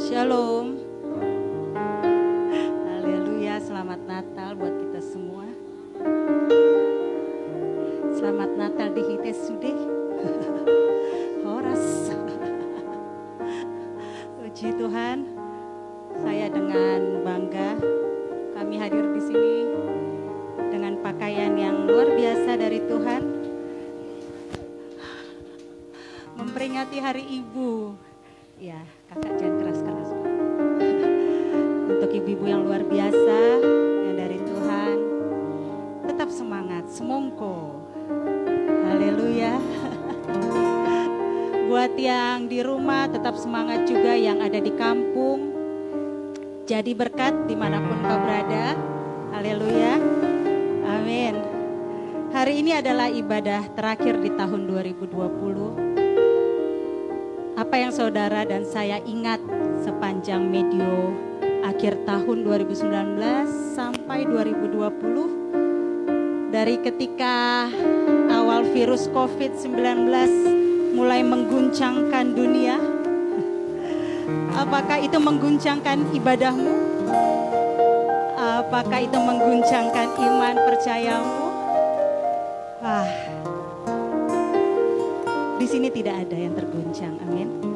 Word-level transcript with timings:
Shalom. 0.00 0.80
Haleluya, 2.88 3.60
selamat 3.60 4.00
Natal 4.08 4.56
buat 4.56 4.72
kita 4.72 5.00
semua. 5.04 5.44
Selamat 8.16 8.48
Natal 8.56 8.96
di 8.96 9.02
Hite 9.04 9.36
Sude. 9.36 9.76
Horas. 11.44 12.16
Puji 14.40 14.72
Tuhan. 14.80 15.36
Saya 16.24 16.48
dengan 16.48 17.20
bangga 17.20 17.76
kami 18.56 18.80
hadir 18.80 19.04
di 19.04 19.20
sini 19.20 19.56
dengan 20.72 20.96
pakaian 21.04 21.52
yang 21.60 21.84
luar 21.84 22.08
biasa 22.16 22.56
dari 22.56 22.80
Tuhan. 22.88 23.22
Memperingati 26.40 26.96
Hari 27.04 27.24
Ibu. 27.44 28.08
Ya, 28.60 28.76
kakak 29.08 29.40
jangan 29.40 29.56
keras-keras. 29.56 29.99
Untuk 32.10 32.26
ibu-ibu 32.26 32.46
yang 32.50 32.66
luar 32.66 32.82
biasa, 32.90 33.38
yang 34.02 34.18
dari 34.18 34.42
Tuhan, 34.42 34.96
tetap 36.10 36.26
semangat, 36.26 36.90
semongko. 36.90 37.86
Haleluya. 38.66 39.54
Buat 41.70 41.94
yang 41.94 42.50
di 42.50 42.66
rumah 42.66 43.06
tetap 43.06 43.38
semangat 43.38 43.86
juga 43.86 44.18
yang 44.18 44.42
ada 44.42 44.58
di 44.58 44.74
kampung. 44.74 45.54
Jadi 46.66 46.98
berkat 46.98 47.46
di 47.46 47.54
mana 47.54 47.78
pun 47.78 48.02
kau 48.02 48.18
berada. 48.26 48.74
Haleluya. 49.30 50.02
Amin. 50.90 51.38
Hari 52.34 52.58
ini 52.58 52.74
adalah 52.74 53.06
ibadah 53.06 53.70
terakhir 53.78 54.18
di 54.18 54.34
tahun 54.34 54.66
2020 54.66 57.54
apa 57.54 57.76
yang 57.76 57.92
saudara 57.94 58.42
dan 58.42 58.66
saya 58.66 58.98
ingat 59.04 59.38
sepanjang 59.84 60.48
medio 60.48 61.29
akhir 61.64 61.96
tahun 62.08 62.44
2019 62.44 63.76
sampai 63.76 64.24
2020 64.26 66.50
dari 66.50 66.76
ketika 66.82 67.68
awal 68.32 68.64
virus 68.72 69.08
COVID-19 69.12 70.10
mulai 70.96 71.22
mengguncangkan 71.22 72.34
dunia 72.34 72.80
apakah 74.58 74.98
itu 74.98 75.18
mengguncangkan 75.20 75.98
ibadahmu 76.16 76.74
apakah 78.34 79.00
itu 79.00 79.18
mengguncangkan 79.20 80.08
iman 80.18 80.54
percayamu 80.66 81.44
ah 82.82 83.06
di 85.60 85.68
sini 85.68 85.92
tidak 85.92 86.24
ada 86.24 86.36
yang 86.40 86.56
terguncang. 86.56 87.20
Amin. 87.20 87.69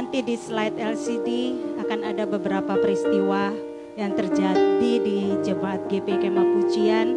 Nanti 0.00 0.24
di 0.24 0.32
slide 0.32 0.80
LCD 0.80 1.28
akan 1.76 2.00
ada 2.08 2.24
beberapa 2.24 2.72
peristiwa 2.72 3.52
yang 4.00 4.16
terjadi 4.16 4.92
di 4.96 5.36
Jemaat 5.44 5.92
GP 5.92 6.24
Kemah 6.24 6.46
Pujian. 6.56 7.08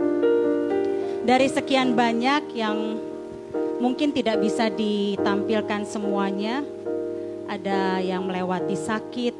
Dari 1.24 1.48
sekian 1.48 1.96
banyak 1.96 2.52
yang 2.52 3.00
mungkin 3.80 4.12
tidak 4.12 4.44
bisa 4.44 4.68
ditampilkan 4.68 5.88
semuanya. 5.88 6.60
Ada 7.48 8.04
yang 8.04 8.28
melewati 8.28 8.76
sakit, 8.76 9.36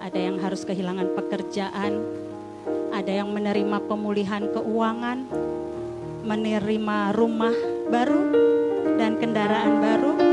ada 0.00 0.16
yang 0.16 0.40
harus 0.40 0.64
kehilangan 0.64 1.12
pekerjaan, 1.20 2.00
ada 2.96 3.12
yang 3.12 3.28
menerima 3.28 3.76
pemulihan 3.84 4.48
keuangan, 4.56 5.28
menerima 6.24 7.12
rumah 7.12 7.52
baru 7.92 8.24
dan 8.96 9.20
kendaraan 9.20 9.84
baru. 9.84 10.23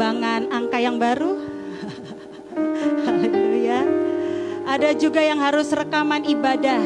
Timbangan 0.00 0.48
angka 0.48 0.80
yang 0.80 0.96
baru. 0.96 1.36
Haleluya. 3.04 3.84
Ada 4.64 4.96
juga 4.96 5.20
yang 5.20 5.36
harus 5.44 5.68
rekaman 5.76 6.24
ibadah 6.24 6.80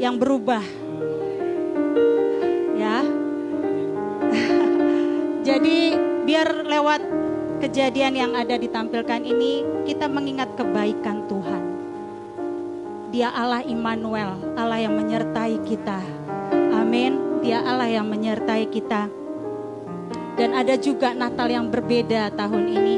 yang 0.00 0.16
berubah. 0.16 0.64
Ya. 2.80 3.04
Jadi 5.52 6.00
biar 6.24 6.64
lewat 6.64 7.04
kejadian 7.60 8.16
yang 8.16 8.32
ada 8.32 8.56
ditampilkan 8.56 9.28
ini 9.28 9.84
kita 9.84 10.08
mengingat 10.08 10.56
kebaikan 10.56 11.28
Tuhan 11.28 11.62
dia 13.12 13.28
Allah 13.36 13.60
Immanuel, 13.68 14.56
Allah 14.56 14.80
yang 14.80 14.96
menyertai 14.96 15.60
kita. 15.60 16.00
Amin. 16.72 17.44
Dia 17.44 17.60
Allah 17.60 17.92
yang 17.92 18.08
menyertai 18.08 18.64
kita. 18.72 19.17
Dan 20.38 20.54
ada 20.54 20.78
juga 20.78 21.10
Natal 21.18 21.50
yang 21.50 21.66
berbeda 21.66 22.30
tahun 22.38 22.70
ini. 22.70 22.96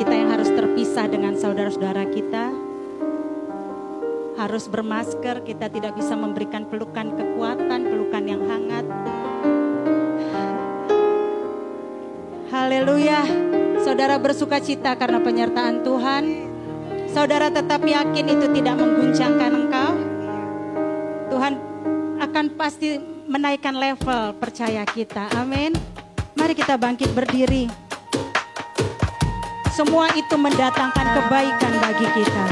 Kita 0.00 0.08
yang 0.08 0.32
harus 0.32 0.48
terpisah 0.48 1.04
dengan 1.04 1.36
saudara-saudara 1.36 2.08
kita. 2.08 2.48
Harus 4.40 4.64
bermasker, 4.66 5.44
kita 5.44 5.68
tidak 5.68 5.92
bisa 6.00 6.16
memberikan 6.16 6.64
pelukan 6.64 7.12
kekuatan, 7.12 7.80
pelukan 7.86 8.24
yang 8.24 8.40
hangat. 8.48 8.88
Haleluya. 12.48 13.20
Saudara 13.84 14.16
bersuka 14.16 14.64
cita 14.64 14.96
karena 14.96 15.20
penyertaan 15.20 15.84
Tuhan. 15.84 16.24
Saudara 17.12 17.52
tetap 17.52 17.84
yakin 17.84 18.26
itu 18.32 18.46
tidak 18.48 18.80
mengguncangkan 18.80 19.52
engkau? 19.52 19.92
Tuhan 21.28 21.52
akan 22.16 22.44
pasti 22.56 22.96
menaikkan 23.28 23.76
level 23.76 24.40
percaya 24.40 24.88
kita. 24.88 25.28
Amin. 25.36 25.93
Mari 26.44 26.60
kita 26.60 26.76
bangkit 26.76 27.08
berdiri. 27.16 27.72
Semua 29.72 30.12
itu 30.12 30.36
mendatangkan 30.36 31.16
kebaikan 31.16 31.72
bagi 31.80 32.04
kita. 32.04 32.44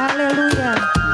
Haleluya. 0.00 1.04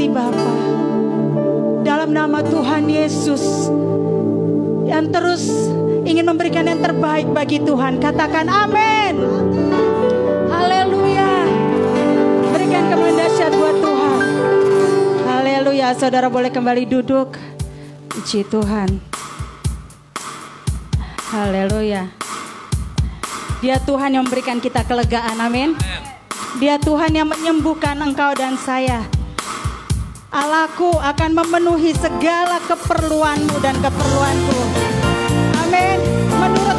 kasih 0.00 0.16
Bapa. 0.16 0.52
Dalam 1.84 2.16
nama 2.16 2.40
Tuhan 2.40 2.88
Yesus 2.88 3.68
yang 4.88 5.12
terus 5.12 5.68
ingin 6.08 6.24
memberikan 6.24 6.64
yang 6.64 6.80
terbaik 6.80 7.28
bagi 7.28 7.60
Tuhan, 7.60 8.00
katakan 8.00 8.48
amin. 8.48 9.20
Haleluya. 10.48 11.44
Berikan 12.48 12.88
kemuliaan 12.88 13.20
dahsyat 13.20 13.52
buat 13.52 13.76
Tuhan. 13.76 14.24
Haleluya. 15.28 15.92
Saudara 15.92 16.32
boleh 16.32 16.48
kembali 16.48 16.88
duduk. 16.88 17.36
Puji 18.08 18.48
Tuhan. 18.48 19.04
Haleluya. 21.28 22.08
Dia 23.60 23.76
Tuhan 23.84 24.16
yang 24.16 24.24
memberikan 24.24 24.64
kita 24.64 24.80
kelegaan. 24.80 25.36
Amin. 25.44 25.76
Dia 26.56 26.80
Tuhan 26.80 27.12
yang 27.12 27.28
menyembuhkan 27.28 28.00
engkau 28.00 28.32
dan 28.32 28.56
saya. 28.56 29.19
Allahku 30.30 30.94
akan 30.94 31.42
memenuhi 31.42 31.90
segala 31.90 32.62
keperluanmu 32.62 33.58
dan 33.58 33.74
keperluanku. 33.82 34.62
Amin. 35.66 35.98
Menurut 36.38 36.78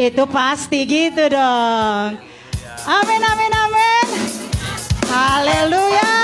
itu 0.00 0.24
pasti 0.32 0.88
gitu 0.88 1.28
dong. 1.28 2.16
Amin, 2.88 3.20
amin, 3.20 3.52
amin. 3.52 4.06
Haleluya. 5.04 6.19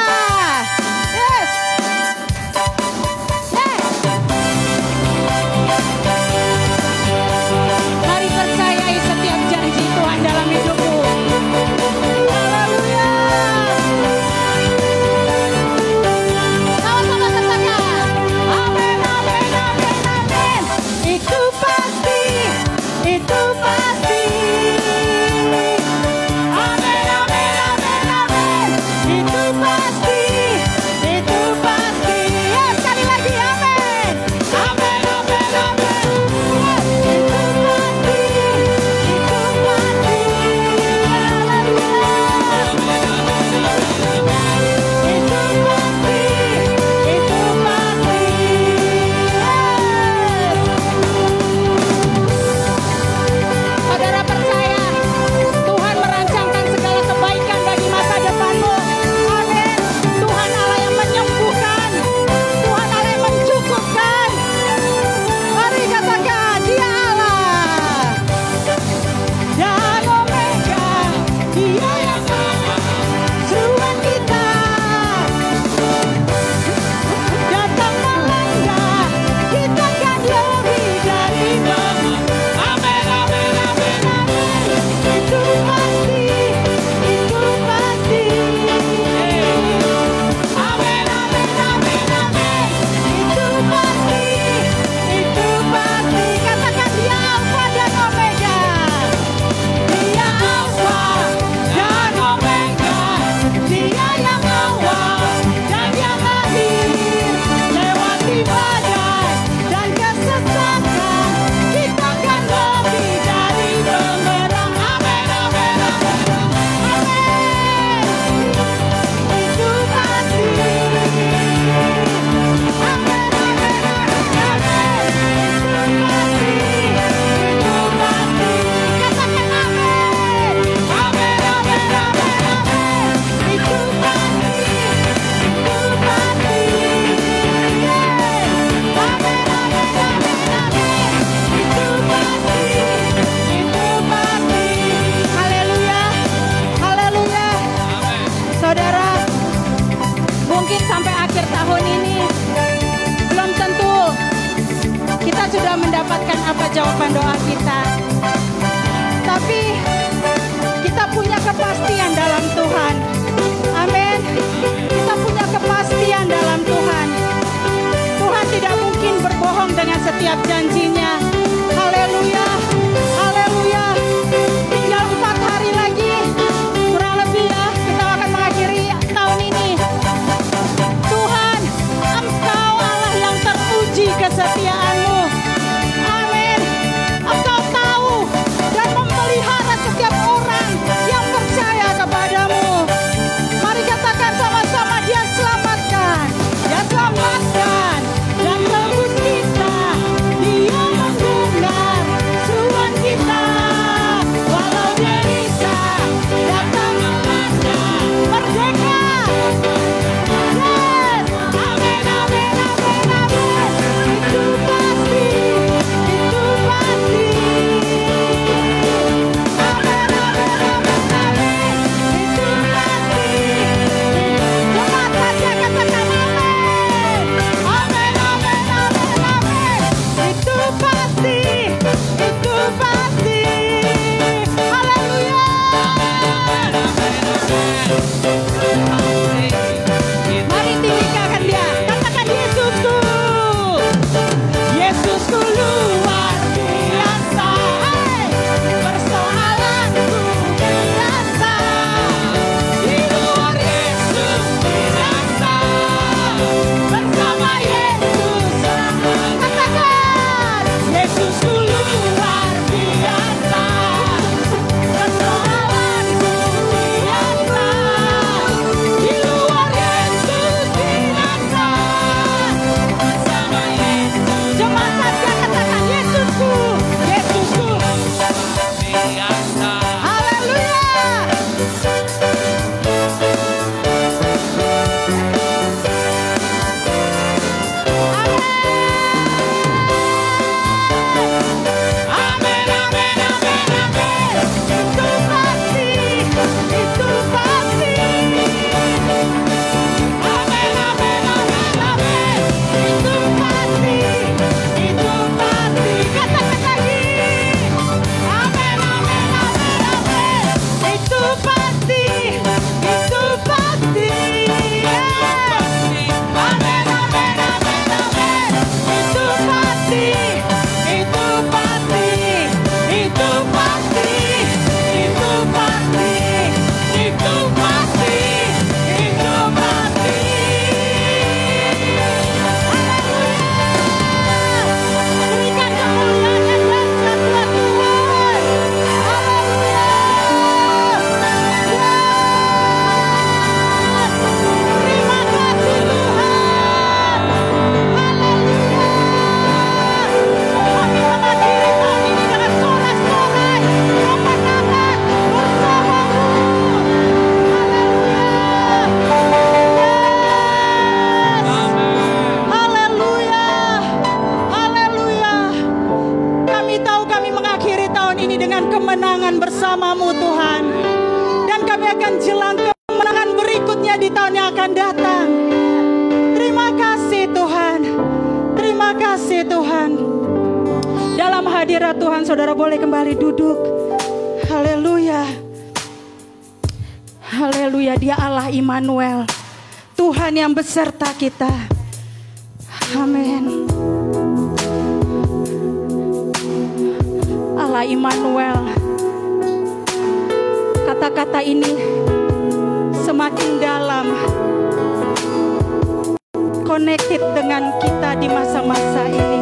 Di 408.26 408.34
masa-masa 408.34 409.06
ini. 409.06 409.38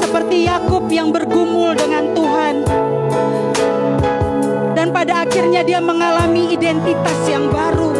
Seperti 0.00 0.48
Yakub 0.48 0.88
yang 0.88 1.12
bergumul 1.12 1.76
dengan 1.76 2.16
Tuhan. 2.16 2.54
Dan 4.72 4.96
pada 4.96 5.28
akhirnya 5.28 5.60
dia 5.60 5.76
mengalami 5.76 6.56
identitas 6.56 7.20
yang 7.28 7.52
baru. 7.52 7.92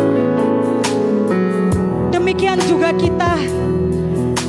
Demikian 2.08 2.64
juga 2.64 2.96
kita 2.96 3.36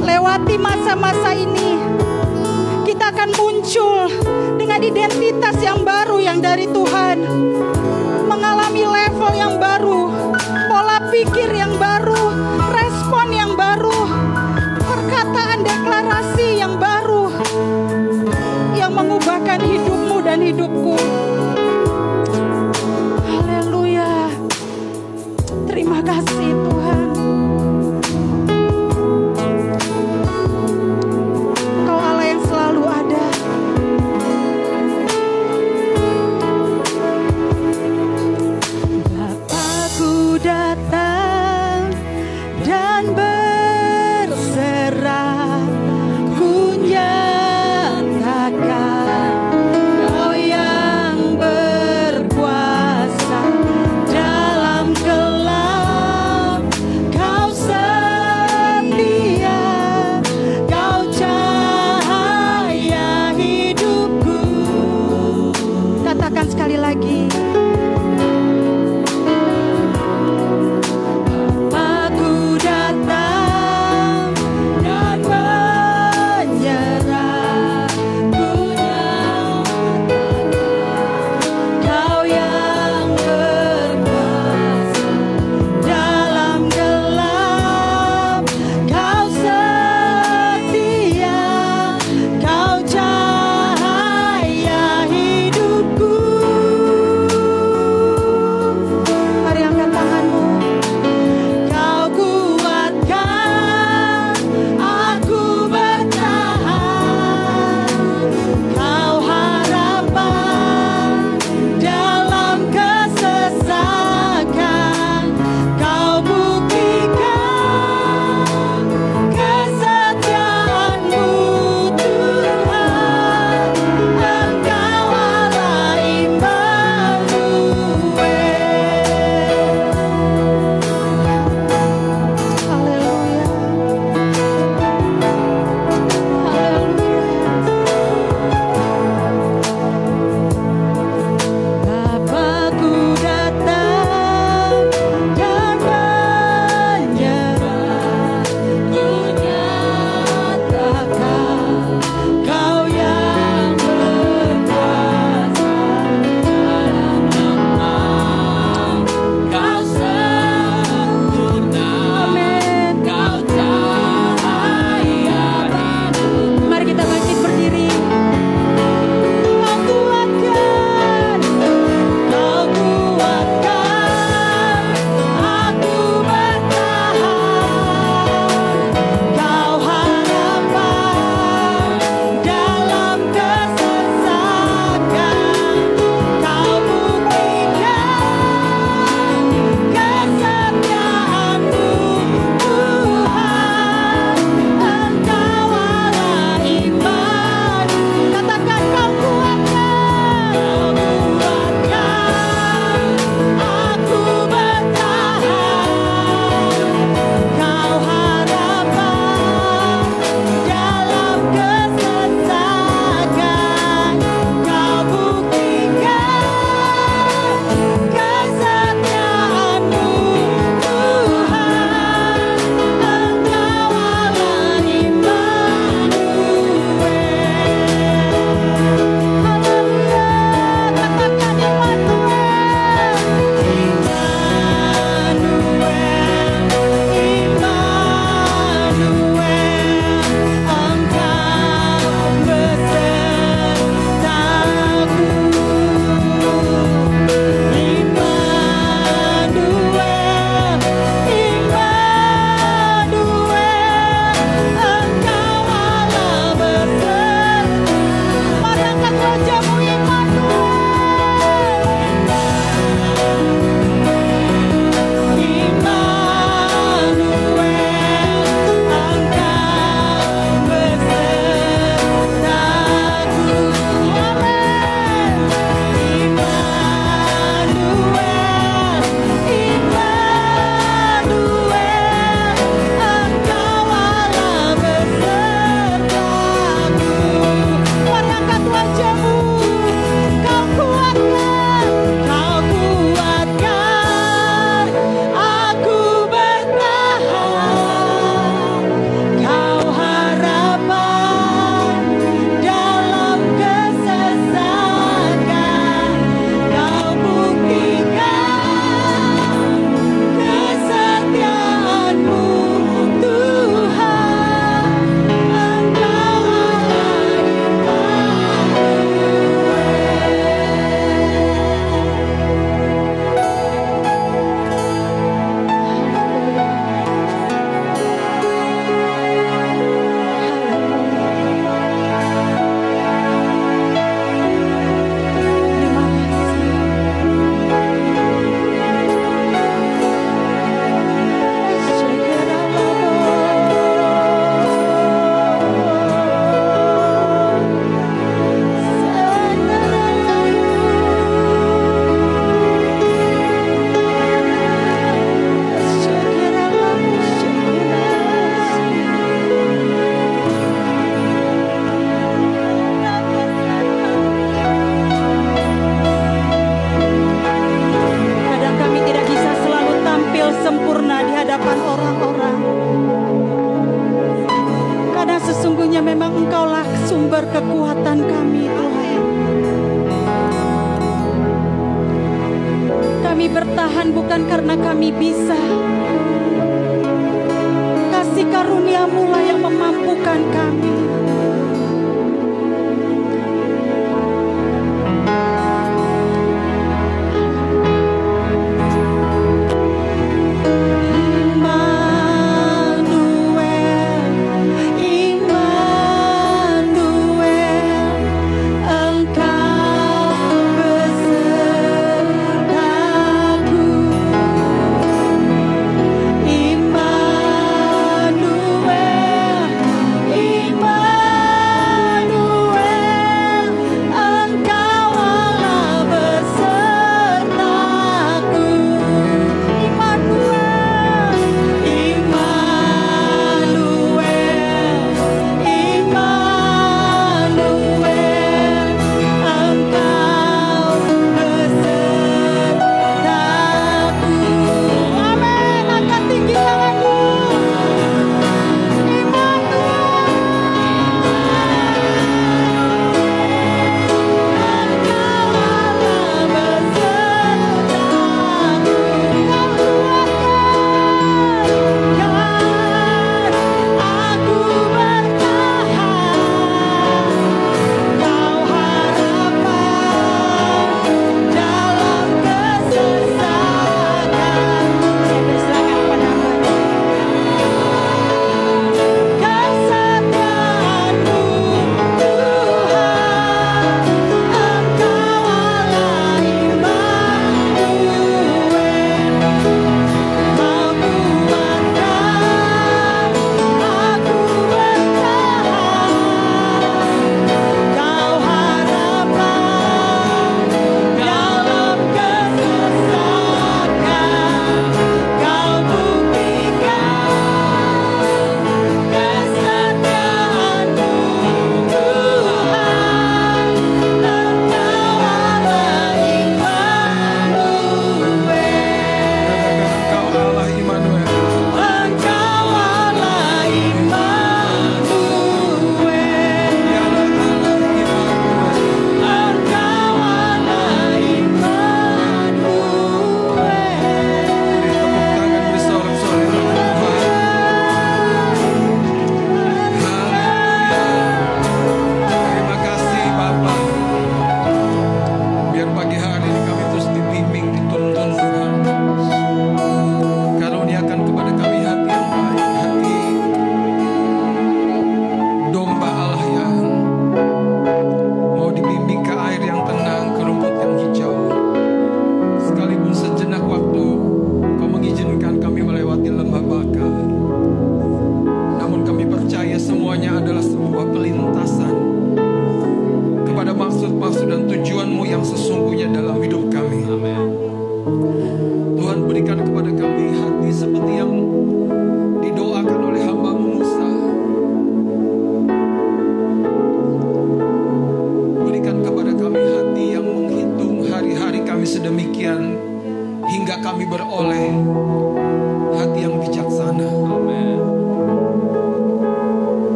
lewati 0.00 0.56
masa-masa 0.56 1.36
ini 1.36 1.76
kita 2.88 3.12
akan 3.12 3.28
muncul 3.36 4.08
dengan 4.56 4.80
identitas 4.80 5.60
yang 5.60 5.84
baru 5.84 6.16
yang 6.16 6.40
dari 6.40 6.64
Tuhan. 6.64 7.20
Mengalami 8.24 8.88
level 8.88 9.32
yang 9.36 9.60
baru, 9.60 10.08
pola 10.72 11.12
pikir 11.12 11.52
yang 11.52 11.76
baru, 11.76 12.33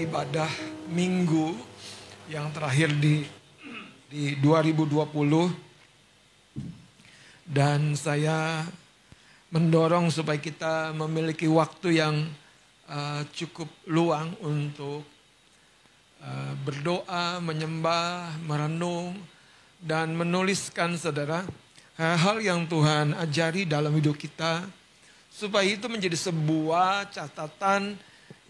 ibadah 0.00 0.48
minggu 0.88 1.52
yang 2.32 2.48
terakhir 2.52 2.92
di 2.96 3.28
di 4.08 4.40
2020 4.40 5.04
dan 7.44 7.92
saya 7.92 8.64
mendorong 9.52 10.08
supaya 10.08 10.40
kita 10.40 10.96
memiliki 10.96 11.44
waktu 11.44 12.00
yang 12.00 12.16
uh, 12.88 13.20
cukup 13.36 13.68
luang 13.84 14.32
untuk 14.40 15.04
uh, 16.24 16.52
berdoa, 16.64 17.40
menyembah, 17.44 18.32
merenung 18.48 19.12
dan 19.80 20.16
menuliskan 20.16 20.96
saudara 20.96 21.44
hal-hal 22.00 22.40
yang 22.40 22.60
Tuhan 22.64 23.12
ajari 23.12 23.68
dalam 23.68 23.92
hidup 23.92 24.16
kita 24.16 24.64
supaya 25.38 25.70
itu 25.70 25.86
menjadi 25.86 26.18
sebuah 26.18 27.14
catatan 27.14 27.94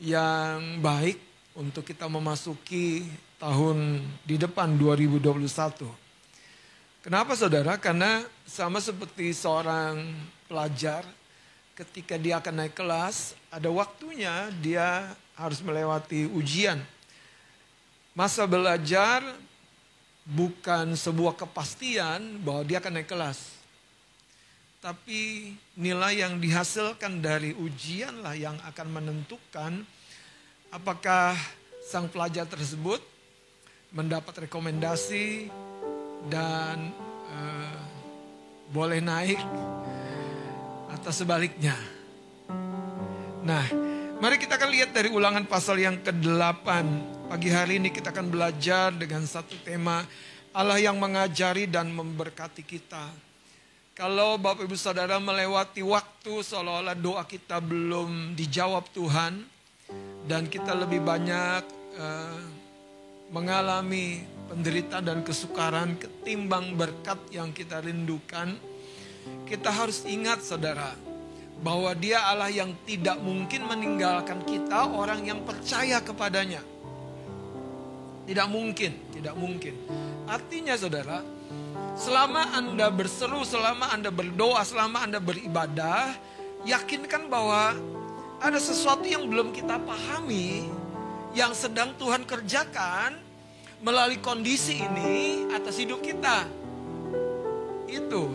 yang 0.01 0.80
baik 0.80 1.20
untuk 1.53 1.84
kita 1.84 2.09
memasuki 2.09 3.05
tahun 3.36 4.01
di 4.24 4.41
depan 4.41 4.72
2021. 4.80 5.84
Kenapa 7.05 7.36
saudara? 7.36 7.76
Karena 7.76 8.24
sama 8.49 8.80
seperti 8.80 9.36
seorang 9.36 10.01
pelajar 10.49 11.05
ketika 11.76 12.16
dia 12.16 12.41
akan 12.41 12.64
naik 12.64 12.72
kelas, 12.72 13.36
ada 13.53 13.68
waktunya 13.68 14.49
dia 14.64 15.12
harus 15.36 15.61
melewati 15.61 16.24
ujian. 16.32 16.80
Masa 18.16 18.49
belajar 18.49 19.20
bukan 20.24 20.97
sebuah 20.97 21.36
kepastian 21.36 22.41
bahwa 22.41 22.64
dia 22.64 22.80
akan 22.80 22.97
naik 22.97 23.12
kelas. 23.12 23.58
Tapi 24.79 25.51
nilai 25.74 26.22
yang 26.22 26.39
dihasilkan 26.39 27.18
dari 27.18 27.51
ujian 27.51 28.22
lah 28.22 28.39
yang 28.39 28.55
akan 28.62 28.87
menentukan 28.95 29.83
apakah 30.70 31.35
sang 31.83 32.07
pelajar 32.07 32.47
tersebut 32.47 33.03
mendapat 33.91 34.47
rekomendasi 34.47 35.51
dan 36.31 36.95
uh, 37.26 37.81
boleh 38.70 39.03
naik 39.03 39.43
atau 40.95 41.11
sebaliknya. 41.11 41.74
Nah, 43.43 43.66
mari 44.22 44.39
kita 44.39 44.62
akan 44.62 44.70
lihat 44.70 44.95
dari 44.95 45.11
ulangan 45.11 45.43
pasal 45.51 45.83
yang 45.83 45.99
ke-8. 46.07 46.66
Pagi 47.26 47.51
hari 47.51 47.83
ini 47.83 47.91
kita 47.91 48.14
akan 48.14 48.31
belajar 48.31 48.95
dengan 48.95 49.26
satu 49.26 49.59
tema 49.66 50.07
Allah 50.55 50.79
yang 50.79 51.03
mengajari 51.03 51.66
dan 51.66 51.91
memberkati 51.91 52.62
kita. 52.62 53.28
Kalau 53.99 54.39
Bapak 54.39 54.63
Ibu 54.63 54.79
Saudara 54.79 55.19
melewati 55.19 55.83
waktu 55.83 56.47
seolah-olah 56.47 56.95
doa 56.95 57.27
kita 57.27 57.59
belum 57.59 58.39
dijawab 58.39 58.87
Tuhan 58.95 59.43
dan 60.23 60.47
kita 60.47 60.71
lebih 60.71 61.03
banyak 61.03 61.67
uh, 61.99 62.43
mengalami 63.35 64.23
penderitaan 64.47 65.03
dan 65.03 65.19
kesukaran 65.27 65.99
ketimbang 65.99 66.79
berkat 66.79 67.19
yang 67.35 67.51
kita 67.51 67.83
rindukan, 67.83 68.55
kita 69.51 69.67
harus 69.67 70.07
ingat 70.07 70.47
saudara, 70.47 70.95
bahwa 71.59 71.91
dia 71.99 72.23
Allah 72.23 72.55
yang 72.55 72.71
tidak 72.87 73.19
mungkin 73.19 73.67
meninggalkan 73.67 74.47
kita 74.47 74.95
orang 74.95 75.27
yang 75.27 75.43
percaya 75.43 75.99
kepadanya. 75.99 76.63
Tidak 78.31 78.47
mungkin, 78.47 78.95
tidak 79.11 79.35
mungkin. 79.35 79.75
Artinya 80.31 80.79
saudara, 80.79 81.19
selama 81.99 82.55
Anda 82.55 82.89
berseru, 82.89 83.43
selama 83.43 83.91
Anda 83.91 84.14
berdoa, 84.14 84.62
selama 84.62 85.03
Anda 85.05 85.18
beribadah, 85.18 86.14
yakinkan 86.62 87.26
bahwa 87.26 87.74
ada 88.39 88.59
sesuatu 88.62 89.03
yang 89.03 89.26
belum 89.26 89.51
kita 89.51 89.83
pahami, 89.83 90.70
yang 91.35 91.51
sedang 91.53 91.91
Tuhan 91.99 92.22
kerjakan 92.22 93.18
melalui 93.83 94.18
kondisi 94.22 94.79
ini 94.79 95.51
atas 95.51 95.79
hidup 95.79 96.03
kita. 96.03 96.47
Itu. 97.91 98.31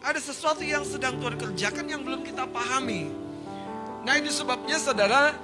Ada 0.00 0.16
sesuatu 0.16 0.64
yang 0.64 0.80
sedang 0.88 1.20
Tuhan 1.20 1.36
kerjakan 1.36 1.84
yang 1.84 2.00
belum 2.00 2.24
kita 2.24 2.48
pahami. 2.48 3.12
Nah 4.00 4.16
ini 4.16 4.32
sebabnya 4.32 4.80
saudara, 4.80 5.36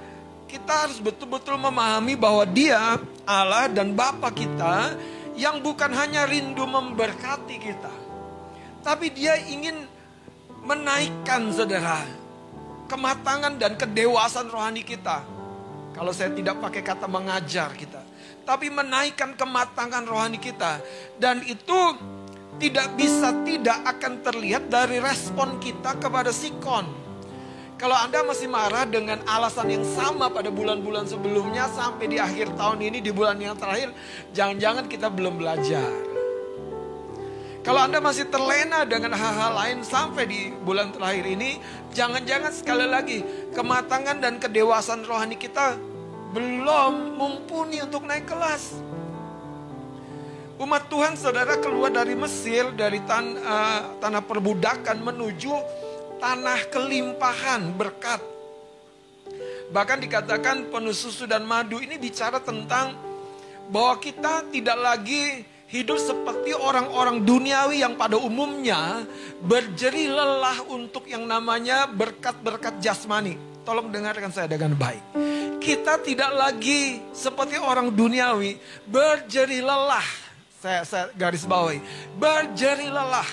kita 0.49 0.89
harus 0.89 0.97
betul-betul 0.97 1.61
memahami 1.61 2.17
bahwa 2.17 2.41
dia 2.47 2.97
Allah 3.21 3.69
dan 3.69 3.93
Bapa 3.93 4.33
kita 4.33 4.97
yang 5.37 5.61
bukan 5.61 5.93
hanya 5.93 6.25
rindu 6.25 6.65
memberkati 6.65 7.55
kita. 7.61 7.93
Tapi 8.81 9.13
dia 9.13 9.37
ingin 9.37 9.85
menaikkan 10.65 11.53
saudara 11.53 12.03
kematangan 12.89 13.55
dan 13.61 13.77
kedewasaan 13.77 14.49
rohani 14.49 14.81
kita 14.83 15.23
kalau 15.93 16.11
saya 16.13 16.33
tidak 16.33 16.57
pakai 16.61 16.81
kata 16.81 17.05
mengajar 17.05 17.73
kita. 17.77 18.01
Tapi 18.47 18.71
menaikkan 18.71 19.35
kematangan 19.35 20.07
rohani 20.07 20.39
kita. 20.39 20.79
Dan 21.19 21.43
itu 21.43 21.79
tidak 22.57 22.95
bisa 22.95 23.33
tidak 23.43 23.81
akan 23.85 24.23
terlihat 24.23 24.69
dari 24.69 25.01
respon 25.01 25.57
kita 25.57 25.97
kepada 25.97 26.29
sikon. 26.29 27.06
Kalau 27.77 27.93
Anda 27.93 28.25
masih 28.25 28.49
marah 28.49 28.89
dengan 28.89 29.21
alasan 29.29 29.69
yang 29.69 29.85
sama 29.85 30.33
pada 30.33 30.49
bulan-bulan 30.49 31.05
sebelumnya 31.05 31.69
sampai 31.69 32.09
di 32.09 32.17
akhir 32.17 32.57
tahun 32.57 32.81
ini 32.81 33.05
di 33.05 33.13
bulan 33.13 33.37
yang 33.37 33.53
terakhir, 33.53 33.93
jangan-jangan 34.33 34.89
kita 34.89 35.13
belum 35.13 35.37
belajar. 35.37 35.85
Kalau 37.61 37.77
Anda 37.85 38.01
masih 38.01 38.33
terlena 38.33 38.81
dengan 38.81 39.13
hal-hal 39.13 39.53
lain 39.53 39.85
sampai 39.85 40.25
di 40.25 40.49
bulan 40.65 40.89
terakhir 40.89 41.29
ini, 41.29 41.61
jangan-jangan 41.93 42.49
sekali 42.49 42.89
lagi 42.89 43.21
kematangan 43.53 44.25
dan 44.25 44.41
kedewasaan 44.41 45.05
rohani 45.05 45.37
kita 45.37 45.77
belum 46.33 47.13
mumpuni 47.13 47.85
untuk 47.85 48.09
naik 48.09 48.25
kelas. 48.25 48.73
Umat 50.57 50.89
Tuhan 50.89 51.13
saudara 51.13 51.61
keluar 51.61 51.93
dari 51.93 52.17
Mesir, 52.17 52.73
dari 52.73 53.05
tan, 53.05 53.37
uh, 53.37 54.01
tanah 54.01 54.25
perbudakan 54.25 54.97
menuju 55.05 55.85
tanah 56.17 56.59
kelimpahan 56.69 57.73
berkat. 57.73 58.21
Bahkan 59.67 59.97
dikatakan 59.99 60.71
penuh 60.71 60.95
susu 60.95 61.27
dan 61.27 61.43
madu 61.43 61.77
ini 61.83 61.99
bicara 61.99 62.39
tentang 62.39 62.95
bahwa 63.67 63.99
kita 63.99 64.47
tidak 64.47 64.77
lagi 64.79 65.43
hidup 65.67 65.99
seperti 65.99 66.55
orang-orang 66.55 67.27
duniawi 67.27 67.83
yang 67.83 67.99
pada 67.99 68.15
umumnya 68.15 69.03
berjerih 69.43 70.15
lelah 70.15 70.63
untuk 70.71 71.03
yang 71.11 71.27
namanya 71.27 71.85
berkat-berkat 71.91 72.79
jasmani. 72.79 73.35
Tolong 73.67 73.91
dengarkan 73.91 74.31
saya 74.31 74.47
dengan 74.47 74.71
baik. 74.79 75.03
Kita 75.59 75.99
tidak 75.99 76.31
lagi 76.31 77.03
seperti 77.11 77.59
orang 77.59 77.91
duniawi 77.91 78.55
berjerih 78.87 79.67
lelah. 79.67 80.07
Saya, 80.63 80.87
saya 80.87 81.11
garis 81.11 81.43
bawahi. 81.43 81.83
Berjerih 82.15 82.87
lelah. 82.87 83.27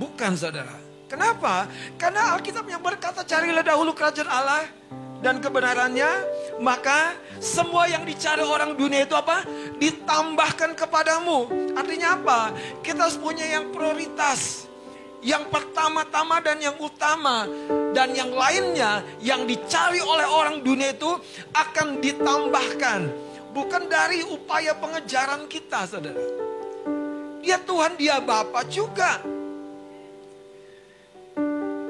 Bukan 0.00 0.32
saudara. 0.32 0.87
Kenapa? 1.08 1.64
Karena 1.96 2.36
Alkitab 2.36 2.68
yang 2.68 2.84
berkata 2.84 3.24
carilah 3.24 3.64
dahulu 3.64 3.96
kerajaan 3.96 4.28
Allah 4.28 4.68
dan 5.24 5.40
kebenarannya, 5.40 6.06
maka 6.60 7.16
semua 7.40 7.88
yang 7.88 8.04
dicari 8.04 8.44
orang 8.44 8.76
dunia 8.76 9.08
itu 9.08 9.16
apa? 9.16 9.42
Ditambahkan 9.80 10.76
kepadamu. 10.76 11.48
Artinya 11.74 12.14
apa? 12.14 12.40
Kita 12.84 13.08
harus 13.08 13.16
punya 13.16 13.48
yang 13.48 13.72
prioritas. 13.72 14.68
Yang 15.18 15.50
pertama-tama 15.50 16.38
dan 16.38 16.62
yang 16.62 16.78
utama 16.78 17.42
dan 17.90 18.14
yang 18.14 18.30
lainnya 18.30 19.02
yang 19.18 19.50
dicari 19.50 19.98
oleh 19.98 20.22
orang 20.22 20.62
dunia 20.62 20.94
itu 20.94 21.10
akan 21.56 21.98
ditambahkan. 21.98 23.00
Bukan 23.50 23.90
dari 23.90 24.22
upaya 24.22 24.78
pengejaran 24.78 25.50
kita, 25.50 25.90
saudara. 25.90 26.22
Dia 27.42 27.58
Tuhan, 27.58 27.98
dia 27.98 28.22
Bapa 28.22 28.62
juga. 28.70 29.37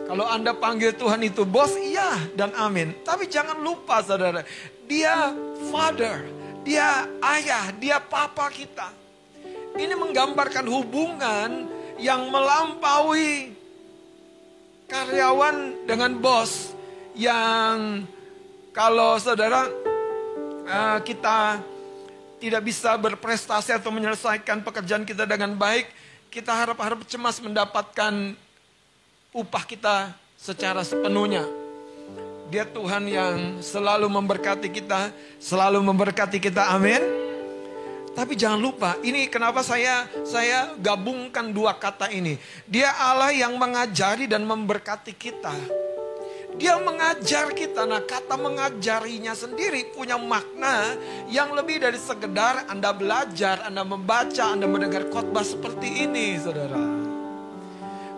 Kalau 0.09 0.25
Anda 0.25 0.57
panggil 0.57 0.97
Tuhan 0.97 1.21
itu 1.21 1.45
bos, 1.45 1.77
iya 1.77 2.17
dan 2.33 2.57
amin. 2.57 2.97
Tapi 3.05 3.29
jangan 3.29 3.61
lupa 3.61 4.01
saudara, 4.01 4.41
dia 4.89 5.37
father, 5.69 6.25
dia 6.65 7.05
ayah, 7.21 7.69
dia 7.77 8.01
papa 8.01 8.49
kita. 8.49 8.89
Ini 9.77 9.93
menggambarkan 9.93 10.65
hubungan 10.65 11.69
yang 12.01 12.33
melampaui 12.33 13.53
karyawan 14.89 15.85
dengan 15.85 16.17
bos 16.17 16.73
yang 17.13 18.09
kalau 18.73 19.21
saudara 19.21 19.69
uh, 20.65 20.99
kita 21.05 21.61
tidak 22.41 22.65
bisa 22.65 22.97
berprestasi 22.97 23.77
atau 23.77 23.93
menyelesaikan 23.93 24.65
pekerjaan 24.65 25.05
kita 25.05 25.29
dengan 25.29 25.53
baik, 25.53 25.85
kita 26.33 26.49
harap-harap 26.49 27.05
cemas 27.05 27.45
mendapatkan 27.45 28.33
upah 29.39 29.63
kita 29.63 30.11
secara 30.35 30.83
sepenuhnya. 30.83 31.47
Dia 32.49 32.65
Tuhan 32.65 33.05
yang 33.07 33.61
selalu 33.61 34.09
memberkati 34.09 34.73
kita, 34.73 35.13
selalu 35.39 35.85
memberkati 35.85 36.41
kita. 36.41 36.73
Amin. 36.73 37.01
Tapi 38.17 38.35
jangan 38.35 38.59
lupa, 38.59 38.99
ini 39.07 39.31
kenapa 39.31 39.63
saya 39.63 40.11
saya 40.27 40.75
gabungkan 40.83 41.55
dua 41.55 41.77
kata 41.79 42.11
ini. 42.11 42.35
Dia 42.67 42.91
Allah 42.99 43.31
yang 43.31 43.55
mengajari 43.55 44.27
dan 44.27 44.43
memberkati 44.43 45.15
kita. 45.15 45.55
Dia 46.59 46.75
mengajar 46.83 47.55
kita. 47.55 47.87
Nah, 47.87 48.03
kata 48.03 48.35
mengajarinya 48.35 49.31
sendiri 49.39 49.95
punya 49.95 50.19
makna 50.19 50.99
yang 51.31 51.55
lebih 51.55 51.79
dari 51.79 51.95
sekedar 51.95 52.67
Anda 52.67 52.91
belajar, 52.91 53.63
Anda 53.63 53.87
membaca, 53.87 54.51
Anda 54.51 54.67
mendengar 54.67 55.07
khotbah 55.07 55.47
seperti 55.47 56.03
ini, 56.03 56.35
Saudara. 56.43 57.08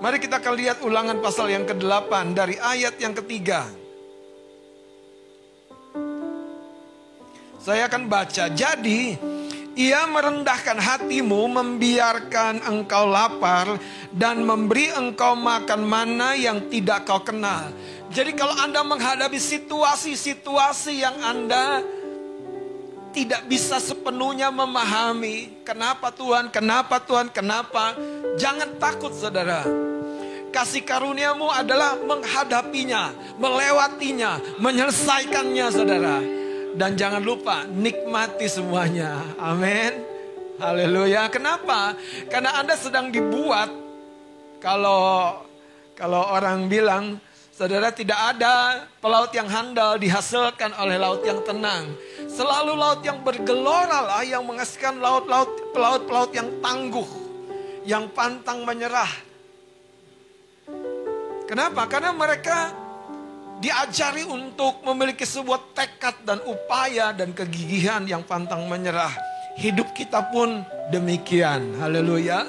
Mari 0.00 0.16
kita 0.16 0.40
akan 0.40 0.56
lihat 0.56 0.80
ulangan 0.80 1.20
pasal 1.20 1.52
yang 1.52 1.68
ke-8 1.68 2.32
dari 2.32 2.56
ayat 2.56 2.96
yang 2.96 3.12
ketiga. 3.12 3.68
Saya 7.60 7.84
akan 7.84 8.08
baca. 8.08 8.48
Jadi, 8.48 9.20
ia 9.76 10.08
merendahkan 10.08 10.80
hatimu, 10.80 11.52
membiarkan 11.52 12.64
engkau 12.64 13.12
lapar, 13.12 13.76
dan 14.08 14.40
memberi 14.40 14.88
engkau 14.88 15.36
makan 15.36 15.84
mana 15.84 16.32
yang 16.32 16.72
tidak 16.72 17.04
kau 17.04 17.20
kenal. 17.20 17.68
Jadi, 18.08 18.32
kalau 18.32 18.56
Anda 18.56 18.80
menghadapi 18.80 19.36
situasi-situasi 19.36 20.96
yang 20.96 21.20
Anda 21.20 21.84
tidak 23.12 23.44
bisa 23.52 23.76
sepenuhnya 23.76 24.48
memahami 24.48 25.60
kenapa 25.60 26.08
Tuhan, 26.08 26.48
kenapa 26.48 27.04
Tuhan, 27.04 27.28
kenapa. 27.28 27.92
Jangan 28.40 28.80
takut 28.80 29.12
saudara. 29.12 29.89
Kasih 30.50 30.82
karuniamu 30.82 31.46
adalah 31.46 31.94
menghadapinya, 32.02 33.14
melewatinya, 33.38 34.42
menyelesaikannya 34.58 35.66
saudara. 35.70 36.18
Dan 36.74 36.94
jangan 36.98 37.22
lupa 37.22 37.66
nikmati 37.66 38.46
semuanya. 38.50 39.22
Amin. 39.38 39.94
Haleluya. 40.58 41.30
Kenapa? 41.30 41.94
Karena 42.26 42.58
Anda 42.58 42.74
sedang 42.74 43.14
dibuat 43.14 43.70
kalau 44.58 45.38
kalau 45.94 46.34
orang 46.34 46.66
bilang 46.66 47.18
Saudara 47.60 47.92
tidak 47.92 48.16
ada 48.16 48.88
pelaut 49.04 49.28
yang 49.36 49.44
handal 49.44 50.00
dihasilkan 50.00 50.72
oleh 50.80 50.96
laut 50.96 51.20
yang 51.28 51.44
tenang. 51.44 51.92
Selalu 52.24 52.72
laut 52.72 53.04
yang 53.04 53.20
bergelora 53.20 54.00
lah 54.00 54.24
yang 54.24 54.48
menghasilkan 54.48 54.96
laut-laut 54.96 55.68
pelaut-pelaut 55.76 56.32
yang 56.32 56.48
tangguh, 56.64 57.04
yang 57.84 58.08
pantang 58.16 58.64
menyerah. 58.64 59.12
Kenapa? 61.50 61.82
Karena 61.90 62.14
mereka 62.14 62.70
diajari 63.58 64.22
untuk 64.22 64.86
memiliki 64.86 65.26
sebuah 65.26 65.74
tekad 65.74 66.22
dan 66.22 66.38
upaya 66.46 67.10
dan 67.10 67.34
kegigihan 67.34 68.06
yang 68.06 68.22
pantang 68.22 68.70
menyerah. 68.70 69.10
Hidup 69.58 69.90
kita 69.90 70.30
pun 70.30 70.62
demikian. 70.94 71.74
Haleluya. 71.82 72.46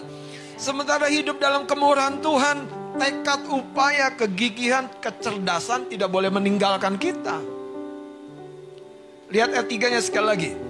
Sementara 0.53 1.09
hidup 1.09 1.41
dalam 1.41 1.65
kemurahan 1.65 2.21
Tuhan, 2.21 2.69
tekad, 3.01 3.41
upaya, 3.49 4.13
kegigihan, 4.13 4.85
kecerdasan 5.01 5.89
tidak 5.89 6.13
boleh 6.13 6.29
meninggalkan 6.29 6.93
kita. 7.01 7.41
Lihat 9.33 9.49
ayat 9.49 9.65
tiganya 9.65 9.97
sekali 9.97 10.27
lagi. 10.29 10.51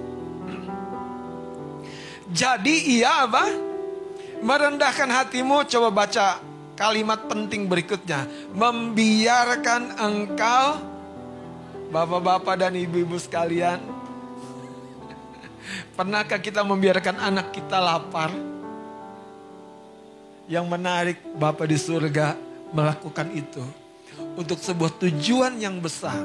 Jadi 2.40 2.96
ia 2.96 3.28
apa? 3.28 3.44
Merendahkan 4.40 5.12
hatimu, 5.12 5.68
coba 5.68 5.92
baca 5.92 6.51
kalimat 6.80 7.28
penting 7.28 7.65
berikutnya. 7.65 8.28
Membiarkan 8.53 9.99
engkau, 9.99 10.67
bapak-bapak 11.89 12.67
dan 12.67 12.74
ibu-ibu 12.76 13.17
sekalian. 13.17 13.78
Pernahkah 15.97 16.39
kita 16.39 16.63
membiarkan 16.63 17.19
anak 17.19 17.55
kita 17.55 17.80
lapar? 17.80 18.32
yang 20.51 20.67
menarik 20.67 21.24
Bapa 21.39 21.63
di 21.63 21.80
surga 21.80 22.36
melakukan 22.76 23.32
itu 23.32 23.63
untuk 24.36 24.59
sebuah 24.59 24.99
tujuan 24.99 25.55
yang 25.55 25.80
besar. 25.80 26.19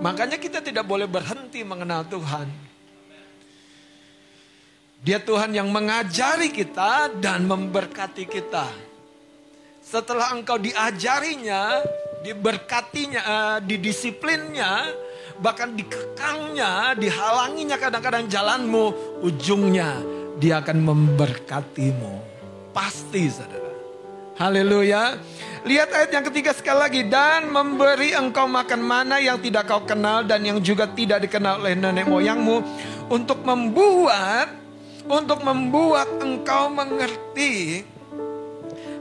Makanya 0.00 0.40
kita 0.40 0.64
tidak 0.64 0.88
boleh 0.88 1.04
berhenti 1.04 1.60
mengenal 1.60 2.08
Tuhan. 2.08 2.48
Dia 5.04 5.20
Tuhan 5.20 5.52
yang 5.52 5.68
mengajari 5.68 6.48
kita 6.48 7.12
dan 7.20 7.44
memberkati 7.44 8.24
kita. 8.24 8.72
Setelah 9.84 10.32
engkau 10.32 10.56
diajarinya, 10.56 11.84
diberkatinya, 12.24 13.20
uh, 13.20 13.58
didisiplinnya, 13.60 14.96
bahkan 15.44 15.76
dikekangnya, 15.76 16.96
dihalanginya 16.96 17.76
kadang-kadang 17.76 18.32
jalanmu, 18.32 19.20
ujungnya 19.20 20.00
dia 20.40 20.64
akan 20.64 20.80
memberkatimu. 20.80 22.14
Pasti 22.72 23.28
saudara. 23.28 23.76
Haleluya. 24.40 25.20
Lihat 25.68 25.88
ayat 25.92 26.10
yang 26.16 26.24
ketiga 26.32 26.56
sekali 26.56 26.80
lagi. 26.80 27.00
Dan 27.04 27.52
memberi 27.52 28.16
engkau 28.16 28.48
makan 28.48 28.80
mana 28.80 29.20
yang 29.20 29.36
tidak 29.36 29.68
kau 29.68 29.84
kenal 29.84 30.24
dan 30.24 30.40
yang 30.48 30.64
juga 30.64 30.88
tidak 30.88 31.28
dikenal 31.28 31.60
oleh 31.60 31.76
nenek 31.76 32.08
moyangmu. 32.08 32.56
Untuk 33.12 33.44
membuat, 33.44 34.63
untuk 35.08 35.40
membuat 35.44 36.08
engkau 36.20 36.72
mengerti. 36.72 37.84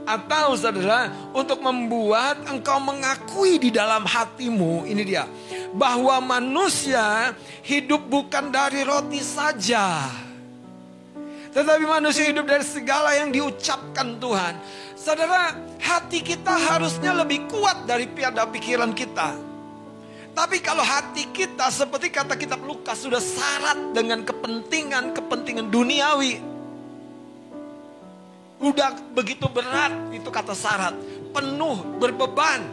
Atau 0.03 0.59
saudara, 0.59 1.07
untuk 1.31 1.63
membuat 1.63 2.43
engkau 2.51 2.75
mengakui 2.83 3.55
di 3.55 3.71
dalam 3.71 4.03
hatimu. 4.03 4.83
Ini 4.83 5.03
dia. 5.07 5.23
Bahwa 5.71 6.19
manusia 6.19 7.31
hidup 7.63 8.03
bukan 8.11 8.51
dari 8.51 8.83
roti 8.83 9.23
saja 9.23 10.11
tetapi 11.53 11.85
manusia 11.85 12.25
hidup 12.25 12.49
dari 12.49 12.65
segala 12.65 13.13
yang 13.13 13.29
diucapkan 13.29 14.17
Tuhan. 14.17 14.57
Saudara, 14.97 15.53
hati 15.77 16.25
kita 16.25 16.49
harusnya 16.49 17.13
lebih 17.13 17.45
kuat 17.45 17.85
dari 17.85 18.09
piada 18.09 18.49
pikiran 18.49 18.89
kita. 18.97 19.52
Tapi 20.33 20.57
kalau 20.65 20.81
hati 20.81 21.29
kita 21.29 21.69
seperti 21.69 22.09
kata 22.09 22.33
kitab 22.33 22.65
Lukas 22.65 23.05
sudah 23.05 23.21
syarat 23.21 23.93
dengan 23.93 24.25
kepentingan-kepentingan 24.25 25.69
duniawi. 25.69 26.41
Udah 28.57 28.97
begitu 29.13 29.45
berat 29.45 29.93
itu 30.09 30.25
kata 30.33 30.57
syarat. 30.57 30.97
Penuh, 31.29 31.77
berbeban. 32.01 32.65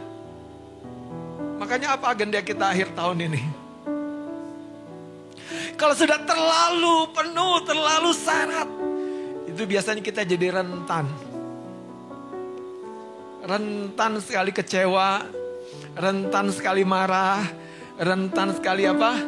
Makanya 1.61 1.93
apa 1.93 2.17
agenda 2.17 2.41
kita 2.41 2.73
akhir 2.73 2.97
tahun 2.97 3.29
ini? 3.29 3.41
Kalau 5.77 5.93
sudah 5.93 6.17
terlalu 6.25 7.09
penuh, 7.13 7.55
terlalu 7.65 8.09
syarat, 8.13 8.69
itu 9.49 9.61
biasanya 9.65 10.01
kita 10.01 10.21
jadi 10.25 10.61
rentan. 10.61 11.05
Rentan 13.41 14.21
sekali 14.21 14.53
kecewa, 14.53 15.25
rentan 15.95 16.51
sekali 16.51 16.87
marah, 16.87 17.43
rentan 17.99 18.55
sekali 18.55 18.87
apa? 18.87 19.19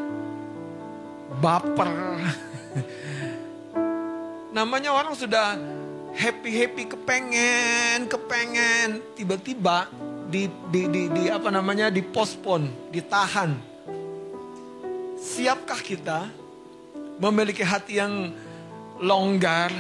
Baper. 1.42 1.92
Namanya 4.58 4.94
orang 4.94 5.18
sudah 5.18 5.58
happy-happy 6.14 6.94
kepengen, 6.94 8.06
kepengen, 8.06 9.02
tiba-tiba 9.18 9.90
di, 10.30 10.46
di, 10.70 10.82
di, 10.90 11.02
di 11.10 11.24
apa 11.30 11.50
namanya 11.50 11.90
dipospon, 11.90 12.70
ditahan. 12.94 13.58
Siapkah 15.18 15.82
kita 15.82 16.30
memiliki 17.18 17.66
hati 17.66 17.98
yang 17.98 18.30
longgar. 19.02 19.74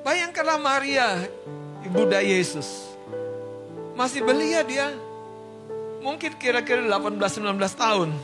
Bayangkanlah 0.00 0.56
Maria, 0.56 1.28
ibunda 1.84 2.24
Yesus. 2.24 2.88
Masih 3.98 4.22
belia 4.22 4.62
dia. 4.62 4.94
Mungkin 5.98 6.38
kira-kira 6.38 6.86
18-19 6.86 7.58
tahun. 7.74 8.14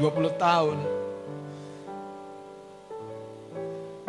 20 0.00 0.32
tahun. 0.40 0.78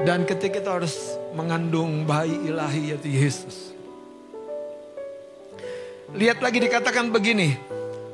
Dan 0.07 0.23
ketika 0.23 0.63
kita 0.63 0.69
harus 0.79 1.19
mengandung 1.35 2.07
bayi 2.07 2.47
ilahi 2.47 2.95
yaitu 2.95 3.11
Yesus. 3.11 3.75
Lihat 6.15 6.39
lagi 6.39 6.63
dikatakan 6.63 7.11
begini 7.11 7.59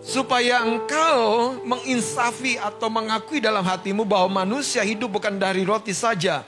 supaya 0.01 0.65
engkau 0.65 1.53
menginsafi 1.61 2.57
atau 2.57 2.89
mengakui 2.89 3.37
dalam 3.37 3.61
hatimu 3.61 4.01
bahwa 4.09 4.41
manusia 4.41 4.81
hidup 4.81 5.21
bukan 5.21 5.37
dari 5.37 5.67
roti 5.67 5.91
saja, 5.91 6.47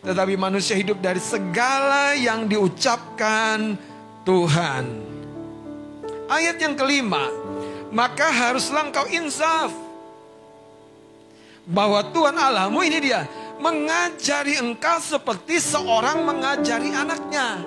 tetapi 0.00 0.38
manusia 0.38 0.78
hidup 0.78 1.02
dari 1.02 1.18
segala 1.18 2.14
yang 2.14 2.46
diucapkan 2.46 3.74
Tuhan. 4.22 5.11
Ayat 6.32 6.56
yang 6.56 6.72
kelima, 6.72 7.28
maka 7.92 8.32
haruslah 8.32 8.88
engkau 8.88 9.04
insaf 9.12 9.68
bahwa 11.68 12.00
Tuhan 12.08 12.32
Allahmu 12.32 12.80
ini 12.80 12.98
dia 13.04 13.28
mengajari 13.60 14.56
engkau 14.56 14.96
seperti 14.96 15.60
seorang 15.60 16.24
mengajari 16.24 16.88
anaknya. 16.96 17.60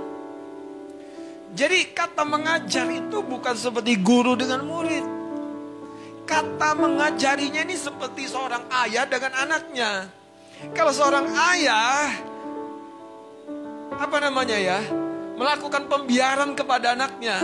Jadi 1.53 1.93
kata 1.93 2.25
mengajar 2.25 2.89
itu 2.89 3.21
bukan 3.21 3.53
seperti 3.53 4.01
guru 4.01 4.33
dengan 4.33 4.65
murid 4.65 5.15
kata 6.25 6.73
mengajarinya 6.73 7.61
ini 7.63 7.77
seperti 7.77 8.25
seorang 8.25 8.65
ayah 8.85 9.05
dengan 9.05 9.31
anaknya. 9.45 10.09
Kalau 10.73 10.89
seorang 10.89 11.29
ayah, 11.53 12.09
apa 13.93 14.17
namanya 14.17 14.57
ya, 14.57 14.79
melakukan 15.37 15.85
pembiaran 15.85 16.57
kepada 16.57 16.97
anaknya, 16.97 17.37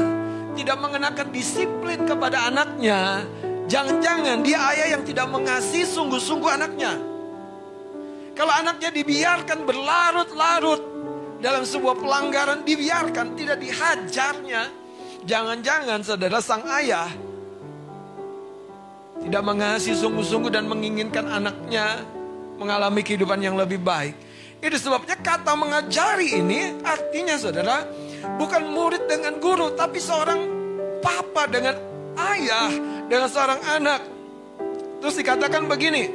tidak 0.57 0.77
mengenakan 0.79 1.27
disiplin 1.31 2.03
kepada 2.03 2.51
anaknya, 2.51 3.25
jangan-jangan 3.71 4.43
dia 4.43 4.59
ayah 4.75 4.87
yang 4.97 5.03
tidak 5.07 5.27
mengasihi 5.31 5.87
sungguh-sungguh 5.87 6.49
anaknya. 6.49 6.93
Kalau 8.35 8.53
anaknya 8.55 8.89
dibiarkan 8.95 9.67
berlarut-larut 9.67 10.81
dalam 11.43 11.63
sebuah 11.67 11.99
pelanggaran, 11.99 12.63
dibiarkan, 12.63 13.35
tidak 13.35 13.57
dihajarnya, 13.59 14.71
jangan-jangan 15.27 15.99
saudara 16.01 16.39
sang 16.39 16.65
ayah 16.79 17.11
tidak 19.21 19.43
mengasihi 19.45 19.93
sungguh-sungguh 19.93 20.49
dan 20.49 20.65
menginginkan 20.65 21.29
anaknya 21.29 22.01
mengalami 22.57 23.05
kehidupan 23.05 23.37
yang 23.37 23.53
lebih 23.53 23.77
baik. 23.77 24.17
Itu 24.61 24.77
sebabnya 24.77 25.17
kata 25.17 25.53
mengajari 25.57 26.41
ini 26.41 26.81
artinya 26.81 27.37
saudara 27.37 27.85
bukan 28.37 28.63
murid 28.69 29.09
dengan 29.09 29.37
guru 29.41 29.73
tapi 29.73 29.97
seorang 29.97 30.39
papa 31.01 31.49
dengan 31.49 31.75
ayah 32.17 32.71
dengan 33.09 33.27
seorang 33.27 33.61
anak. 33.65 34.01
Terus 35.01 35.15
dikatakan 35.17 35.65
begini. 35.65 36.07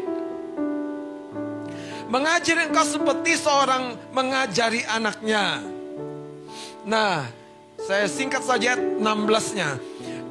Mengajari 2.06 2.70
engkau 2.70 2.86
seperti 2.86 3.34
seorang 3.34 3.98
mengajari 4.14 4.86
anaknya. 4.86 5.58
Nah, 6.86 7.26
saya 7.82 8.06
singkat 8.06 8.46
saja 8.46 8.78
16-nya. 8.78 9.74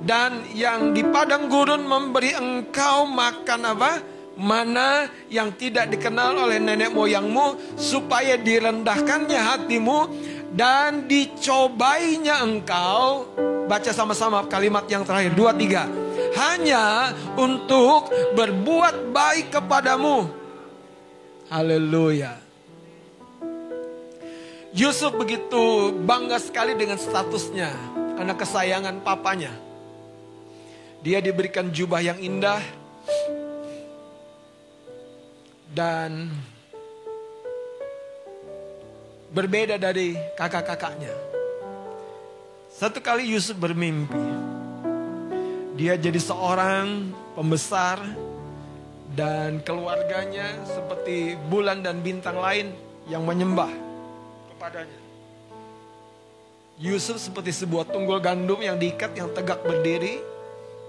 Dan 0.05 0.47
yang 0.55 0.95
di 0.95 1.03
padang 1.03 1.51
gurun 1.51 1.83
memberi 1.83 2.31
engkau 2.31 3.03
makan 3.09 3.61
apa? 3.75 3.91
Mana 4.35 5.07
yang 5.31 5.55
tidak 5.55 5.91
dikenal 5.91 6.35
oleh 6.47 6.59
nenek 6.59 6.91
moyangmu 6.91 7.75
supaya 7.79 8.35
direndahkannya 8.35 9.39
hatimu 9.39 9.99
dan 10.53 11.09
dicobainya 11.09 12.43
engkau. 12.43 13.25
Baca 13.65 13.89
sama-sama 13.89 14.45
kalimat 14.45 14.85
yang 14.85 15.01
terakhir. 15.01 15.33
Dua, 15.33 15.49
tiga 15.55 15.89
hanya 16.35 17.15
untuk 17.39 18.11
berbuat 18.35 19.15
baik 19.15 19.55
kepadamu. 19.55 20.27
Haleluya. 21.47 22.35
Yusuf 24.75 25.15
begitu 25.15 25.95
bangga 26.03 26.35
sekali 26.35 26.75
dengan 26.75 26.99
statusnya, 26.99 27.71
anak 28.19 28.43
kesayangan 28.43 28.99
papanya. 28.99 29.55
Dia 30.99 31.23
diberikan 31.23 31.71
jubah 31.71 32.03
yang 32.03 32.19
indah 32.19 32.59
dan 35.71 36.27
berbeda 39.35 39.75
dari 39.75 40.15
kakak-kakaknya. 40.39 41.11
Satu 42.71 43.03
kali 43.03 43.27
Yusuf 43.35 43.59
bermimpi. 43.59 44.15
Dia 45.75 45.99
jadi 45.99 46.15
seorang 46.15 47.11
pembesar 47.35 47.99
dan 49.11 49.59
keluarganya 49.67 50.63
seperti 50.63 51.35
bulan 51.51 51.83
dan 51.83 51.99
bintang 51.99 52.39
lain 52.39 52.71
yang 53.11 53.27
menyembah 53.27 53.67
kepadanya. 54.55 54.99
Yusuf 56.79 57.19
seperti 57.19 57.51
sebuah 57.51 57.91
tunggul 57.91 58.23
gandum 58.23 58.63
yang 58.63 58.79
diikat 58.79 59.19
yang 59.19 59.35
tegak 59.35 59.59
berdiri. 59.67 60.23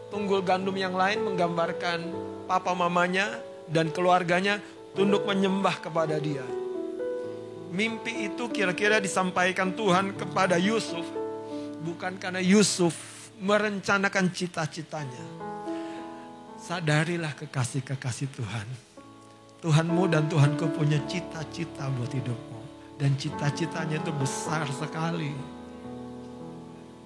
Tunggul 0.06 0.46
gandum 0.46 0.78
yang 0.78 0.94
lain 0.94 1.18
menggambarkan 1.18 1.98
papa 2.46 2.78
mamanya 2.78 3.42
dan 3.66 3.90
keluarganya 3.90 4.62
tunduk 4.94 5.26
menyembah 5.26 5.82
kepada 5.82 6.22
dia. 6.22 6.46
Mimpi 7.76 8.32
itu 8.32 8.48
kira-kira 8.48 9.04
disampaikan 9.04 9.76
Tuhan 9.76 10.16
kepada 10.16 10.56
Yusuf 10.56 11.04
bukan 11.86 12.16
karena 12.16 12.42
Yusuf 12.42 12.96
merencanakan 13.38 14.32
cita-citanya. 14.32 15.24
Sadarilah 16.56 17.36
kekasih-kekasih 17.36 18.28
Tuhan. 18.34 18.68
Tuhanmu 19.60 20.10
dan 20.10 20.26
Tuhanku 20.26 20.72
punya 20.74 20.98
cita-cita 21.06 21.86
buat 21.94 22.10
hidupmu. 22.10 22.60
Dan 22.96 23.14
cita-citanya 23.14 24.00
itu 24.00 24.10
besar 24.16 24.64
sekali. 24.72 25.30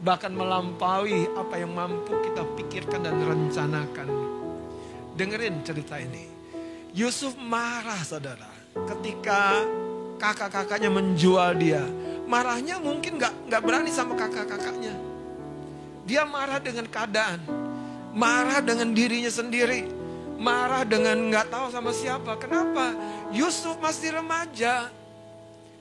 Bahkan 0.01 0.33
melampaui 0.33 1.29
apa 1.35 1.61
yang 1.61 1.75
mampu 1.77 2.15
kita 2.25 2.47
pikirkan 2.57 3.05
dan 3.05 3.21
rencanakan. 3.21 4.09
Dengerin 5.19 5.61
cerita 5.67 5.99
ini. 6.01 6.25
Yusuf 6.97 7.37
marah 7.37 8.01
saudara. 8.01 8.49
Ketika 8.87 9.67
kakak-kakaknya 10.21 10.93
menjual 10.93 11.57
dia. 11.57 11.83
Marahnya 12.29 12.77
mungkin 12.79 13.17
gak, 13.17 13.33
gak 13.49 13.65
berani 13.65 13.91
sama 13.91 14.15
kakak-kakaknya 14.15 15.11
dia 16.11 16.27
marah 16.27 16.59
dengan 16.59 16.91
keadaan. 16.91 17.39
Marah 18.11 18.59
dengan 18.59 18.91
dirinya 18.91 19.31
sendiri. 19.31 19.87
Marah 20.43 20.83
dengan 20.83 21.15
nggak 21.31 21.47
tahu 21.55 21.71
sama 21.71 21.95
siapa. 21.95 22.35
Kenapa? 22.35 22.91
Yusuf 23.31 23.79
masih 23.79 24.19
remaja. 24.19 24.91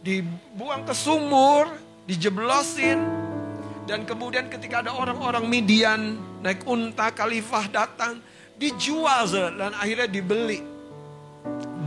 Dibuang 0.05 0.85
ke 0.85 0.93
sumur, 0.93 1.73
dijeblosin. 2.05 3.01
Dan 3.89 4.05
kemudian 4.05 4.53
ketika 4.53 4.85
ada 4.85 4.93
orang-orang 4.93 5.49
Midian 5.49 6.21
naik 6.45 6.61
unta 6.69 7.09
khalifah 7.09 7.65
datang. 7.73 8.21
Dijual 8.61 9.25
dan 9.33 9.73
akhirnya 9.73 10.05
dibeli. 10.05 10.61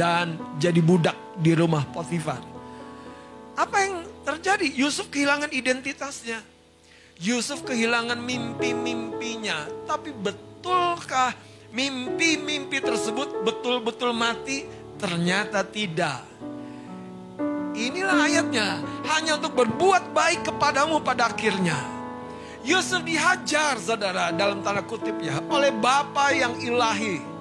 Dan 0.03 0.59
jadi 0.59 0.82
budak 0.82 1.14
di 1.38 1.55
rumah 1.55 1.86
Potifar. 1.86 2.42
Apa 3.55 3.76
yang 3.86 4.03
terjadi? 4.26 4.66
Yusuf 4.74 5.07
kehilangan 5.14 5.55
identitasnya. 5.55 6.42
Yusuf 7.22 7.62
kehilangan 7.62 8.18
mimpi-mimpinya. 8.18 9.62
Tapi 9.86 10.11
betulkah 10.11 11.30
mimpi-mimpi 11.70 12.82
tersebut 12.82 13.46
betul-betul 13.46 14.11
mati? 14.11 14.66
Ternyata 14.98 15.62
tidak. 15.62 16.26
Inilah 17.78 18.26
ayatnya. 18.26 18.82
Hanya 19.07 19.38
untuk 19.38 19.55
berbuat 19.55 20.11
baik 20.11 20.50
kepadamu 20.50 20.98
pada 20.98 21.30
akhirnya. 21.30 21.78
Yusuf 22.66 23.07
dihajar 23.07 23.78
saudara 23.78 24.34
dalam 24.34 24.66
tanda 24.66 24.82
kutip 24.82 25.14
ya. 25.22 25.38
Oleh 25.46 25.70
Bapa 25.70 26.34
yang 26.34 26.59
ilahi. 26.59 27.32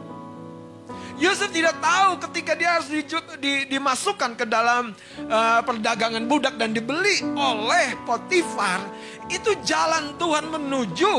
Yusuf 1.21 1.53
tidak 1.53 1.77
tahu 1.77 2.17
ketika 2.17 2.57
dia 2.57 2.81
harus 2.81 2.89
di, 2.89 3.05
di, 3.37 3.53
dimasukkan 3.69 4.33
ke 4.33 4.45
dalam 4.49 4.89
uh, 5.29 5.61
perdagangan 5.61 6.25
budak 6.25 6.57
dan 6.57 6.73
dibeli 6.73 7.21
oleh 7.37 7.93
Potifar. 8.09 8.81
Itu 9.29 9.53
jalan 9.61 10.17
Tuhan 10.17 10.49
menuju 10.49 11.13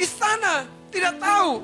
istana. 0.00 0.64
Tidak 0.88 1.20
tahu. 1.20 1.60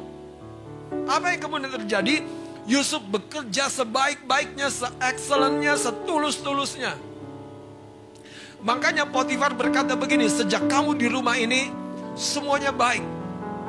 Apa 1.09 1.33
yang 1.33 1.41
kemudian 1.41 1.73
terjadi? 1.81 2.21
Yusuf 2.69 3.01
bekerja 3.09 3.73
sebaik-baiknya, 3.73 4.69
se-excellentnya, 4.69 5.73
setulus-tulusnya. 5.81 6.93
Makanya 8.61 9.09
Potifar 9.09 9.57
berkata 9.57 9.97
begini, 9.97 10.29
sejak 10.29 10.69
kamu 10.69 10.93
di 11.01 11.09
rumah 11.09 11.41
ini, 11.41 11.73
semuanya 12.13 12.69
baik, 12.69 13.01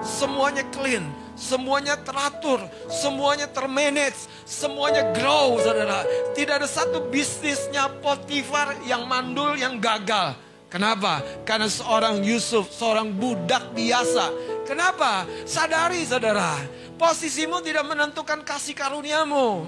semuanya 0.04 0.68
clean, 0.76 1.08
Semuanya 1.40 1.96
teratur, 1.96 2.60
semuanya 2.92 3.48
termanage, 3.48 4.28
semuanya 4.44 5.16
grow, 5.16 5.56
saudara. 5.64 6.04
Tidak 6.36 6.60
ada 6.60 6.68
satu 6.68 7.08
bisnisnya 7.08 7.88
Potifar 8.04 8.76
yang 8.84 9.08
mandul, 9.08 9.56
yang 9.56 9.80
gagal. 9.80 10.36
Kenapa? 10.68 11.24
Karena 11.48 11.72
seorang 11.72 12.22
Yusuf, 12.22 12.68
seorang 12.76 13.16
budak 13.16 13.72
biasa. 13.72 14.30
Kenapa? 14.68 15.24
Sadari 15.48 16.04
saudara, 16.04 16.60
posisimu 17.00 17.64
tidak 17.64 17.88
menentukan 17.88 18.44
kasih 18.44 18.76
karuniamu. 18.76 19.66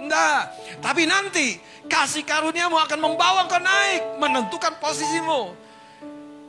Enggak, 0.00 0.54
tapi 0.78 1.10
nanti 1.10 1.58
kasih 1.90 2.22
karuniamu 2.22 2.78
akan 2.78 2.98
membawa 3.02 3.50
kau 3.50 3.58
naik, 3.58 4.22
menentukan 4.22 4.78
posisimu. 4.78 5.65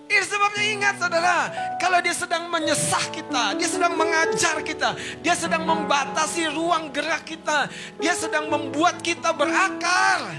Itu 0.07 0.23
sebabnya 0.23 0.63
ingat 0.71 0.95
saudara, 1.03 1.51
kalau 1.83 1.99
dia 1.99 2.15
sedang 2.15 2.47
menyesah 2.47 3.11
kita, 3.11 3.59
dia 3.59 3.67
sedang 3.67 3.91
mengajar 3.99 4.63
kita, 4.63 4.95
dia 5.19 5.35
sedang 5.35 5.67
membatasi 5.67 6.47
ruang 6.55 6.87
gerak 6.95 7.27
kita, 7.27 7.67
dia 7.99 8.15
sedang 8.15 8.47
membuat 8.47 9.03
kita 9.03 9.35
berakar. 9.35 10.31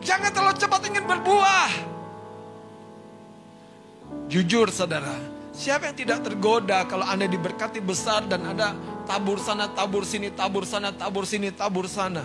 Jangan 0.00 0.30
terlalu 0.32 0.56
cepat 0.56 0.80
ingin 0.88 1.04
berbuah. 1.04 1.70
Jujur 4.32 4.72
saudara, 4.72 5.12
siapa 5.52 5.92
yang 5.92 5.96
tidak 6.00 6.24
tergoda 6.24 6.88
kalau 6.88 7.04
Anda 7.04 7.28
diberkati 7.28 7.84
besar 7.84 8.24
dan 8.24 8.56
ada 8.56 8.72
tabur 9.04 9.36
sana, 9.36 9.68
tabur 9.68 10.08
sini, 10.08 10.32
tabur 10.32 10.64
sana, 10.64 10.96
tabur 10.96 11.28
sini, 11.28 11.52
tabur 11.52 11.84
sana. 11.84 12.24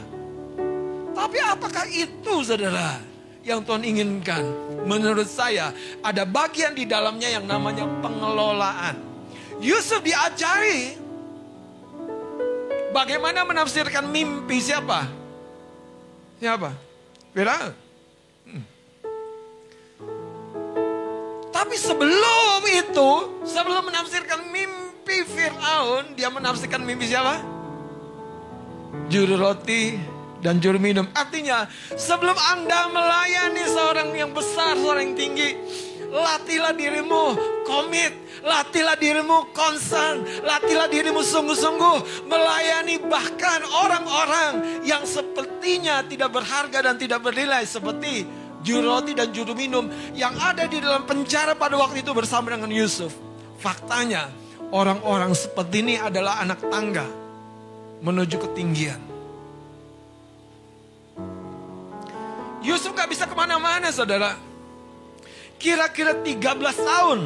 Tapi 1.11 1.37
apakah 1.43 1.91
itu 1.91 2.39
saudara? 2.47 3.16
Yang 3.47 3.63
Tuhan 3.63 3.87
inginkan. 3.87 4.43
Menurut 4.83 5.25
saya 5.31 5.71
ada 6.03 6.27
bagian 6.27 6.75
di 6.75 6.83
dalamnya 6.83 7.31
yang 7.31 7.47
namanya 7.47 7.87
pengelolaan. 8.03 8.99
Yusuf 9.63 10.03
diajari 10.03 10.99
bagaimana 12.91 13.47
menafsirkan 13.47 14.11
mimpi 14.11 14.59
siapa? 14.59 15.07
Siapa? 16.43 16.75
Firaun. 17.31 17.73
Hmm. 18.45 18.63
Tapi 21.49 21.75
sebelum 21.79 22.61
itu, 22.69 23.11
sebelum 23.47 23.89
menafsirkan 23.89 24.45
mimpi 24.53 25.25
Fir'aun, 25.25 26.13
dia 26.13 26.29
menafsirkan 26.29 26.85
mimpi 26.85 27.09
siapa? 27.09 27.41
Juru 29.09 29.39
roti 29.39 30.16
dan 30.47 30.63
juru 30.63 30.79
minum. 30.79 31.03
Artinya 31.11 31.67
sebelum 31.99 32.39
Anda 32.55 32.87
melayani 32.87 33.67
seorang 33.67 34.15
yang 34.15 34.31
besar, 34.31 34.79
seorang 34.79 35.11
yang 35.11 35.17
tinggi, 35.19 35.49
latihlah 36.07 36.71
dirimu 36.71 37.35
komit, 37.67 38.15
latihlah 38.47 38.95
dirimu 38.95 39.51
konsen, 39.51 40.23
latihlah 40.47 40.87
dirimu 40.87 41.19
sungguh-sungguh 41.19 42.31
melayani 42.31 42.95
bahkan 43.11 43.59
orang-orang 43.67 44.87
yang 44.87 45.03
sepertinya 45.03 46.07
tidak 46.07 46.31
berharga 46.31 46.79
dan 46.79 46.95
tidak 46.95 47.19
bernilai 47.19 47.67
seperti 47.67 48.23
juru 48.63 48.87
roti 48.87 49.11
dan 49.19 49.35
juru 49.35 49.51
minum 49.51 49.91
yang 50.15 50.31
ada 50.39 50.63
di 50.63 50.79
dalam 50.79 51.03
penjara 51.03 51.59
pada 51.59 51.75
waktu 51.75 52.07
itu 52.07 52.15
bersama 52.15 52.55
dengan 52.55 52.71
Yusuf. 52.71 53.11
Faktanya 53.59 54.31
orang-orang 54.71 55.35
seperti 55.35 55.83
ini 55.83 55.95
adalah 55.99 56.39
anak 56.39 56.63
tangga 56.71 57.03
menuju 57.99 58.37
ketinggian. 58.47 59.16
Yusuf 62.67 62.91
gak 62.91 63.07
bisa 63.07 63.23
ke 63.23 63.31
mana-mana 63.31 63.87
saudara. 63.95 64.35
Kira-kira 65.55 66.19
13 66.19 66.59
tahun. 66.75 67.19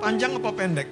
Panjang 0.00 0.40
apa 0.40 0.50
pendek? 0.56 0.88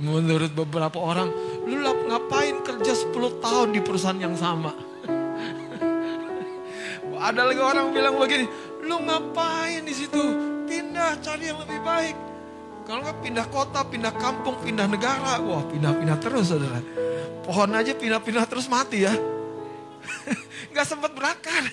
Menurut 0.00 0.54
beberapa 0.56 0.96
orang, 0.96 1.28
lu 1.68 1.92
ngapain 2.08 2.64
kerja 2.64 2.96
10 2.96 3.44
tahun 3.44 3.68
di 3.76 3.80
perusahaan 3.84 4.16
yang 4.16 4.32
sama? 4.38 4.72
Ada 7.18 7.50
lagi 7.50 7.58
orang 7.58 7.90
bilang 7.90 8.14
begini, 8.14 8.46
lu 8.86 8.96
ngapain 9.02 9.82
di 9.82 9.90
situ? 9.90 10.22
Pindah 10.70 11.18
cari 11.18 11.50
yang 11.50 11.58
lebih 11.60 11.82
baik. 11.82 12.27
Kalau 12.88 13.04
nggak 13.04 13.20
pindah 13.20 13.46
kota, 13.52 13.84
pindah 13.84 14.16
kampung, 14.16 14.56
pindah 14.64 14.88
negara, 14.88 15.36
wah 15.44 15.60
pindah-pindah 15.60 16.16
terus 16.24 16.48
saudara. 16.48 16.80
Pohon 17.44 17.76
aja 17.76 17.92
pindah-pindah 17.92 18.48
terus 18.48 18.64
mati 18.64 19.04
ya. 19.04 19.12
Nggak 20.72 20.86
sempat 20.88 21.12
berakar. 21.12 21.68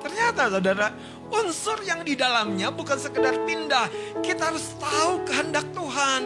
Ternyata 0.00 0.56
saudara, 0.56 0.88
unsur 1.28 1.84
yang 1.84 2.00
di 2.00 2.16
dalamnya 2.16 2.72
bukan 2.72 2.96
sekedar 2.96 3.36
pindah. 3.44 3.92
Kita 4.24 4.56
harus 4.56 4.72
tahu 4.80 5.20
kehendak 5.28 5.68
Tuhan. 5.76 6.22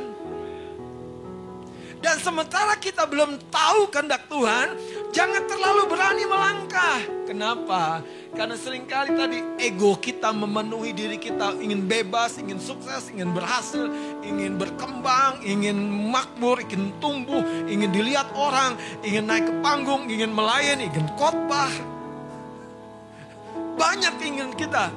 Dan 1.98 2.16
sementara 2.22 2.78
kita 2.78 3.10
belum 3.10 3.42
tahu 3.50 3.90
kehendak 3.90 4.30
Tuhan, 4.30 4.78
jangan 5.14 5.46
terlalu 5.46 5.82
berani 5.86 6.24
melangkah. 6.26 6.98
Kenapa? 7.24 8.02
Karena 8.34 8.58
sering 8.58 8.84
kali 8.84 9.14
tadi 9.14 9.38
ego 9.62 9.94
kita 9.96 10.34
memenuhi 10.34 10.90
diri 10.90 11.16
kita 11.16 11.54
ingin 11.56 11.86
bebas, 11.86 12.36
ingin 12.36 12.58
sukses, 12.58 13.08
ingin 13.14 13.30
berhasil, 13.30 13.86
ingin 14.26 14.58
berkembang, 14.58 15.40
ingin 15.46 15.78
makmur, 16.10 16.60
ingin 16.66 16.90
tumbuh, 16.98 17.40
ingin 17.70 17.94
dilihat 17.94 18.28
orang, 18.34 18.74
ingin 19.06 19.24
naik 19.24 19.46
ke 19.46 19.54
panggung, 19.62 20.10
ingin 20.10 20.34
melayani, 20.34 20.90
ingin 20.90 21.06
khotbah. 21.14 21.70
Banyak 23.78 24.14
ingin 24.20 24.50
kita. 24.58 24.90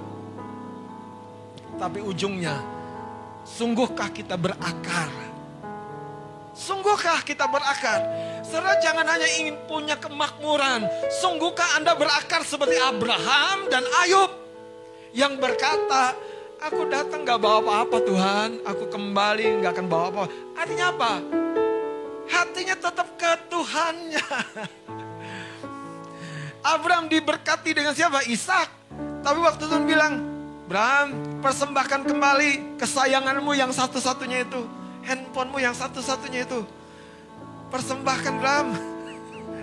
Tapi 1.77 2.01
ujungnya, 2.01 2.57
sungguhkah 3.45 4.09
kita 4.09 4.33
berakar? 4.33 5.26
Sungguhkah 6.57 7.21
kita 7.21 7.45
berakar? 7.45 8.01
Saudara 8.41 8.81
jangan 8.81 9.05
hanya 9.05 9.29
ingin 9.37 9.53
punya 9.69 9.93
kemakmuran. 9.93 10.89
Sungguhkah 11.21 11.77
Anda 11.77 11.93
berakar 11.93 12.41
seperti 12.41 12.81
Abraham 12.81 13.69
dan 13.69 13.85
Ayub? 14.01 14.33
Yang 15.13 15.37
berkata, 15.37 16.17
aku 16.57 16.89
datang 16.89 17.21
gak 17.21 17.37
bawa 17.37 17.61
apa-apa 17.61 17.97
Tuhan. 18.01 18.49
Aku 18.65 18.89
kembali 18.89 19.61
gak 19.61 19.77
akan 19.77 19.85
bawa 19.85 20.05
apa. 20.09 20.23
Artinya 20.57 20.85
apa? 20.89 21.11
Hatinya 22.25 22.75
tetap 22.75 23.07
ke 23.21 23.31
Tuhannya. 23.53 24.27
Abraham 26.73 27.05
diberkati 27.05 27.77
dengan 27.77 27.93
siapa? 27.93 28.25
Ishak. 28.25 28.69
Tapi 29.21 29.39
waktu 29.45 29.61
Tuhan 29.61 29.85
bilang, 29.85 30.13
Abraham 30.65 31.07
persembahkan 31.39 32.01
kembali 32.01 32.81
kesayanganmu 32.81 33.53
yang 33.53 33.69
satu-satunya 33.69 34.43
itu 34.43 34.76
handphonemu 35.07 35.57
yang 35.63 35.75
satu-satunya 35.75 36.43
itu. 36.43 36.67
Persembahkan 37.71 38.35
Ram. 38.43 38.67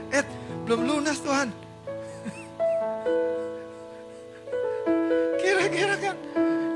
Eh, 0.09 0.25
belum 0.65 0.89
lunas 0.89 1.21
Tuhan. 1.21 1.53
Kira-kira 5.41 5.95
kan, 6.01 6.17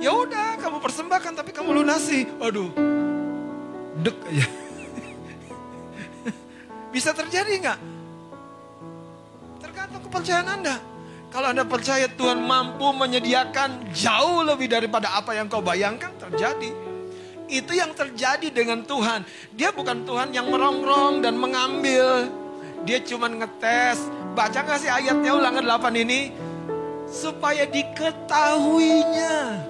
ya 0.04 0.12
udah 0.12 0.60
kamu 0.60 0.76
persembahkan 0.84 1.32
tapi 1.32 1.50
kamu 1.56 1.80
lunasi. 1.80 2.28
Waduh, 2.36 2.68
dek 4.04 4.16
aja. 4.28 4.46
Bisa 6.92 7.12
terjadi 7.16 7.52
nggak? 7.64 7.78
Tergantung 9.60 10.02
kepercayaan 10.08 10.48
Anda. 10.60 10.76
Kalau 11.28 11.52
Anda 11.52 11.64
percaya 11.68 12.08
Tuhan 12.08 12.40
mampu 12.40 12.88
menyediakan 12.88 13.92
jauh 13.92 14.40
lebih 14.40 14.72
daripada 14.72 15.12
apa 15.12 15.36
yang 15.36 15.44
kau 15.52 15.60
bayangkan, 15.60 16.08
terjadi. 16.16 16.87
Itu 17.48 17.72
yang 17.72 17.96
terjadi 17.96 18.52
dengan 18.52 18.84
Tuhan. 18.84 19.24
Dia 19.56 19.72
bukan 19.72 20.04
Tuhan 20.04 20.36
yang 20.36 20.52
merongrong 20.52 21.24
dan 21.24 21.40
mengambil. 21.40 22.28
Dia 22.84 23.00
cuma 23.00 23.32
ngetes. 23.32 24.04
Baca 24.36 24.60
gak 24.60 24.78
sih 24.84 24.92
ayatnya 24.92 25.32
ulangan 25.32 25.64
8 25.64 26.04
ini? 26.04 26.36
Supaya 27.08 27.64
diketahuinya. 27.64 29.64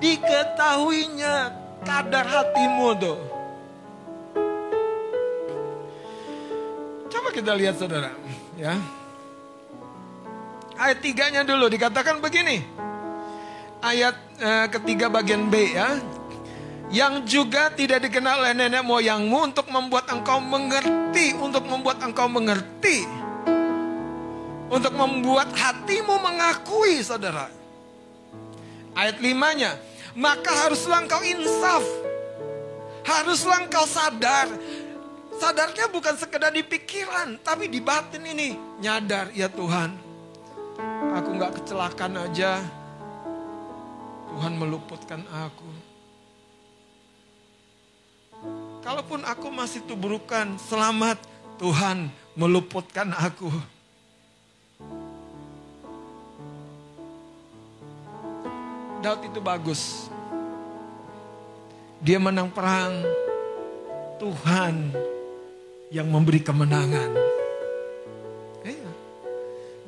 Diketahuinya 0.00 1.34
kadar 1.84 2.24
hatimu 2.24 2.88
tuh. 2.96 3.18
Coba 7.12 7.28
kita 7.28 7.52
lihat 7.52 7.76
saudara. 7.76 8.08
ya 8.56 8.72
Ayat 10.80 11.04
tiganya 11.04 11.44
dulu 11.44 11.68
dikatakan 11.68 12.24
begini. 12.24 12.64
Ayat 13.84 14.16
eh, 14.40 14.66
ketiga 14.72 15.12
bagian 15.12 15.52
B 15.52 15.76
ya 15.76 16.15
yang 16.90 17.26
juga 17.26 17.74
tidak 17.74 18.06
dikenal 18.06 18.46
oleh 18.46 18.54
nenek 18.54 18.86
moyangmu 18.86 19.50
untuk 19.50 19.66
membuat 19.74 20.06
engkau 20.06 20.38
mengerti, 20.38 21.34
untuk 21.34 21.66
membuat 21.66 21.98
engkau 21.98 22.30
mengerti, 22.30 23.02
untuk 24.70 24.94
membuat 24.94 25.50
hatimu 25.50 26.14
mengakui, 26.22 27.02
saudara. 27.02 27.50
Ayat 28.94 29.18
limanya, 29.18 29.76
maka 30.14 30.48
haruslah 30.66 31.02
engkau 31.04 31.20
insaf, 31.26 31.84
haruslah 33.02 33.66
engkau 33.66 33.84
sadar. 33.84 34.48
Sadarnya 35.36 35.92
bukan 35.92 36.16
sekedar 36.16 36.48
di 36.48 36.64
pikiran, 36.64 37.36
tapi 37.44 37.68
di 37.68 37.76
batin 37.76 38.24
ini 38.24 38.56
nyadar, 38.80 39.28
ya 39.36 39.52
Tuhan, 39.52 39.92
aku 41.12 41.28
nggak 41.36 41.60
kecelakaan 41.60 42.16
aja, 42.24 42.64
Tuhan 44.32 44.56
meluputkan 44.56 45.20
aku. 45.28 45.75
Kalaupun 48.86 49.26
aku 49.26 49.50
masih 49.50 49.82
tuburukan, 49.82 50.46
selamat 50.62 51.18
Tuhan 51.58 52.06
meluputkan 52.38 53.10
aku. 53.18 53.50
Daud 59.02 59.26
itu 59.26 59.42
bagus. 59.42 60.06
Dia 61.98 62.22
menang 62.22 62.46
perang. 62.54 63.02
Tuhan 64.22 64.94
yang 65.90 66.06
memberi 66.06 66.38
kemenangan. 66.38 67.10
Iya. 68.62 68.90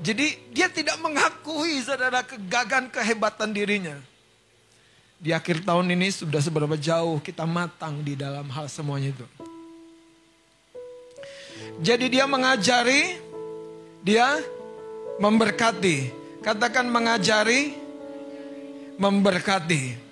Jadi 0.03 0.27
dia 0.51 0.67
tidak 0.75 0.99
mengakui 0.99 1.87
saudara 1.87 2.27
kegagalan 2.27 2.91
kehebatan 2.91 3.55
dirinya 3.55 3.95
di 5.19 5.35
akhir 5.35 5.67
tahun 5.67 5.91
ini 5.99 6.15
sudah 6.15 6.39
seberapa 6.39 6.79
jauh 6.79 7.19
kita 7.19 7.43
matang 7.43 8.07
di 8.07 8.15
dalam 8.15 8.47
hal 8.47 8.71
semuanya 8.71 9.11
itu. 9.11 9.27
Jadi 11.83 12.07
dia 12.07 12.23
mengajari, 12.27 13.19
dia 14.03 14.39
memberkati. 15.19 16.15
Katakan 16.39 16.87
mengajari, 16.87 17.75
memberkati. 18.95 20.07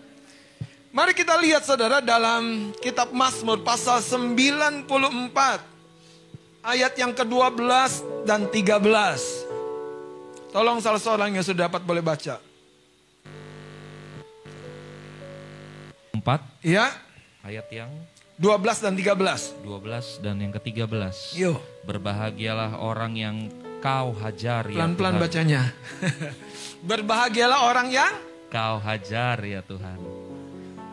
Mari 0.90 1.14
kita 1.14 1.38
lihat 1.38 1.62
saudara 1.62 2.02
dalam 2.02 2.74
kitab 2.82 3.14
Mazmur 3.14 3.62
pasal 3.62 4.02
94 4.02 4.90
ayat 6.66 6.98
yang 6.98 7.14
ke-12 7.14 7.62
dan 8.26 8.50
13. 8.50 10.50
Tolong 10.50 10.82
salah 10.82 10.98
seorang 10.98 11.30
yang 11.36 11.44
sudah 11.46 11.70
dapat 11.70 11.84
boleh 11.84 12.02
baca. 12.02 12.45
4. 16.26 16.66
Iya. 16.66 16.90
Ayat 17.46 17.70
yang 17.70 17.90
12 18.42 18.82
dan 18.82 18.98
13. 18.98 19.62
12 19.62 20.26
dan 20.26 20.36
yang 20.42 20.50
ke-13. 20.50 21.38
Yuk. 21.38 21.62
Berbahagialah 21.86 22.82
orang 22.82 23.14
yang 23.14 23.36
kau 23.78 24.10
hajar 24.18 24.66
ya 24.66 24.74
Pelan-pelan 24.74 25.22
bacanya. 25.22 25.62
Berbahagialah 26.90 27.70
orang 27.70 27.94
yang 27.94 28.10
kau 28.50 28.82
hajar 28.82 29.38
ya 29.38 29.62
Tuhan. 29.62 30.02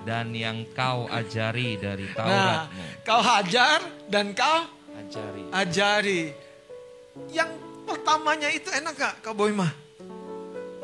Dan 0.06 0.38
yang 0.38 0.70
kau 0.78 1.10
ajari 1.10 1.82
dari 1.82 2.06
Tauratmu. 2.14 2.86
Nah, 2.86 3.02
kau 3.02 3.22
hajar 3.26 3.82
dan 4.06 4.38
kau 4.38 4.70
ajari. 5.02 5.44
Ajari. 5.50 6.22
Yang 7.34 7.50
pertamanya 7.90 8.54
itu 8.54 8.70
enak 8.70 8.94
gak 8.94 9.14
Kak 9.26 9.34
Boy 9.34 9.50
mah? 9.50 9.74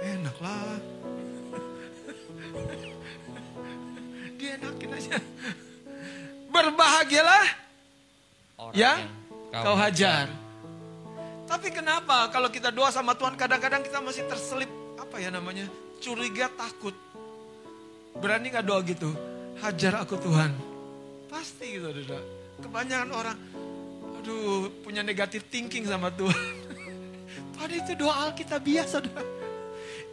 Enak 0.01 0.37
lah. 0.41 0.68
Enakin 4.47 4.91
aja. 4.95 5.15
Berbahagialah 6.49 7.45
Orang 8.59 8.75
yang 8.75 8.99
kau, 9.55 9.71
kau 9.71 9.75
hajar. 9.79 10.27
Tapi 11.47 11.67
kenapa 11.71 12.27
kalau 12.29 12.51
kita 12.51 12.69
doa 12.69 12.91
sama 12.91 13.15
Tuhan 13.15 13.39
kadang-kadang 13.39 13.81
kita 13.81 14.03
masih 14.03 14.27
terselip 14.27 14.69
apa 14.99 15.17
ya 15.17 15.31
namanya 15.31 15.65
curiga 16.03 16.51
takut. 16.53 16.93
Berani 18.19 18.51
gak 18.51 18.67
doa 18.67 18.83
gitu? 18.83 19.15
Hajar 19.63 20.03
aku 20.03 20.19
Tuhan. 20.19 20.51
Pasti 21.31 21.79
gitu 21.79 21.87
saudara. 21.87 22.19
Kebanyakan 22.59 23.09
orang, 23.15 23.37
aduh 24.19 24.67
punya 24.83 24.99
negatif 25.01 25.47
thinking 25.47 25.87
sama 25.87 26.11
Tuhan. 26.11 26.35
Padahal 27.55 27.79
itu 27.79 27.91
doa 27.95 28.13
Alkitabiah 28.27 28.83
saudara. 28.83 29.23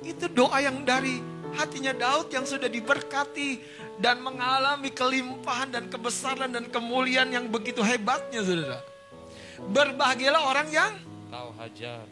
Itu 0.07 0.31
doa 0.31 0.63
yang 0.63 0.87
dari 0.87 1.19
hatinya 1.57 1.97
Daud 1.97 2.29
yang 2.31 2.45
sudah 2.45 2.69
diberkati 2.69 3.59
dan 3.97 4.21
mengalami 4.21 4.93
kelimpahan 4.93 5.73
dan 5.73 5.85
kebesaran 5.89 6.53
dan 6.53 6.69
kemuliaan 6.69 7.33
yang 7.33 7.49
begitu 7.49 7.81
hebatnya 7.81 8.45
saudara. 8.45 8.81
Berbahagialah 9.73 10.43
orang 10.53 10.69
yang 10.69 10.93
Kau 11.27 11.51
hajar. 11.59 12.07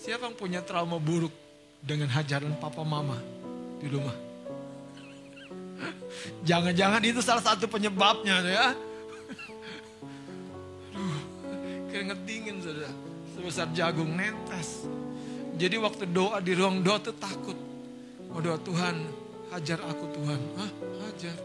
Siapa 0.00 0.32
yang 0.32 0.34
punya 0.34 0.64
trauma 0.64 0.96
buruk 0.96 1.30
dengan 1.84 2.08
hajaran 2.08 2.56
papa 2.56 2.80
mama 2.80 3.20
di 3.78 3.86
rumah? 3.92 4.16
Jangan-jangan 6.48 7.04
itu 7.04 7.20
salah 7.20 7.44
satu 7.44 7.68
penyebabnya 7.68 8.40
ya. 8.48 8.66
Keringet 11.90 12.20
dingin 12.24 12.56
saudara. 12.62 12.92
Sebesar 13.34 13.68
jagung 13.74 14.14
netes. 14.14 14.86
Jadi 15.60 15.76
waktu 15.76 16.08
doa 16.08 16.40
di 16.40 16.56
ruang 16.56 16.80
doa 16.80 17.02
tuh 17.02 17.12
takut. 17.18 17.58
Mau 18.30 18.38
doa 18.38 18.56
Tuhan, 18.62 18.94
hajar 19.50 19.82
aku 19.84 20.04
Tuhan. 20.14 20.40
Hah? 20.56 20.70
Hajar. 21.04 21.36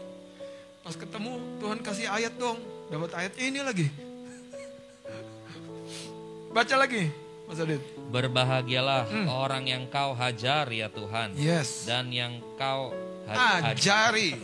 Pas 0.86 0.94
ketemu 0.94 1.42
Tuhan 1.58 1.78
kasih 1.82 2.06
ayat 2.06 2.32
dong. 2.38 2.62
Dapat 2.86 3.10
ayatnya 3.18 3.44
ini 3.44 3.60
lagi. 3.60 3.86
Baca 6.56 6.74
lagi, 6.78 7.10
Mas 7.50 7.58
Adit. 7.58 7.82
Berbahagialah 8.08 9.10
orang 9.26 9.66
yang 9.66 9.90
kau 9.90 10.14
hajar 10.14 10.70
ya 10.70 10.86
Tuhan. 10.88 11.34
Yes. 11.34 11.90
Dan 11.90 12.14
yang 12.14 12.38
kau 12.54 12.94
ha-. 13.26 13.74
Ajari. 13.74 14.38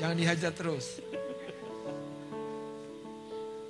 Jangan 0.00 0.16
dihajar 0.16 0.52
terus. 0.56 1.04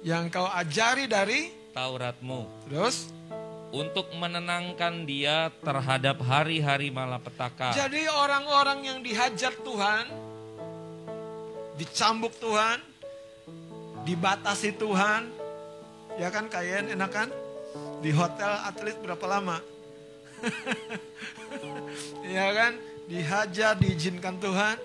Yang 0.07 0.35
kau 0.35 0.47
ajari 0.47 1.11
dari 1.11 1.62
Tauratmu. 1.73 2.47
terus. 2.69 3.09
Untuk 3.73 4.13
menenangkan 4.13 5.09
dia 5.09 5.49
terhadap 5.65 6.21
hari-hari 6.21 6.93
malapetaka. 6.93 7.73
Jadi 7.73 8.05
orang-orang 8.05 8.85
yang 8.85 8.99
dihajar 9.01 9.57
Tuhan, 9.65 10.13
dicambuk 11.81 12.37
Tuhan, 12.37 12.85
dibatasi 14.05 14.77
Tuhan, 14.77 15.25
ya 16.21 16.29
kan 16.29 16.53
kalian 16.53 16.93
enak 16.93 17.11
kan? 17.17 17.29
Di 18.05 18.13
hotel 18.13 18.53
atlet 18.61 19.01
berapa 19.01 19.25
lama? 19.25 19.57
ya 22.37 22.53
kan? 22.53 22.77
Dihajar, 23.09 23.73
diizinkan 23.81 24.37
Tuhan. 24.37 24.77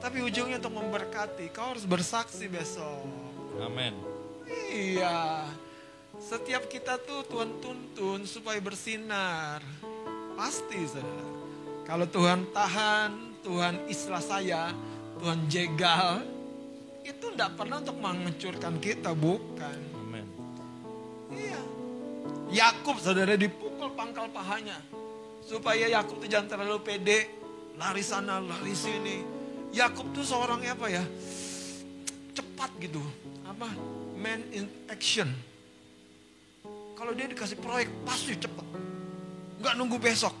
Tapi 0.00 0.24
ujungnya 0.24 0.56
untuk 0.56 0.72
memberkati. 0.72 1.52
Kau 1.52 1.76
harus 1.76 1.84
bersaksi 1.84 2.48
besok. 2.48 3.04
Amin. 3.60 3.92
Iya. 4.72 5.44
Setiap 6.26 6.66
kita 6.66 6.98
tuh 6.98 7.22
Tuhan 7.30 7.62
tuntun 7.62 8.26
supaya 8.26 8.58
bersinar. 8.58 9.62
Pasti 10.34 10.82
saudara. 10.82 11.22
Kalau 11.86 12.02
Tuhan 12.10 12.50
tahan, 12.50 13.38
Tuhan 13.46 13.86
islah 13.86 14.18
saya, 14.18 14.74
Tuhan 15.22 15.46
jegal. 15.46 16.26
Itu 17.06 17.30
tidak 17.30 17.54
pernah 17.54 17.78
untuk 17.78 18.02
menghancurkan 18.02 18.74
kita, 18.82 19.14
bukan. 19.14 19.78
Amin. 20.02 20.26
Iya. 21.30 21.62
Yakub 22.50 22.98
saudara 22.98 23.38
dipukul 23.38 23.94
pangkal 23.94 24.26
pahanya. 24.34 24.82
Supaya 25.46 25.86
Yakub 25.86 26.18
tuh 26.18 26.26
jangan 26.26 26.58
terlalu 26.58 26.82
pede. 26.82 27.30
Lari 27.78 28.02
sana, 28.02 28.42
lari 28.42 28.74
sini. 28.74 29.22
Yakub 29.70 30.10
tuh 30.10 30.26
seorang 30.26 30.58
apa 30.66 30.90
ya? 30.90 31.06
Cepat 32.34 32.74
gitu. 32.82 32.98
Apa? 33.46 33.70
Man 34.18 34.42
in 34.50 34.66
action. 34.90 35.30
Kalau 36.96 37.12
dia 37.12 37.28
dikasih 37.28 37.60
proyek 37.60 37.92
pasti 38.08 38.32
cepat. 38.40 38.64
Nggak 39.60 39.74
nunggu 39.76 40.00
besok. 40.00 40.32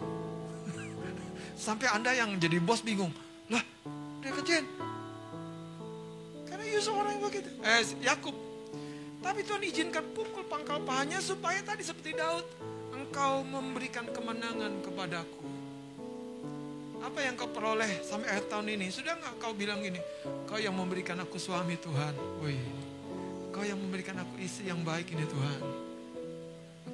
Sampai 1.68 1.92
Anda 1.92 2.16
yang 2.16 2.40
jadi 2.40 2.56
bos 2.56 2.80
bingung. 2.80 3.12
Lah, 3.52 3.60
dia 4.24 4.32
kerjain. 4.32 4.64
Karena 6.48 6.64
Yusuf 6.72 6.96
orang 6.96 7.20
yang 7.20 7.24
begitu. 7.28 7.48
Eh, 7.60 7.84
Yakub. 8.00 8.32
Tapi 9.20 9.44
Tuhan 9.44 9.62
izinkan 9.68 10.04
pukul 10.16 10.48
pangkal 10.48 10.80
pahanya 10.80 11.20
supaya 11.20 11.60
tadi 11.60 11.84
seperti 11.84 12.16
Daud. 12.16 12.48
Engkau 12.96 13.44
memberikan 13.44 14.08
kemenangan 14.08 14.80
kepadaku. 14.80 15.44
Apa 17.04 17.20
yang 17.20 17.36
kau 17.36 17.52
peroleh 17.52 18.00
sampai 18.00 18.32
akhir 18.32 18.48
tahun 18.48 18.80
ini? 18.80 18.88
Sudah 18.88 19.14
nggak 19.20 19.36
kau 19.38 19.52
bilang 19.52 19.84
gini? 19.84 20.00
Kau 20.48 20.56
yang 20.56 20.72
memberikan 20.72 21.20
aku 21.20 21.36
suami 21.36 21.76
Tuhan. 21.76 22.16
Wih, 22.40 22.58
kau 23.52 23.62
yang 23.62 23.76
memberikan 23.76 24.16
aku 24.24 24.40
istri 24.40 24.72
yang 24.72 24.80
baik 24.80 25.12
ini 25.12 25.28
Tuhan. 25.28 25.85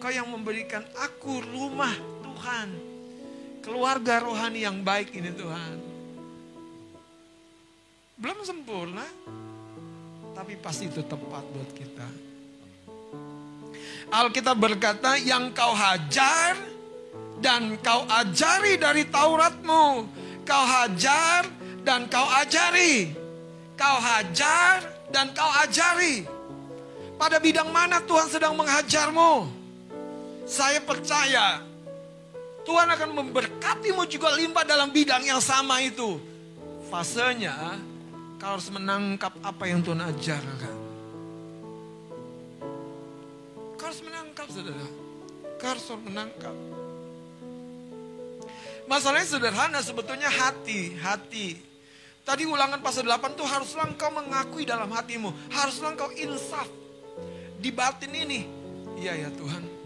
Kau 0.02 0.10
yang 0.10 0.26
memberikan 0.26 0.82
aku 0.98 1.38
rumah 1.46 1.94
Tuhan. 2.26 2.74
Keluarga 3.62 4.18
rohani 4.26 4.66
yang 4.66 4.82
baik 4.82 5.14
ini 5.14 5.30
Tuhan. 5.30 5.78
Belum 8.18 8.42
sempurna, 8.42 9.06
tapi 10.34 10.58
pasti 10.58 10.90
itu 10.90 11.06
tepat 11.06 11.46
buat 11.54 11.70
kita. 11.70 12.08
Alkitab 14.10 14.58
berkata, 14.58 15.22
yang 15.22 15.54
kau 15.54 15.70
hajar 15.70 16.58
dan 17.38 17.78
kau 17.78 18.02
ajari 18.10 18.82
dari 18.82 19.06
Tauratmu. 19.06 19.86
Kau 20.42 20.64
hajar 20.66 21.46
dan 21.86 22.10
kau 22.10 22.26
ajari. 22.42 23.14
Kau 23.78 24.02
hajar 24.02 24.82
dan 25.14 25.30
kau 25.30 25.50
ajari. 25.62 26.26
Pada 27.14 27.38
bidang 27.38 27.70
mana 27.70 28.02
Tuhan 28.02 28.26
sedang 28.26 28.58
menghajarmu? 28.58 29.61
Saya 30.42 30.82
percaya 30.82 31.62
Tuhan 32.62 32.86
akan 32.86 33.10
memberkatimu 33.18 34.06
juga 34.06 34.30
limpah 34.38 34.62
dalam 34.62 34.94
bidang 34.94 35.26
yang 35.26 35.42
sama 35.42 35.82
itu. 35.82 36.18
Fasenya 36.90 37.78
kau 38.38 38.58
harus 38.58 38.70
menangkap 38.70 39.34
apa 39.42 39.64
yang 39.66 39.82
Tuhan 39.82 40.02
ajarkan. 40.02 40.76
Kau 43.78 43.86
harus 43.86 44.02
menangkap 44.02 44.46
saudara. 44.50 44.86
Kau 45.58 45.68
harus 45.70 45.86
menangkap. 46.06 46.56
Masalahnya 48.86 49.26
sederhana 49.26 49.78
sebetulnya 49.82 50.30
hati, 50.30 50.94
hati. 50.98 51.58
Tadi 52.22 52.46
ulangan 52.46 52.78
pasal 52.78 53.02
8 53.02 53.34
tuh 53.34 53.46
haruslah 53.46 53.90
engkau 53.90 54.10
mengakui 54.14 54.62
dalam 54.62 54.90
hatimu. 54.90 55.34
Haruslah 55.50 55.94
engkau 55.94 56.10
insaf. 56.14 56.70
Di 57.58 57.74
batin 57.74 58.14
ini. 58.14 58.46
Iya 58.98 59.26
ya 59.26 59.30
Tuhan. 59.34 59.81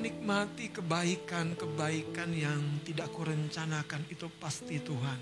Menikmati 0.00 0.72
kebaikan-kebaikan 0.72 2.32
yang 2.32 2.80
tidak 2.88 3.12
kurencanakan 3.12 4.08
itu 4.08 4.32
pasti 4.40 4.80
Tuhan. 4.80 5.20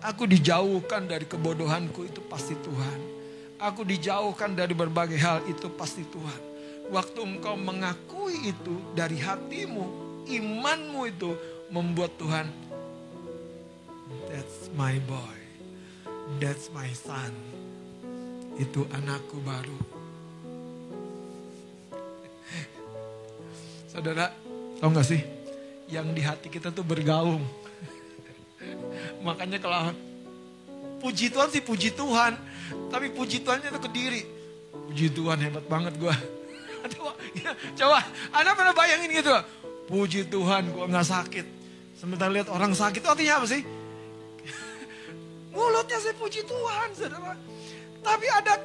Aku 0.00 0.24
dijauhkan 0.24 1.04
dari 1.04 1.28
kebodohanku 1.28 2.08
itu 2.08 2.24
pasti 2.32 2.56
Tuhan. 2.64 2.96
Aku 3.60 3.84
dijauhkan 3.84 4.56
dari 4.56 4.72
berbagai 4.72 5.20
hal 5.20 5.44
itu 5.52 5.68
pasti 5.76 6.00
Tuhan. 6.08 6.40
Waktu 6.88 7.20
engkau 7.20 7.60
mengakui 7.60 8.56
itu 8.56 8.80
dari 8.96 9.20
hatimu, 9.20 9.84
imanmu 10.24 11.00
itu 11.04 11.36
membuat 11.68 12.16
Tuhan, 12.16 12.48
that's 14.32 14.72
my 14.80 14.96
boy, 15.04 15.38
that's 16.40 16.72
my 16.72 16.88
son. 16.96 17.36
Itu 18.56 18.88
anakku 18.96 19.36
baru. 19.44 19.97
Saudara, 23.98 24.30
tau 24.78 24.94
gak 24.94 25.10
sih? 25.10 25.18
Yang 25.90 26.06
di 26.14 26.22
hati 26.22 26.46
kita 26.46 26.70
tuh 26.70 26.86
bergaung. 26.86 27.42
Makanya 29.26 29.58
kalau 29.58 29.90
puji 31.02 31.34
Tuhan 31.34 31.50
sih 31.50 31.58
puji 31.58 31.98
Tuhan. 31.98 32.38
Tapi 32.94 33.10
puji 33.10 33.42
Tuhannya 33.42 33.74
itu 33.74 33.80
ke 33.82 33.90
diri. 33.90 34.22
Puji 34.70 35.10
Tuhan 35.10 35.42
hebat 35.42 35.66
banget 35.66 35.98
gue. 35.98 36.14
coba, 36.94 37.10
coba, 37.82 37.98
Anda 38.30 38.54
pernah 38.54 38.70
bayangin 38.70 39.18
gitu. 39.18 39.34
Puji 39.90 40.30
Tuhan 40.30 40.70
gue 40.70 40.84
gak 40.94 41.02
sakit. 41.02 41.46
Sementara 41.98 42.30
lihat 42.30 42.54
orang 42.54 42.78
sakit 42.78 43.02
itu 43.02 43.10
artinya 43.10 43.42
apa 43.42 43.46
sih? 43.50 43.66
Mulutnya 45.58 45.98
sih 45.98 46.14
puji 46.14 46.46
Tuhan 46.46 46.94
saudara. 46.94 47.34
Tapi 48.06 48.26
ada 48.30 48.62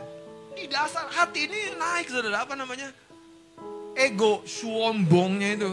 di 0.53 0.69
dasar 0.69 1.09
hati 1.09 1.49
ini 1.49 1.73
naik 1.73 2.05
saudara. 2.05 2.45
Apa 2.45 2.53
namanya? 2.53 2.93
Ego, 3.93 4.41
sombongnya 4.49 5.49
itu. 5.53 5.71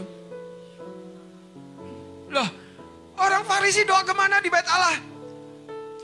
Loh, 2.31 2.49
orang 3.17 3.43
Farisi 3.49 3.83
doa 3.89 4.05
ke 4.05 4.13
mana 4.13 4.39
di 4.45 4.53
bait 4.53 4.67
Allah? 4.69 5.01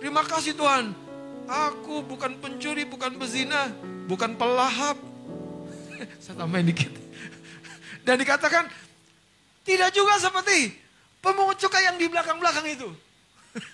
Terima 0.00 0.24
kasih 0.24 0.56
Tuhan. 0.56 0.96
Aku 1.46 2.02
bukan 2.02 2.34
pencuri, 2.42 2.82
bukan 2.88 3.14
pezina, 3.20 3.70
bukan 4.10 4.34
pelahap. 4.34 4.98
Saya 6.24 6.42
tambahin 6.42 6.72
dikit. 6.72 6.90
Dan 8.06 8.18
dikatakan, 8.18 8.66
tidak 9.62 9.94
juga 9.94 10.18
seperti 10.18 10.74
pemungut 11.22 11.60
cukai 11.60 11.86
yang 11.86 12.00
di 12.00 12.10
belakang-belakang 12.10 12.66
itu. 12.66 12.88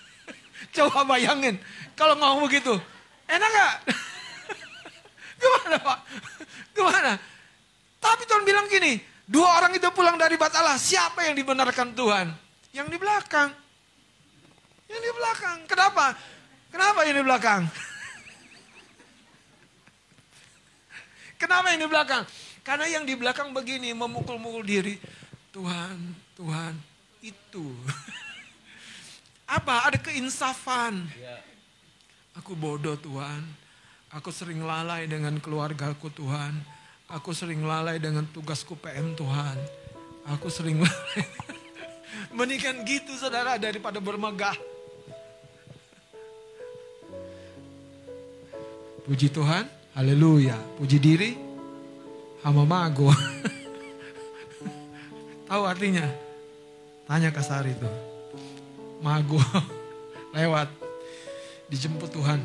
Coba 0.75 1.07
bayangin, 1.07 1.57
kalau 1.97 2.13
ngomong 2.19 2.45
begitu, 2.45 2.77
enak 3.25 3.49
gak? 3.49 3.75
Gimana 5.41 5.77
Pak? 5.81 5.99
Gimana? 6.71 7.11
Tapi 8.03 8.27
Tuhan 8.27 8.43
bilang 8.43 8.67
gini, 8.67 8.99
dua 9.23 9.63
orang 9.63 9.71
itu 9.71 9.87
pulang 9.95 10.19
dari 10.19 10.35
Batala, 10.35 10.75
siapa 10.75 11.23
yang 11.23 11.39
dibenarkan 11.39 11.95
Tuhan? 11.95 12.27
Yang 12.75 12.87
di 12.91 12.97
belakang. 12.99 13.55
Yang 14.91 15.01
di 15.07 15.11
belakang. 15.15 15.57
Kenapa? 15.63 16.11
Kenapa 16.67 16.99
yang 17.07 17.15
di 17.15 17.23
belakang? 17.23 17.63
Kenapa 21.41 21.71
yang 21.71 21.79
di 21.79 21.87
belakang? 21.87 22.27
Karena 22.63 22.87
yang 22.91 23.03
di 23.07 23.15
belakang 23.15 23.55
begini 23.55 23.95
memukul-mukul 23.95 24.67
diri. 24.67 24.99
Tuhan, 25.55 25.95
Tuhan, 26.35 26.75
itu. 27.23 27.71
Apa? 29.57 29.87
Ada 29.87 30.01
keinsafan. 30.01 31.07
Aku 32.35 32.57
bodoh 32.57 32.97
Tuhan. 32.99 33.45
Aku 34.13 34.29
sering 34.33 34.65
lalai 34.65 35.05
dengan 35.05 35.37
keluargaku 35.37 36.09
Tuhan. 36.09 36.57
Aku 37.11 37.35
sering 37.35 37.67
lalai 37.67 37.99
dengan 37.99 38.23
tugasku 38.31 38.79
PM 38.79 39.11
Tuhan. 39.17 39.57
Aku 40.31 40.47
sering 40.47 40.79
lalai. 40.79 41.23
Mendingan 42.37 42.87
gitu 42.87 43.11
saudara 43.19 43.59
daripada 43.59 43.99
bermegah. 43.99 44.55
Puji 49.03 49.27
Tuhan, 49.27 49.67
haleluya. 49.99 50.55
Puji 50.79 50.95
diri, 50.95 51.35
hama 52.39 52.63
mago. 52.63 53.11
Tahu 55.51 55.63
artinya? 55.67 56.07
Tanya 57.03 57.35
ke 57.35 57.43
Sari 57.43 57.75
itu. 57.75 57.89
Mago 59.03 59.43
lewat 60.35 60.71
dijemput 61.67 62.15
Tuhan. 62.15 62.39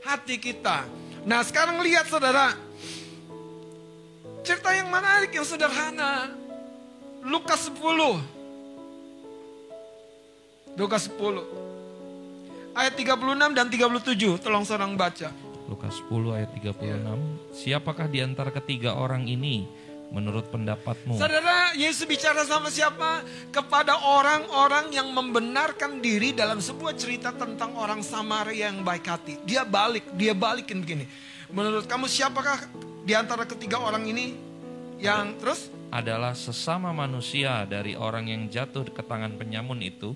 Hati 0.00 0.40
kita. 0.40 1.07
Nah 1.28 1.44
sekarang 1.44 1.84
lihat 1.84 2.08
saudara. 2.08 2.56
Cerita 4.40 4.72
yang 4.72 4.88
menarik, 4.88 5.28
yang 5.28 5.44
sederhana. 5.44 6.32
Lukas 7.20 7.68
10. 7.68 7.76
Lukas 10.72 11.12
10 11.12 11.68
ayat 12.72 12.94
36 12.96 13.52
dan 13.52 13.66
37. 13.68 14.40
Tolong 14.40 14.64
seorang 14.64 14.96
baca. 14.96 15.28
Lukas 15.68 16.00
10 16.08 16.32
ayat 16.32 16.48
36. 16.56 17.52
Siapakah 17.52 18.08
di 18.08 18.24
antara 18.24 18.48
ketiga 18.48 18.96
orang 18.96 19.28
ini 19.28 19.68
menurut 20.08 20.48
pendapatmu? 20.48 21.16
Saudara, 21.20 21.72
Yesus 21.76 22.08
bicara 22.08 22.44
sama 22.44 22.72
siapa? 22.72 23.24
Kepada 23.52 23.96
orang-orang 24.00 24.92
yang 24.92 25.08
membenarkan 25.12 26.00
diri 26.00 26.32
dalam 26.32 26.60
sebuah 26.60 26.96
cerita 26.96 27.32
tentang 27.32 27.76
orang 27.76 28.00
Samaria 28.00 28.72
yang 28.72 28.84
baik 28.84 29.04
hati. 29.04 29.36
Dia 29.44 29.64
balik, 29.68 30.08
dia 30.16 30.32
balikin 30.32 30.80
begini. 30.80 31.04
Menurut 31.48 31.88
kamu 31.88 32.08
siapakah 32.08 32.68
di 33.04 33.16
antara 33.16 33.48
ketiga 33.48 33.80
orang 33.80 34.04
ini 34.04 34.36
yang 35.00 35.36
terus? 35.40 35.72
Adalah 35.88 36.36
sesama 36.36 36.92
manusia 36.92 37.64
dari 37.64 37.96
orang 37.96 38.28
yang 38.28 38.42
jatuh 38.52 38.84
ke 38.92 39.00
tangan 39.00 39.32
penyamun 39.40 39.80
itu. 39.80 40.12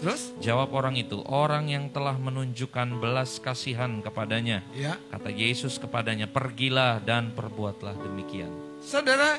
Terus? 0.00 0.34
Jawab 0.42 0.72
orang 0.72 0.96
itu, 0.98 1.20
orang 1.28 1.68
yang 1.68 1.92
telah 1.92 2.16
menunjukkan 2.16 2.98
belas 2.98 3.38
kasihan 3.38 4.02
kepadanya. 4.02 4.64
Ya. 4.74 4.98
Kata 5.12 5.30
Yesus 5.30 5.78
kepadanya, 5.78 6.26
pergilah 6.26 6.98
dan 7.02 7.30
perbuatlah 7.36 7.94
demikian. 8.00 8.50
Saudara, 8.82 9.38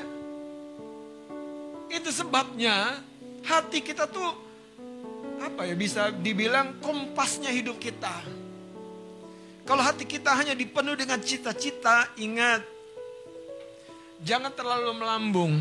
itu 1.92 2.10
sebabnya 2.10 3.02
hati 3.44 3.84
kita 3.84 4.08
tuh 4.08 4.32
apa 5.44 5.68
ya 5.68 5.76
bisa 5.76 6.08
dibilang 6.10 6.80
kompasnya 6.80 7.52
hidup 7.52 7.76
kita. 7.76 8.24
Kalau 9.64 9.80
hati 9.80 10.04
kita 10.04 10.32
hanya 10.36 10.52
dipenuhi 10.52 11.00
dengan 11.00 11.20
cita-cita, 11.20 12.12
ingat 12.20 12.60
jangan 14.20 14.52
terlalu 14.52 14.92
melambung, 14.96 15.54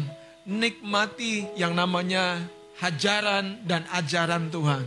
nikmati 0.44 1.48
yang 1.56 1.72
namanya 1.72 2.48
hajaran 2.84 3.63
dan 3.63 3.88
ajaran 3.95 4.51
Tuhan. 4.51 4.84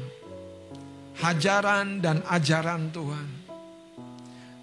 Hajaran 1.16 2.04
dan 2.04 2.20
ajaran 2.28 2.92
Tuhan. 2.92 3.28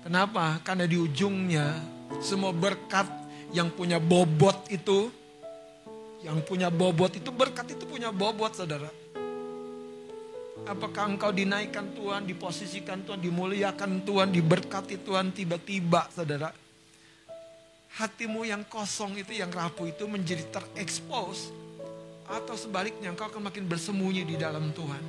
Kenapa? 0.06 0.62
Karena 0.62 0.86
di 0.86 1.02
ujungnya 1.02 1.82
semua 2.22 2.54
berkat 2.54 3.10
yang 3.50 3.74
punya 3.74 3.98
bobot 3.98 4.70
itu, 4.70 5.10
yang 6.22 6.46
punya 6.46 6.70
bobot 6.70 7.18
itu 7.18 7.34
berkat 7.34 7.74
itu 7.74 7.90
punya 7.90 8.14
bobot 8.14 8.54
saudara. 8.54 8.94
Apakah 10.70 11.10
engkau 11.10 11.34
dinaikkan 11.34 11.90
Tuhan, 11.98 12.30
diposisikan 12.30 13.02
Tuhan, 13.02 13.18
dimuliakan 13.18 14.06
Tuhan, 14.06 14.30
diberkati 14.30 15.02
Tuhan 15.02 15.34
tiba-tiba 15.34 16.06
saudara. 16.14 16.54
Hatimu 17.98 18.46
yang 18.46 18.62
kosong 18.70 19.18
itu, 19.18 19.34
yang 19.42 19.50
rapuh 19.50 19.90
itu 19.90 20.06
menjadi 20.06 20.46
terekspos 20.54 21.63
atau 22.28 22.56
sebaliknya 22.56 23.12
engkau 23.12 23.28
akan 23.28 23.52
makin 23.52 23.68
bersembunyi 23.68 24.24
di 24.24 24.36
dalam 24.40 24.72
Tuhan. 24.72 25.04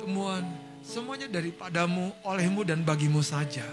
Temuan 0.00 0.44
semuanya 0.86 1.26
daripadamu, 1.26 2.14
olehmu 2.22 2.62
dan 2.62 2.84
bagimu 2.86 3.24
saja. 3.24 3.66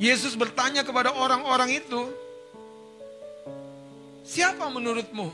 Yesus 0.00 0.32
bertanya 0.32 0.80
kepada 0.80 1.12
orang-orang 1.12 1.76
itu, 1.76 2.08
siapa 4.24 4.70
menurutmu? 4.72 5.28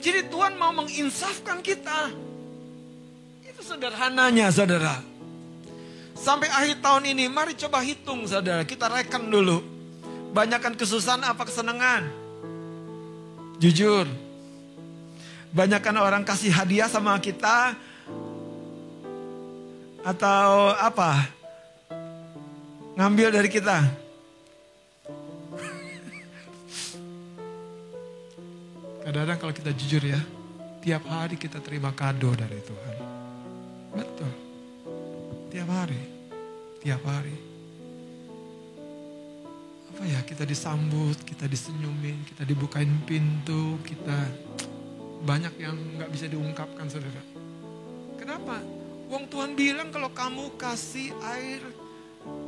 Jadi 0.00 0.28
Tuhan 0.28 0.56
mau 0.60 0.72
menginsafkan 0.72 1.64
kita. 1.64 2.12
Itu 3.44 3.64
sederhananya 3.64 4.52
saudara. 4.52 5.00
Sampai 6.12 6.52
akhir 6.52 6.84
tahun 6.84 7.16
ini, 7.16 7.32
mari 7.32 7.56
coba 7.56 7.80
hitung 7.80 8.28
saudara. 8.28 8.64
Kita 8.68 8.92
rekan 8.92 9.28
dulu. 9.32 9.64
Banyakkan 10.36 10.76
kesusahan 10.76 11.24
apa 11.24 11.48
kesenangan? 11.48 12.19
Jujur. 13.60 14.08
Banyakkan 15.52 15.92
orang 16.00 16.24
kasih 16.24 16.48
hadiah 16.48 16.88
sama 16.88 17.20
kita. 17.20 17.76
Atau 20.00 20.72
apa? 20.80 21.28
Ngambil 22.96 23.36
dari 23.36 23.52
kita. 23.52 23.84
Kadang-kadang 29.04 29.36
kalau 29.36 29.52
kita 29.52 29.76
jujur 29.76 30.08
ya, 30.08 30.16
tiap 30.80 31.04
hari 31.04 31.36
kita 31.36 31.60
terima 31.60 31.92
kado 31.92 32.32
dari 32.32 32.64
Tuhan. 32.64 32.96
Betul. 33.92 34.32
Tiap 35.52 35.68
hari. 35.68 36.00
Tiap 36.80 37.04
hari. 37.04 37.49
Apa 40.00 40.08
ya, 40.08 40.24
kita 40.24 40.48
disambut, 40.48 41.12
kita 41.28 41.44
disenyumin, 41.44 42.24
kita 42.24 42.48
dibukain 42.48 42.88
pintu, 43.04 43.76
kita 43.84 44.32
banyak 45.28 45.52
yang 45.60 45.76
nggak 45.76 46.08
bisa 46.08 46.24
diungkapkan 46.24 46.88
saudara. 46.88 47.20
Kenapa? 48.16 48.64
Wong 49.12 49.28
Tuhan 49.28 49.52
bilang 49.52 49.92
kalau 49.92 50.08
kamu 50.08 50.56
kasih 50.56 51.12
air 51.20 51.60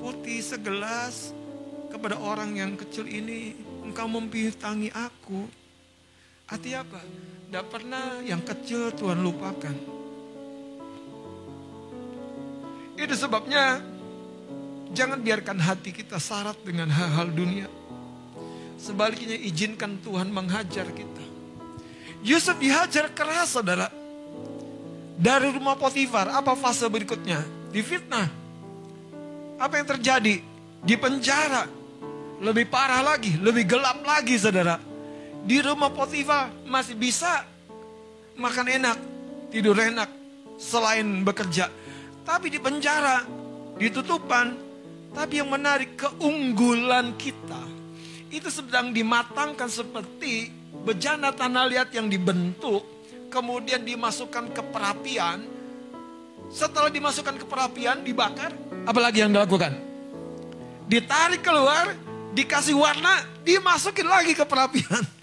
putih 0.00 0.40
segelas 0.40 1.36
kepada 1.92 2.16
orang 2.16 2.56
yang 2.56 2.72
kecil 2.72 3.04
ini, 3.04 3.52
engkau 3.84 4.08
mempitangi 4.08 4.88
aku. 4.88 5.44
Artinya 6.48 6.88
apa? 6.88 7.04
Tidak 7.04 7.66
pernah 7.68 8.24
yang 8.24 8.40
kecil 8.40 8.96
Tuhan 8.96 9.20
lupakan. 9.20 9.76
Itu 12.96 13.12
sebabnya 13.12 13.91
jangan 14.92 15.20
biarkan 15.20 15.58
hati 15.58 15.92
kita 15.92 16.16
syarat 16.20 16.56
dengan 16.64 16.88
hal-hal 16.88 17.28
dunia. 17.32 17.68
Sebaliknya 18.78 19.36
izinkan 19.36 20.00
Tuhan 20.00 20.30
menghajar 20.30 20.88
kita. 20.90 21.24
Yusuf 22.22 22.58
dihajar 22.58 23.10
keras 23.10 23.54
saudara. 23.54 23.90
Dari 25.22 25.54
rumah 25.54 25.78
Potifar, 25.78 26.30
apa 26.34 26.58
fase 26.58 26.88
berikutnya? 26.90 27.42
Difitnah. 27.70 28.26
Apa 29.60 29.78
yang 29.78 29.86
terjadi? 29.86 30.42
Di 30.82 30.94
penjara. 30.98 31.68
Lebih 32.42 32.66
parah 32.66 33.06
lagi, 33.06 33.38
lebih 33.38 33.70
gelap 33.70 34.02
lagi 34.02 34.34
saudara 34.34 34.92
di 35.42 35.58
rumah 35.58 35.90
Potifar 35.90 36.54
masih 36.66 36.94
bisa 36.94 37.42
makan 38.38 38.66
enak, 38.70 38.98
tidur 39.50 39.74
enak 39.74 40.08
selain 40.56 41.26
bekerja. 41.26 41.66
Tapi 42.22 42.46
di 42.54 42.62
penjara, 42.62 43.26
ditutupan, 43.78 44.54
tapi 45.12 45.40
yang 45.40 45.52
menarik 45.52 45.96
keunggulan 45.96 47.16
kita 47.20 47.64
itu 48.32 48.48
sedang 48.48 48.96
dimatangkan 48.96 49.68
seperti 49.68 50.48
bejana 50.82 51.30
tanah 51.36 51.68
liat 51.68 51.88
yang 51.92 52.08
dibentuk, 52.08 52.82
kemudian 53.28 53.84
dimasukkan 53.84 54.50
ke 54.50 54.62
perapian. 54.72 55.44
Setelah 56.52 56.92
dimasukkan 56.92 57.40
ke 57.40 57.46
perapian, 57.48 58.04
dibakar, 58.04 58.52
Apalagi 58.82 59.22
yang 59.22 59.30
dilakukan? 59.30 59.78
Ditarik 60.90 61.40
keluar, 61.40 61.94
dikasih 62.34 62.74
warna, 62.74 63.22
dimasukin 63.46 64.08
lagi 64.10 64.34
ke 64.34 64.42
perapian. 64.42 65.21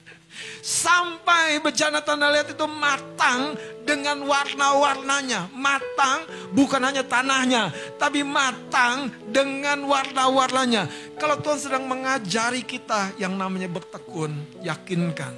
Sampai 0.61 1.57
bejana 1.59 1.99
tanah 1.99 2.29
liat 2.29 2.53
itu 2.53 2.65
matang 2.69 3.57
dengan 3.83 4.21
warna-warnanya. 4.23 5.49
Matang 5.51 6.29
bukan 6.53 6.81
hanya 6.85 7.01
tanahnya, 7.01 7.73
tapi 7.97 8.21
matang 8.21 9.09
dengan 9.27 9.83
warna-warnanya. 9.89 11.15
Kalau 11.17 11.41
Tuhan 11.41 11.59
sedang 11.59 11.89
mengajari 11.89 12.61
kita 12.61 13.17
yang 13.17 13.33
namanya 13.35 13.67
bertekun, 13.67 14.61
yakinkan 14.61 15.33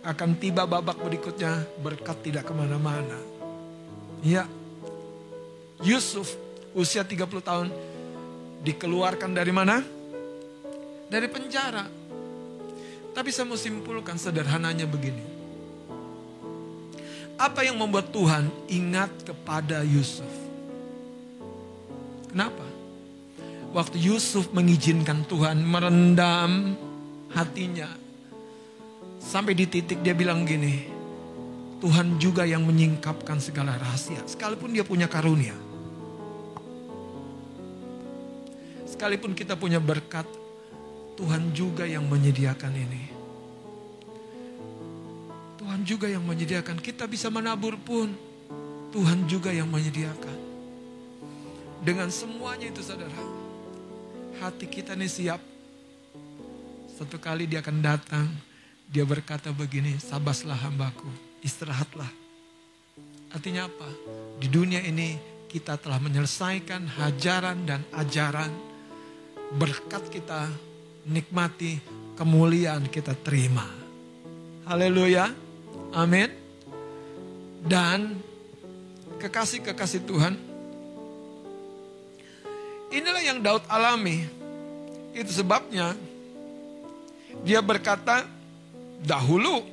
akan 0.00 0.30
tiba 0.40 0.64
babak 0.64 0.96
berikutnya 0.96 1.60
berkat 1.84 2.16
tidak 2.24 2.48
ke 2.48 2.52
mana-mana. 2.56 3.20
Ya, 4.24 4.48
Yusuf 5.84 6.36
usia 6.72 7.04
30 7.04 7.28
tahun 7.44 7.68
dikeluarkan 8.64 9.30
dari 9.32 9.52
mana? 9.52 9.84
Dari 11.10 11.28
penjara. 11.28 11.99
Tapi 13.20 13.36
saya 13.36 13.52
mau 13.52 13.60
simpulkan 13.60 14.16
sederhananya 14.16 14.88
begini. 14.88 15.20
Apa 17.36 17.68
yang 17.68 17.76
membuat 17.76 18.08
Tuhan 18.16 18.48
ingat 18.64 19.12
kepada 19.28 19.84
Yusuf? 19.84 20.32
Kenapa? 22.32 22.64
Waktu 23.76 24.00
Yusuf 24.00 24.48
mengizinkan 24.56 25.28
Tuhan 25.28 25.60
merendam 25.60 26.72
hatinya. 27.36 27.92
Sampai 29.20 29.52
di 29.52 29.68
titik 29.68 30.00
dia 30.00 30.16
bilang 30.16 30.48
gini, 30.48 30.88
Tuhan 31.84 32.16
juga 32.16 32.48
yang 32.48 32.64
menyingkapkan 32.64 33.36
segala 33.36 33.76
rahasia. 33.76 34.24
Sekalipun 34.24 34.72
dia 34.72 34.80
punya 34.80 35.12
karunia. 35.12 35.52
Sekalipun 38.88 39.36
kita 39.36 39.60
punya 39.60 39.76
berkat, 39.76 40.24
Tuhan 41.20 41.52
juga 41.52 41.84
yang 41.84 42.08
menyediakan 42.08 42.72
ini. 42.72 43.04
Tuhan 45.60 45.84
juga 45.84 46.08
yang 46.08 46.24
menyediakan. 46.24 46.80
Kita 46.80 47.04
bisa 47.04 47.28
menabur 47.28 47.76
pun, 47.76 48.08
Tuhan 48.88 49.28
juga 49.28 49.52
yang 49.52 49.68
menyediakan. 49.68 50.38
Dengan 51.84 52.08
semuanya 52.08 52.72
itu 52.72 52.80
saudara, 52.80 53.20
hati 54.40 54.64
kita 54.64 54.96
nih 54.96 55.12
siap. 55.12 55.44
Satu 56.96 57.20
kali 57.20 57.44
dia 57.44 57.60
akan 57.60 57.84
datang, 57.84 58.24
dia 58.88 59.04
berkata 59.04 59.52
begini, 59.52 60.00
sabaslah 60.00 60.56
hambaku, 60.56 61.12
istirahatlah. 61.44 62.08
Artinya 63.28 63.68
apa? 63.68 63.92
Di 64.40 64.48
dunia 64.48 64.80
ini 64.80 65.20
kita 65.52 65.76
telah 65.76 66.00
menyelesaikan 66.00 66.96
hajaran 66.96 67.68
dan 67.68 67.84
ajaran. 67.92 68.48
Berkat 69.60 70.08
kita 70.08 70.69
nikmati, 71.06 71.80
kemuliaan 72.16 72.88
kita 72.88 73.16
terima. 73.16 73.64
Haleluya. 74.68 75.32
Amin. 75.96 76.30
Dan 77.64 78.20
kekasih-kekasih 79.20 80.02
Tuhan. 80.06 80.34
Inilah 82.90 83.22
yang 83.22 83.38
Daud 83.40 83.62
alami. 83.70 84.26
Itu 85.10 85.42
sebabnya 85.42 85.94
dia 87.42 87.62
berkata, 87.62 88.26
dahulu 89.02 89.64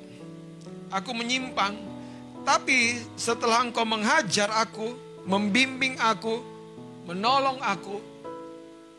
aku 0.90 1.12
menyimpang, 1.14 1.78
tapi 2.48 3.02
setelah 3.20 3.66
engkau 3.66 3.84
menghajar 3.84 4.50
aku, 4.54 4.96
membimbing 5.28 6.00
aku, 6.00 6.42
menolong 7.06 7.60
aku, 7.60 7.98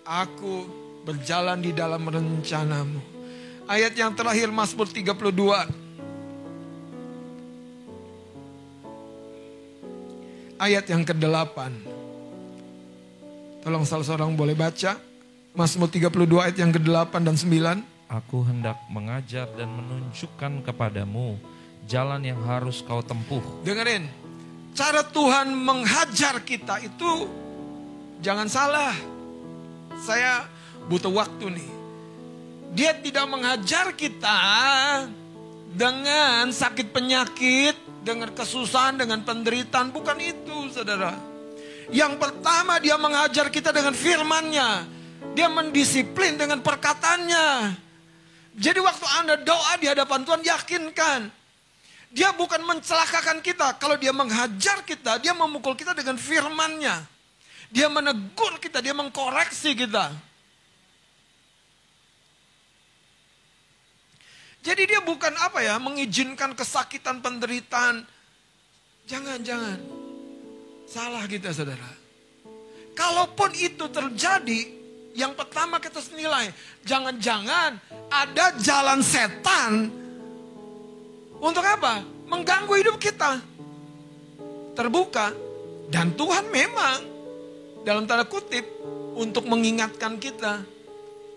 aku 0.05 0.78
berjalan 1.09 1.57
di 1.65 1.73
dalam 1.73 2.05
rencanamu. 2.05 3.01
Ayat 3.65 3.97
yang 3.97 4.13
terakhir 4.13 4.53
Mazmur 4.53 4.85
32. 4.85 5.17
Ayat 10.61 10.85
yang 10.85 11.09
ke-8. 11.09 11.57
Tolong 13.65 13.89
salah 13.89 14.05
seorang 14.05 14.37
boleh 14.37 14.53
baca. 14.53 15.01
Mazmur 15.57 15.89
32 15.89 16.45
ayat 16.45 16.57
yang 16.61 16.77
ke-8 16.77 17.25
dan 17.25 17.37
9. 17.41 18.13
Aku 18.13 18.45
hendak 18.45 18.77
mengajar 18.93 19.49
dan 19.57 19.73
menunjukkan 19.73 20.61
kepadamu 20.69 21.41
jalan 21.89 22.21
yang 22.21 22.41
harus 22.45 22.85
kau 22.85 23.01
tempuh. 23.01 23.41
Dengerin, 23.65 24.05
cara 24.77 25.01
Tuhan 25.09 25.57
menghajar 25.57 26.45
kita 26.45 26.85
itu 26.85 27.29
jangan 28.21 28.49
salah. 28.49 28.93
Saya 30.05 30.58
butuh 30.89 31.13
waktu 31.13 31.53
nih. 31.61 31.71
Dia 32.73 32.93
tidak 32.97 33.29
menghajar 33.29 33.93
kita 33.97 34.41
dengan 35.73 36.49
sakit 36.53 36.93
penyakit, 36.93 37.77
dengan 38.05 38.33
kesusahan, 38.33 38.97
dengan 38.97 39.25
penderitaan. 39.25 39.93
Bukan 39.93 40.17
itu 40.21 40.73
saudara. 40.73 41.17
Yang 41.89 42.21
pertama 42.21 42.77
dia 42.81 42.97
mengajar 43.01 43.49
kita 43.49 43.73
dengan 43.73 43.97
firmannya. 43.97 44.97
Dia 45.33 45.49
mendisiplin 45.49 46.37
dengan 46.37 46.61
perkataannya. 46.61 47.77
Jadi 48.59 48.81
waktu 48.83 49.07
Anda 49.23 49.35
doa 49.39 49.73
di 49.81 49.87
hadapan 49.87 50.21
Tuhan 50.27 50.43
yakinkan. 50.45 51.21
Dia 52.09 52.33
bukan 52.33 52.65
mencelakakan 52.65 53.45
kita. 53.45 53.77
Kalau 53.77 54.01
dia 54.01 54.13
menghajar 54.17 54.81
kita, 54.85 55.21
dia 55.21 55.37
memukul 55.37 55.77
kita 55.77 55.93
dengan 55.93 56.17
firmannya. 56.17 57.05
Dia 57.69 57.93
menegur 57.93 58.57
kita, 58.57 58.81
dia 58.81 58.97
mengkoreksi 58.97 59.77
kita. 59.77 60.28
Jadi 64.69 64.85
dia 64.85 65.01
bukan 65.01 65.33
apa 65.41 65.65
ya, 65.65 65.81
mengizinkan 65.81 66.53
kesakitan, 66.53 67.25
penderitaan. 67.25 68.05
Jangan, 69.09 69.41
jangan. 69.41 69.81
Salah 70.85 71.25
kita 71.25 71.57
saudara. 71.57 71.89
Kalaupun 72.93 73.49
itu 73.57 73.89
terjadi, 73.89 74.61
yang 75.17 75.33
pertama 75.33 75.81
kita 75.81 76.05
nilai, 76.13 76.53
jangan-jangan 76.85 77.81
ada 78.13 78.47
jalan 78.61 79.01
setan 79.01 79.89
untuk 81.41 81.65
apa? 81.65 82.05
Mengganggu 82.29 82.75
hidup 82.77 83.01
kita. 83.01 83.41
Terbuka. 84.77 85.33
Dan 85.89 86.13
Tuhan 86.13 86.45
memang 86.53 86.99
dalam 87.89 88.05
tanda 88.05 88.29
kutip 88.29 88.69
untuk 89.17 89.49
mengingatkan 89.49 90.21
kita. 90.21 90.61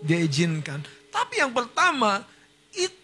Dia 0.04 0.20
izinkan. 0.20 0.84
Tapi 1.08 1.40
yang 1.40 1.56
pertama 1.56 2.28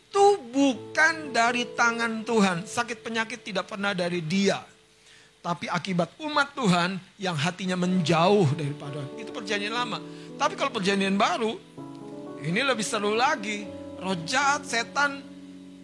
itu 0.09 0.41
bukan 0.49 1.37
dari 1.37 1.69
tangan 1.77 2.25
Tuhan. 2.25 2.65
Sakit 2.65 3.05
penyakit 3.05 3.45
tidak 3.45 3.69
pernah 3.69 3.93
dari 3.93 4.25
dia. 4.25 4.65
Tapi 5.45 5.69
akibat 5.69 6.17
umat 6.25 6.57
Tuhan 6.57 6.97
yang 7.21 7.37
hatinya 7.37 7.77
menjauh 7.77 8.49
daripada 8.57 9.05
itu 9.21 9.31
perjanjian 9.31 9.71
lama. 9.71 10.01
Tapi 10.41 10.57
kalau 10.57 10.73
perjanjian 10.73 11.15
baru, 11.15 11.55
ini 12.41 12.61
lebih 12.65 12.83
seru 12.83 13.13
lagi. 13.13 13.69
Roh 14.01 14.17
jahat, 14.25 14.65
setan 14.65 15.21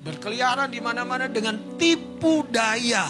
berkeliaran 0.00 0.72
di 0.72 0.80
mana-mana 0.80 1.28
dengan 1.28 1.60
tipu 1.76 2.48
daya. 2.48 3.04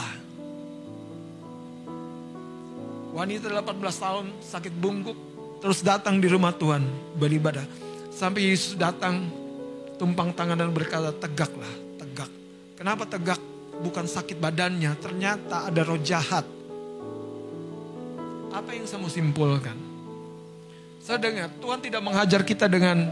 Wanita 3.15 3.47
18 3.47 3.79
tahun 3.79 4.27
sakit 4.43 4.75
bungkuk 4.75 5.19
terus 5.63 5.81
datang 5.87 6.19
di 6.19 6.27
rumah 6.27 6.51
Tuhan 6.51 6.83
beribadah. 7.15 7.63
Sampai 8.11 8.51
Yesus 8.51 8.75
datang 8.75 9.44
tumpang 9.97 10.35
tangan 10.35 10.59
dan 10.59 10.71
berkata 10.75 11.15
tegaklah, 11.15 11.75
tegak. 12.01 12.31
Kenapa 12.75 13.07
tegak? 13.07 13.41
Bukan 13.75 14.07
sakit 14.07 14.39
badannya, 14.39 14.95
ternyata 15.03 15.67
ada 15.67 15.83
roh 15.83 15.99
jahat. 15.99 16.47
Apa 18.55 18.71
yang 18.71 18.87
saya 18.87 19.03
mau 19.03 19.11
simpulkan? 19.11 19.75
Saya 21.03 21.19
dengar 21.19 21.51
Tuhan 21.59 21.83
tidak 21.83 22.01
menghajar 22.01 22.41
kita 22.47 22.71
dengan 22.71 23.11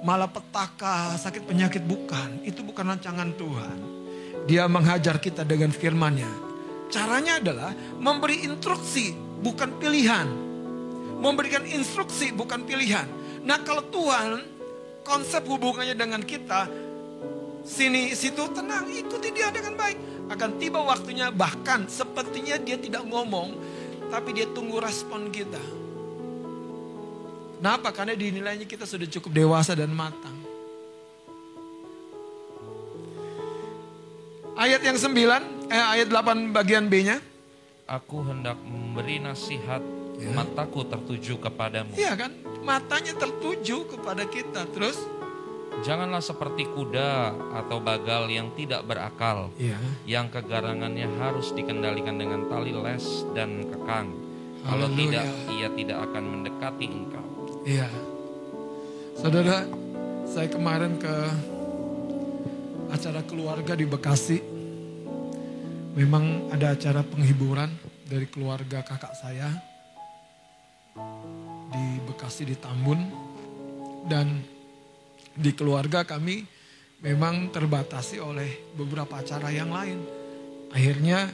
malapetaka, 0.00 1.14
sakit 1.20 1.44
penyakit 1.44 1.84
bukan. 1.84 2.40
Itu 2.42 2.64
bukan 2.64 2.96
rancangan 2.96 3.36
Tuhan. 3.36 3.76
Dia 4.48 4.64
menghajar 4.66 5.20
kita 5.20 5.44
dengan 5.44 5.70
firman-Nya. 5.70 6.50
Caranya 6.90 7.38
adalah 7.38 7.70
memberi 8.00 8.42
instruksi, 8.42 9.14
bukan 9.44 9.78
pilihan. 9.78 10.26
Memberikan 11.20 11.62
instruksi, 11.68 12.32
bukan 12.32 12.64
pilihan. 12.64 13.06
Nah 13.44 13.60
kalau 13.62 13.86
Tuhan, 13.92 14.49
konsep 15.02 15.42
hubungannya 15.46 15.96
dengan 15.96 16.22
kita, 16.24 16.68
sini 17.64 18.12
situ 18.16 18.44
tenang, 18.52 18.88
ikuti 18.90 19.30
dia 19.34 19.52
dengan 19.52 19.76
baik. 19.76 19.98
Akan 20.30 20.62
tiba 20.62 20.78
waktunya, 20.80 21.34
bahkan 21.34 21.90
sepertinya 21.90 22.54
dia 22.62 22.78
tidak 22.78 23.02
ngomong, 23.06 23.58
tapi 24.08 24.30
dia 24.34 24.46
tunggu 24.50 24.78
respon 24.78 25.30
kita. 25.34 25.60
Kenapa? 27.60 27.92
Karena 27.92 28.16
dinilainya 28.16 28.64
kita 28.64 28.88
sudah 28.88 29.04
cukup 29.04 29.36
dewasa 29.36 29.76
dan 29.76 29.92
matang. 29.92 30.32
Ayat 34.56 34.80
yang 34.80 34.96
9, 34.96 35.68
eh, 35.68 35.84
ayat 35.96 36.08
8 36.08 36.52
bagian 36.52 36.88
B-nya. 36.88 37.20
Aku 37.84 38.22
hendak 38.24 38.56
memberi 38.64 39.20
nasihat 39.20 39.82
Mataku 40.28 40.84
tertuju 40.84 41.40
kepadamu. 41.40 41.96
Iya 41.96 42.12
kan? 42.12 42.30
Matanya 42.60 43.16
tertuju 43.16 43.88
kepada 43.88 44.28
kita. 44.28 44.68
Terus? 44.68 45.00
Janganlah 45.80 46.20
seperti 46.20 46.68
kuda 46.68 47.32
atau 47.56 47.80
bagal 47.80 48.28
yang 48.28 48.52
tidak 48.52 48.84
berakal, 48.84 49.48
Iya. 49.56 49.80
yang 50.04 50.28
kegarangannya 50.28 51.08
harus 51.16 51.56
dikendalikan 51.56 52.20
dengan 52.20 52.44
tali 52.52 52.76
les 52.76 53.24
dan 53.32 53.64
kekang. 53.64 54.12
Kalau 54.60 54.92
Haleluya. 54.92 55.24
tidak, 55.24 55.26
ia 55.56 55.68
tidak 55.72 55.98
akan 56.04 56.24
mendekati 56.36 56.84
engkau. 56.84 57.26
Iya. 57.64 57.88
Saudara, 59.16 59.64
saya 60.28 60.52
kemarin 60.52 61.00
ke 61.00 61.14
acara 62.92 63.24
keluarga 63.24 63.72
di 63.72 63.88
Bekasi. 63.88 64.38
Memang 65.96 66.52
ada 66.52 66.76
acara 66.76 67.00
penghiburan 67.00 67.72
dari 68.04 68.28
keluarga 68.28 68.84
kakak 68.84 69.16
saya 69.16 69.69
di 71.70 71.86
Bekasi 72.04 72.42
di 72.46 72.56
Tambun 72.58 73.00
dan 74.10 74.40
di 75.36 75.50
keluarga 75.54 76.02
kami 76.02 76.42
memang 77.00 77.48
terbatasi 77.48 78.20
oleh 78.20 78.74
beberapa 78.76 79.20
acara 79.20 79.48
yang 79.48 79.72
lain. 79.72 79.98
Akhirnya 80.70 81.32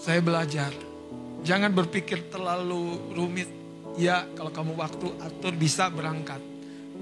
saya 0.00 0.20
belajar 0.24 0.72
jangan 1.44 1.72
berpikir 1.74 2.30
terlalu 2.32 2.96
rumit. 3.12 3.48
Ya, 3.98 4.24
kalau 4.38 4.54
kamu 4.54 4.78
waktu 4.78 5.06
atur 5.18 5.52
bisa 5.52 5.90
berangkat. 5.90 6.40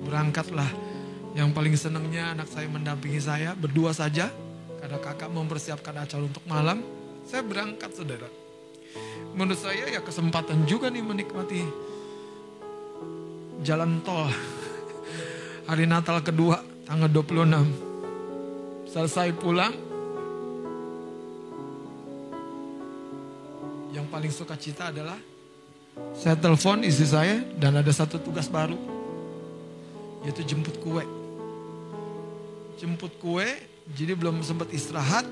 Berangkatlah. 0.02 0.70
Yang 1.36 1.48
paling 1.52 1.74
senangnya 1.76 2.32
anak 2.32 2.48
saya 2.48 2.66
mendampingi 2.66 3.20
saya 3.20 3.52
berdua 3.54 3.92
saja. 3.92 4.32
Karena 4.80 4.98
kakak 4.98 5.30
mempersiapkan 5.30 5.94
acara 5.94 6.24
untuk 6.24 6.42
malam. 6.48 6.80
Saya 7.28 7.44
berangkat 7.44 7.92
saudara. 7.92 8.37
Menurut 9.38 9.54
saya 9.54 9.86
ya 9.86 10.02
kesempatan 10.02 10.66
juga 10.66 10.90
nih 10.90 10.98
menikmati 10.98 11.62
jalan 13.62 14.02
tol. 14.02 14.26
Hari 15.70 15.86
Natal 15.86 16.18
kedua 16.26 16.58
tanggal 16.82 17.06
26. 17.06 18.90
Selesai 18.90 19.30
pulang, 19.38 19.70
yang 23.94 24.10
paling 24.10 24.34
suka 24.34 24.58
cita 24.58 24.90
adalah 24.90 25.14
saya 26.18 26.34
telepon 26.34 26.82
istri 26.82 27.06
saya 27.06 27.38
dan 27.62 27.78
ada 27.78 27.94
satu 27.94 28.18
tugas 28.18 28.50
baru 28.50 28.74
yaitu 30.26 30.42
jemput 30.42 30.82
kue. 30.82 31.06
Jemput 32.82 33.14
kue, 33.22 33.46
jadi 33.94 34.18
belum 34.18 34.42
sempat 34.42 34.66
istirahat. 34.74 35.30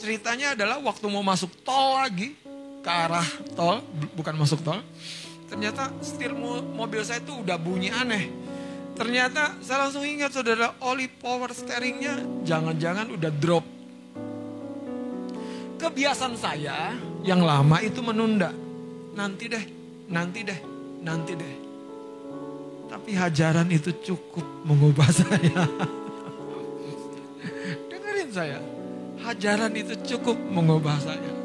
Ceritanya 0.00 0.56
adalah 0.56 0.80
waktu 0.80 1.04
mau 1.12 1.20
masuk 1.20 1.52
tol 1.68 2.00
lagi 2.00 2.47
ke 2.78 2.90
arah 2.90 3.26
tol, 3.52 3.82
bu- 3.82 4.12
bukan 4.16 4.34
masuk 4.34 4.62
tol. 4.62 4.78
Ternyata 5.48 5.90
setir 6.00 6.32
mo- 6.32 6.62
mobil 6.62 7.00
saya 7.02 7.18
itu 7.18 7.32
udah 7.32 7.56
bunyi 7.56 7.88
aneh. 7.88 8.28
Ternyata 8.94 9.54
saya 9.62 9.86
langsung 9.86 10.02
ingat 10.02 10.34
saudara 10.34 10.74
oli 10.82 11.06
power 11.06 11.54
steeringnya 11.54 12.18
jangan-jangan 12.42 13.06
udah 13.14 13.30
drop 13.30 13.62
kebiasaan 15.78 16.34
saya 16.34 16.90
yang 17.22 17.38
lama 17.38 17.78
itu 17.78 18.02
menunda. 18.02 18.50
Nanti 19.14 19.46
deh, 19.46 19.64
nanti 20.10 20.42
deh, 20.42 20.58
nanti 21.00 21.32
deh. 21.38 21.54
Tapi 22.90 23.14
hajaran 23.14 23.70
itu 23.70 23.94
cukup 24.02 24.42
mengubah 24.66 25.06
saya. 25.22 25.62
Dengerin 27.86 28.30
saya. 28.34 28.58
Hajaran 29.22 29.70
itu 29.78 29.94
cukup 30.02 30.34
mengubah 30.34 30.98
saya. 30.98 31.37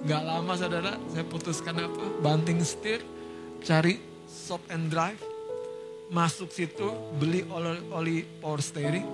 Gak 0.00 0.22
lama 0.24 0.56
saudara, 0.56 0.96
saya 1.12 1.24
putuskan 1.28 1.76
apa? 1.76 2.24
Banting 2.24 2.64
setir, 2.64 3.04
cari 3.60 4.00
stop 4.24 4.64
and 4.72 4.88
drive. 4.88 5.20
Masuk 6.08 6.48
situ, 6.48 6.88
beli 7.20 7.44
oli, 7.52 7.80
oli 7.92 8.16
power 8.40 8.64
steering. 8.64 9.04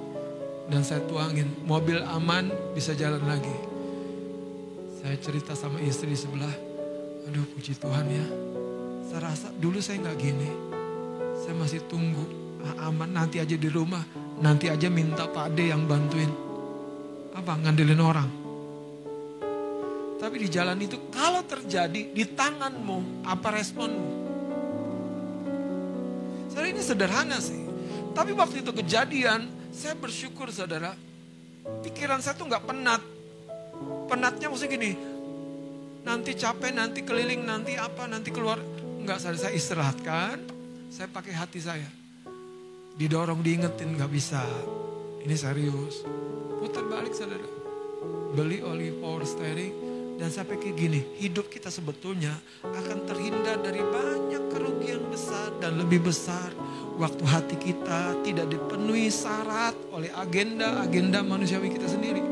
Dan 0.70 0.86
saya 0.86 1.02
tuangin, 1.10 1.50
mobil 1.66 1.98
aman 2.06 2.54
bisa 2.70 2.94
jalan 2.94 3.22
lagi. 3.26 3.56
Saya 5.02 5.18
cerita 5.18 5.58
sama 5.58 5.82
istri 5.82 6.14
sebelah, 6.14 6.54
aduh 7.26 7.46
puji 7.54 7.74
Tuhan 7.82 8.06
ya. 8.06 8.26
Saya 9.10 9.30
rasa 9.30 9.50
dulu 9.58 9.82
saya 9.82 10.06
nggak 10.06 10.18
gini. 10.22 10.50
Saya 11.42 11.54
masih 11.58 11.82
tunggu, 11.90 12.22
ah, 12.62 12.90
aman 12.90 13.10
nanti 13.10 13.42
aja 13.42 13.58
di 13.58 13.66
rumah. 13.66 14.06
Nanti 14.38 14.70
aja 14.70 14.86
minta 14.86 15.26
Pak 15.26 15.50
Ade 15.50 15.74
yang 15.74 15.82
bantuin. 15.90 16.30
Apa, 17.34 17.58
ngandelin 17.58 18.02
orang. 18.02 18.45
Tapi 20.16 20.36
di 20.40 20.48
jalan 20.48 20.80
itu 20.80 21.12
kalau 21.12 21.44
terjadi 21.44 22.12
di 22.12 22.24
tanganmu, 22.24 23.26
apa 23.28 23.48
responmu? 23.52 24.08
Saudara 26.48 26.72
ini 26.72 26.80
sederhana 26.80 27.36
sih. 27.36 27.60
Tapi 28.16 28.32
waktu 28.32 28.64
itu 28.64 28.72
kejadian, 28.72 29.44
saya 29.68 29.92
bersyukur 29.92 30.48
saudara. 30.48 30.96
Pikiran 31.84 32.24
saya 32.24 32.32
tuh 32.32 32.48
nggak 32.48 32.64
penat 32.64 33.02
penatnya 34.06 34.46
maksudnya 34.48 34.78
gini, 34.78 34.92
nanti 36.06 36.30
capek, 36.38 36.72
nanti 36.72 37.00
keliling, 37.02 37.42
nanti 37.44 37.74
apa, 37.74 38.06
nanti 38.06 38.30
keluar. 38.30 38.62
Enggak, 39.02 39.22
saya, 39.22 39.38
saya 39.38 39.52
istirahatkan, 39.54 40.36
saya 40.90 41.06
pakai 41.10 41.34
hati 41.34 41.60
saya. 41.62 41.86
Didorong, 42.96 43.44
diingetin, 43.44 43.94
nggak 43.98 44.10
bisa. 44.10 44.42
Ini 45.22 45.36
serius. 45.36 46.06
Putar 46.62 46.86
balik 46.86 47.12
saudara. 47.12 47.44
Beli 48.32 48.62
oli 48.62 48.94
power 48.94 49.26
steering, 49.26 49.74
dan 50.16 50.32
saya 50.32 50.48
pikir 50.48 50.72
gini, 50.72 51.04
hidup 51.20 51.52
kita 51.52 51.68
sebetulnya 51.68 52.32
akan 52.64 53.04
terhindar 53.04 53.60
dari 53.60 53.84
banyak 53.84 54.48
kerugian 54.48 55.04
besar 55.12 55.52
dan 55.60 55.76
lebih 55.76 56.08
besar. 56.08 56.48
Waktu 56.96 57.24
hati 57.28 57.56
kita 57.60 58.16
tidak 58.24 58.48
dipenuhi 58.48 59.12
syarat 59.12 59.76
oleh 59.92 60.08
agenda-agenda 60.16 61.20
manusiawi 61.20 61.68
kita 61.68 61.84
sendiri. 61.84 62.24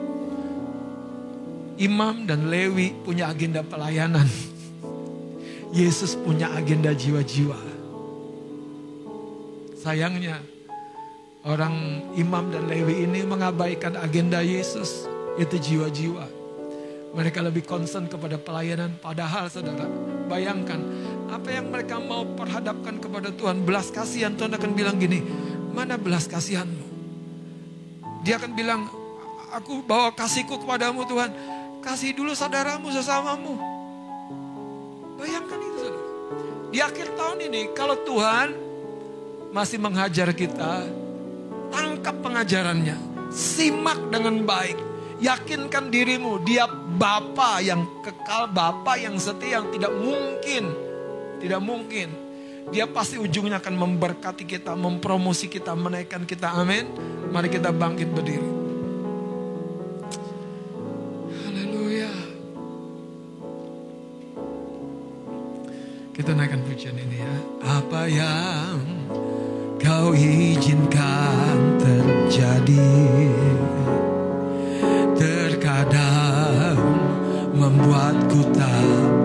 Imam 1.77 2.25
dan 2.25 2.49
Lewi 2.49 2.97
punya 3.05 3.29
agenda 3.29 3.61
pelayanan. 3.61 4.25
Yesus 5.77 6.17
punya 6.17 6.57
agenda 6.57 6.97
jiwa-jiwa. 6.97 7.61
Sayangnya 9.77 10.41
orang 11.45 12.01
Imam 12.17 12.49
dan 12.49 12.65
Lewi 12.65 13.05
ini 13.05 13.21
mengabaikan 13.29 14.01
agenda 14.01 14.41
Yesus 14.41 15.05
itu 15.37 15.61
jiwa-jiwa. 15.61 16.34
Mereka 17.15 17.39
lebih 17.47 17.63
concern 17.63 18.11
kepada 18.11 18.35
pelayanan 18.35 18.99
padahal 18.99 19.47
saudara 19.47 19.87
bayangkan 20.27 20.83
apa 21.31 21.49
yang 21.51 21.71
mereka 21.71 22.03
mau 22.03 22.27
perhadapkan 22.27 22.99
kepada 22.99 23.31
Tuhan 23.31 23.63
belas 23.63 23.95
kasihan 23.95 24.35
Tuhan 24.35 24.51
akan 24.51 24.71
bilang 24.75 24.99
gini 24.99 25.23
mana 25.71 25.95
belas 25.95 26.27
kasihanmu 26.27 26.85
dia 28.27 28.35
akan 28.43 28.53
bilang 28.59 28.91
aku 29.55 29.87
bawa 29.87 30.11
kasihku 30.11 30.59
kepadamu 30.59 31.07
Tuhan 31.07 31.31
kasih 31.85 32.17
dulu 32.17 32.33
saudaramu 32.33 32.89
sesamamu. 32.89 33.55
Bayangkan 35.21 35.61
itu 35.61 35.79
saudara. 35.85 36.09
Di 36.73 36.79
akhir 36.81 37.07
tahun 37.13 37.39
ini 37.53 37.61
kalau 37.77 38.01
Tuhan 38.03 38.49
masih 39.53 39.79
menghajar 39.79 40.33
kita, 40.33 40.89
tangkap 41.69 42.17
pengajarannya. 42.25 42.97
Simak 43.29 44.09
dengan 44.09 44.43
baik. 44.49 44.81
Yakinkan 45.23 45.95
dirimu 45.95 46.43
dia 46.43 46.67
Bapa 46.67 47.63
yang 47.63 47.87
kekal, 48.03 48.51
Bapa 48.51 48.99
yang 48.99 49.15
setia 49.19 49.63
yang 49.63 49.71
tidak 49.71 49.93
mungkin. 49.95 50.65
Tidak 51.39 51.61
mungkin. 51.63 52.09
Dia 52.73 52.89
pasti 52.89 53.21
ujungnya 53.21 53.61
akan 53.61 53.75
memberkati 53.77 54.49
kita, 54.49 54.73
mempromosi 54.73 55.53
kita, 55.53 55.77
menaikkan 55.77 56.25
kita. 56.25 56.57
Amin. 56.57 56.89
Mari 57.29 57.53
kita 57.53 57.69
bangkit 57.69 58.09
berdiri. 58.09 58.49
Haleluya. 61.45 62.13
Kita 66.17 66.31
naikkan 66.33 66.65
pujian 66.65 66.97
ini 66.97 67.21
ya. 67.21 67.35
Apa 67.69 68.09
yang 68.09 68.81
kau 69.85 70.17
izinkan 70.17 71.77
terjadi 71.77 72.97
membuatku 77.75 78.41
tak 78.55 79.24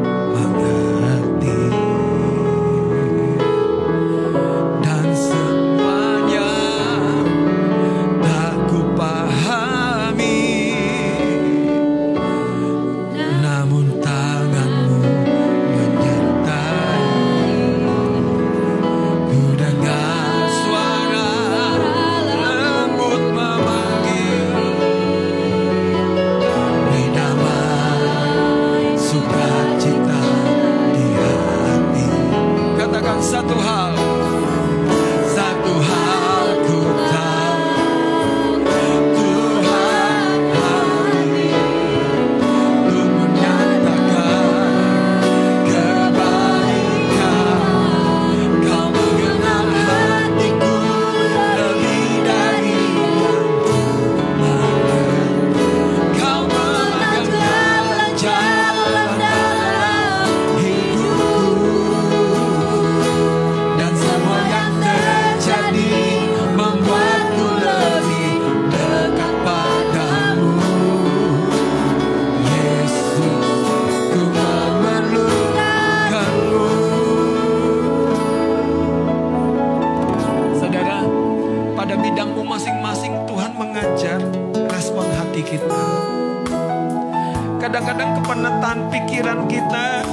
pikiran 88.77 89.49
kita 89.49 90.05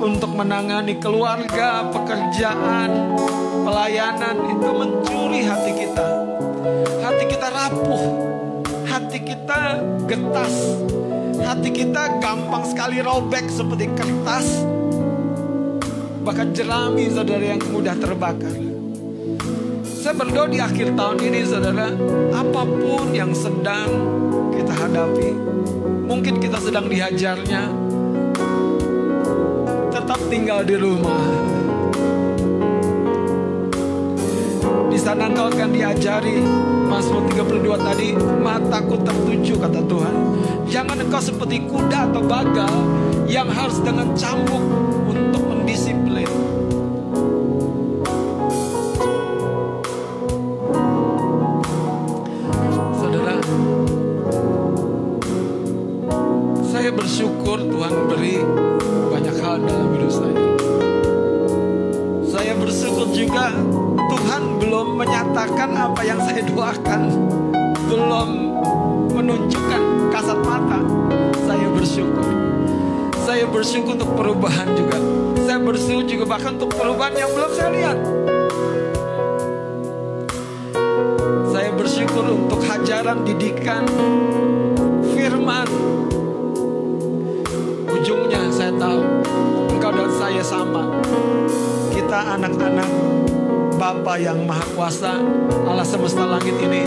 untuk 0.00 0.32
menangani 0.32 0.96
keluarga, 0.96 1.84
pekerjaan, 1.92 3.12
pelayanan 3.60 4.36
itu 4.56 4.70
mencuri 4.72 5.44
hati 5.44 5.72
kita. 5.84 6.08
Hati 7.04 7.24
kita 7.28 7.48
rapuh, 7.52 8.04
hati 8.88 9.18
kita 9.20 9.84
getas, 10.08 10.54
hati 11.44 11.68
kita 11.76 12.24
gampang 12.24 12.64
sekali 12.64 13.04
robek 13.04 13.44
seperti 13.52 13.92
kertas, 13.92 14.64
bahkan 16.24 16.56
jerami 16.56 17.12
saudara 17.12 17.52
yang 17.52 17.60
mudah 17.68 17.96
terbakar. 18.00 18.56
Saya 19.84 20.14
berdoa 20.16 20.46
di 20.48 20.62
akhir 20.62 20.94
tahun 20.94 21.18
ini 21.20 21.40
saudara, 21.44 21.92
apa 22.32 22.62
pun 22.64 23.10
yang 23.10 23.34
sedang 23.34 24.24
hadapi, 24.76 25.32
mungkin 26.04 26.38
kita 26.38 26.60
sedang 26.60 26.86
dihajarnya, 26.86 27.72
tetap 29.90 30.20
tinggal 30.28 30.60
di 30.62 30.76
rumah. 30.76 31.24
Di 34.92 34.98
sana 35.00 35.28
engkau 35.28 35.52
akan 35.52 35.70
diajari. 35.72 36.40
Mazmur 36.86 37.26
32 37.34 37.82
tadi 37.82 38.14
Mataku 38.14 38.94
tertuju 39.02 39.58
kata 39.58 39.82
Tuhan. 39.90 40.14
Jangan 40.70 41.02
engkau 41.02 41.18
seperti 41.18 41.66
kuda 41.66 42.14
atau 42.14 42.22
bagal 42.22 42.74
Yang 43.26 43.48
harus 43.58 43.78
dengan 43.82 44.14
cambuk 44.14 44.62
Untuk 45.10 45.42
mendisiplin 45.50 46.45
bersyukur 57.46 57.78
Tuhan 57.78 57.94
beri 58.10 58.36
banyak 59.06 59.36
hal 59.38 59.62
dalam 59.62 59.88
hidup 59.94 60.10
saya. 60.10 60.46
Saya 62.26 62.52
bersyukur 62.58 63.06
juga 63.14 63.54
Tuhan 63.94 64.58
belum 64.58 64.98
menyatakan 64.98 65.70
apa 65.78 66.02
yang 66.02 66.18
saya 66.26 66.42
doakan. 66.42 67.06
Belum 67.86 68.28
menunjukkan 69.14 70.10
kasat 70.10 70.42
mata. 70.42 70.82
Saya 71.46 71.70
bersyukur. 71.70 72.26
Saya 73.22 73.46
bersyukur 73.46 73.94
untuk 73.94 74.10
perubahan 74.18 74.66
juga. 74.74 74.98
Saya 75.46 75.62
bersyukur 75.62 76.02
juga 76.02 76.24
bahkan 76.26 76.58
untuk 76.58 76.74
perubahan 76.74 77.14
yang 77.14 77.30
belum 77.30 77.50
saya 77.54 77.70
lihat. 77.70 77.98
Saya 81.54 81.70
bersyukur 81.78 82.26
untuk 82.26 82.58
hajaran 82.66 83.22
didikan 83.22 83.86
Bapa 94.06 94.22
yang 94.22 94.46
Maha 94.46 94.62
Kuasa 94.70 95.18
Allah 95.66 95.82
semesta 95.82 96.22
langit 96.22 96.54
ini 96.62 96.86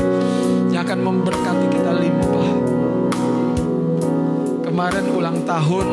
Yang 0.72 0.88
akan 0.88 1.00
memberkati 1.04 1.68
kita 1.68 1.92
limpah. 1.92 2.52
Kemarin 4.64 5.04
ulang 5.12 5.44
tahun 5.44 5.88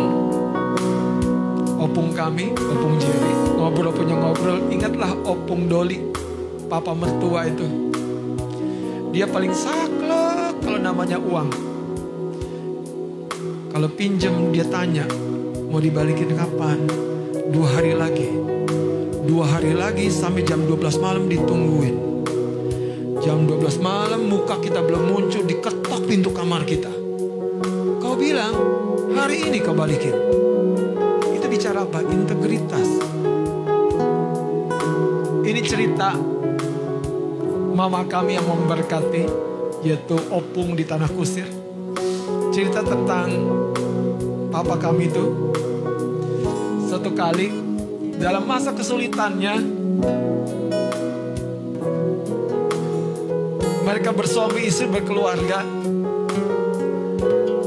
Opung 1.82 2.14
kami, 2.14 2.54
Opung 2.54 2.94
Jerry 3.02 3.58
Ngobrol 3.58 3.90
punya 3.90 4.14
ngobrol 4.14 4.70
Ingatlah 4.70 5.18
Opung 5.26 5.66
Doli 5.66 5.98
Papa 6.70 6.94
mertua 6.94 7.50
itu. 7.50 7.90
Dia 9.10 9.26
paling 9.26 9.50
saklek 9.50 10.62
Kalau 10.62 10.78
namanya 10.78 11.18
uang. 11.18 11.50
Kalau 13.74 13.90
pinjem 13.98 14.54
dia 14.54 14.62
tanya 14.70 15.10
Mau 15.74 15.82
dibalikin 15.82 16.38
kapan? 16.38 16.86
Dua 17.50 17.66
hari 17.74 17.98
lagi 17.98 18.15
hari 19.56 19.72
lagi 19.72 20.12
sampai 20.12 20.44
jam 20.44 20.68
12 20.68 21.00
malam 21.00 21.32
ditungguin. 21.32 21.96
Jam 23.24 23.48
12 23.48 23.80
malam 23.80 24.28
muka 24.28 24.60
kita 24.60 24.84
belum 24.84 25.08
muncul 25.08 25.48
Diketok 25.48 26.04
pintu 26.04 26.28
kamar 26.28 26.68
kita. 26.68 26.92
Kau 27.96 28.20
bilang 28.20 28.52
hari 29.16 29.48
ini 29.48 29.64
kau 29.64 29.72
balikin. 29.72 30.12
Itu 31.32 31.48
bicara 31.48 31.88
apa? 31.88 32.04
Integritas. 32.04 33.00
Ini 35.40 35.60
cerita 35.64 36.12
Mama 37.72 38.04
kami 38.04 38.36
yang 38.36 38.44
memberkati 38.44 39.24
Yaitu 39.80 40.20
opung 40.28 40.76
di 40.76 40.84
tanah 40.84 41.08
kusir. 41.08 41.48
Cerita 42.52 42.84
tentang 42.84 43.32
Papa 44.52 44.76
kami 44.76 45.08
itu 45.08 45.24
Satu 46.92 47.16
kali 47.16 47.65
dalam 48.16 48.48
masa 48.48 48.72
kesulitannya 48.72 49.54
mereka 53.86 54.10
bersuami 54.10 54.66
istri 54.66 54.90
berkeluarga. 54.90 55.62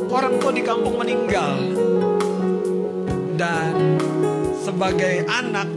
Orang 0.09 0.35
tua 0.41 0.51
di 0.51 0.63
kampung 0.65 0.99
meninggal. 0.99 1.55
Dan 3.39 3.95
sebagai 4.59 5.23
anak 5.31 5.71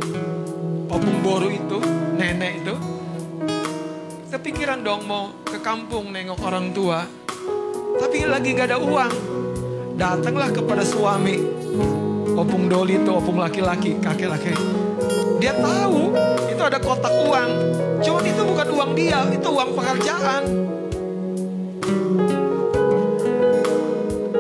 opung 0.90 1.23
boru 1.23 1.47
itu 1.47 1.78
nenek 2.19 2.66
itu 2.66 2.74
kepikiran 4.35 4.82
dong 4.82 5.07
mau 5.07 5.31
ke 5.47 5.62
kampung 5.62 6.11
nengok 6.11 6.43
orang 6.43 6.74
tua. 6.74 7.07
Tapi 8.03 8.27
lagi 8.27 8.59
gak 8.59 8.74
ada 8.74 8.78
uang 8.82 9.15
datanglah 9.94 10.51
kepada 10.51 10.82
suami 10.82 11.61
opung 12.43 12.66
doli 12.66 12.98
itu 12.98 13.10
opung 13.14 13.39
laki-laki 13.39 13.94
kakek 14.02 14.27
laki 14.27 14.51
dia 15.39 15.55
tahu 15.59 16.10
itu 16.47 16.62
ada 16.62 16.78
kotak 16.78 17.10
uang. 17.10 17.51
Cuman 17.98 18.23
itu 18.23 18.43
bukan 18.47 18.69
uang 18.70 18.90
dia 18.94 19.27
itu 19.35 19.48
uang 19.51 19.74
pekerjaan. 19.74 20.43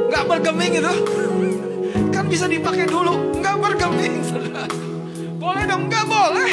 Nggak 0.06 0.24
bergeming 0.30 0.78
itu. 0.78 0.94
Kan 2.14 2.30
bisa 2.30 2.46
dipakai 2.46 2.86
dulu. 2.86 3.34
Nggak 3.42 3.56
bergeming 3.58 4.22
saudara. 4.22 4.70
boleh 5.42 5.64
dong? 5.66 5.90
Nggak 5.90 6.04
boleh. 6.06 6.52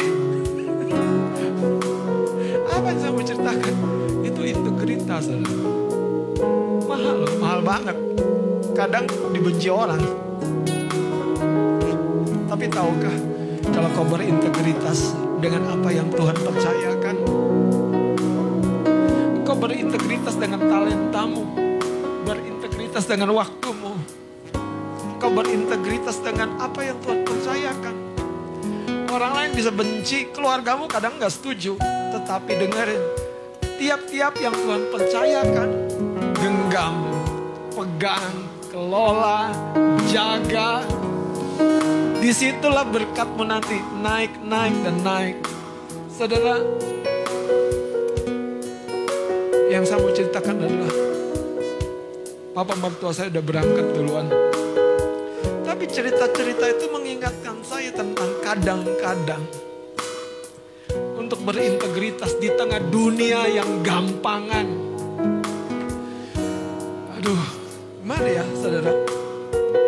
Apa 2.66 2.86
yang 2.90 2.98
saya 2.98 3.10
mau 3.14 3.22
ceritakan? 3.22 3.74
Itu 4.26 4.40
integritas 4.42 5.30
saudara. 5.30 5.62
mahal 6.90 7.18
mahal 7.38 7.60
banget. 7.62 7.96
Kadang 8.74 9.06
dibenci 9.30 9.70
orang 9.70 10.29
tapi 12.60 12.76
tahukah 12.76 13.16
kalau 13.72 13.88
kau 13.96 14.04
berintegritas 14.04 15.16
dengan 15.40 15.80
apa 15.80 15.88
yang 15.96 16.12
Tuhan 16.12 16.36
percayakan, 16.36 17.16
kau 19.48 19.56
berintegritas 19.56 20.36
dengan 20.36 20.60
talentamu, 20.68 21.40
berintegritas 22.28 23.08
dengan 23.08 23.32
waktumu, 23.32 23.96
kau 25.16 25.32
berintegritas 25.32 26.20
dengan 26.20 26.60
apa 26.60 26.84
yang 26.84 27.00
Tuhan 27.00 27.24
percayakan. 27.24 27.96
Orang 29.08 29.32
lain 29.40 29.56
bisa 29.56 29.72
benci, 29.72 30.28
keluargamu 30.28 30.84
kadang 30.84 31.16
nggak 31.16 31.32
setuju, 31.32 31.80
tetapi 32.12 32.60
dengerin, 32.60 33.02
tiap-tiap 33.80 34.36
yang 34.36 34.52
Tuhan 34.52 34.84
percayakan, 34.92 35.68
genggam, 36.36 37.08
pegang, 37.72 38.36
kelola, 38.68 39.48
jaga, 40.12 40.84
Di 42.20 42.36
situlah 42.36 42.84
berkatmu 42.84 43.48
nanti 43.48 43.80
naik, 44.04 44.44
naik, 44.44 44.76
dan 44.84 44.96
naik. 45.00 45.40
Saudara, 46.12 46.60
yang 49.72 49.88
saya 49.88 50.04
mau 50.04 50.12
ceritakan 50.12 50.60
adalah 50.60 50.92
Papa 52.52 52.76
mertua 52.76 53.16
saya 53.16 53.32
udah 53.32 53.40
berangkat 53.40 53.86
duluan. 53.96 54.28
Tapi 55.64 55.88
cerita-cerita 55.88 56.66
itu 56.68 56.92
mengingatkan 56.92 57.56
saya 57.64 57.88
tentang 57.88 58.28
kadang-kadang 58.44 59.40
untuk 61.16 61.40
berintegritas 61.40 62.36
di 62.36 62.52
tengah 62.52 62.84
dunia 62.92 63.48
yang 63.48 63.80
gampangan. 63.80 64.68
Aduh, 67.16 67.44
mana 68.04 68.28
ya 68.28 68.44
saudara? 68.60 69.19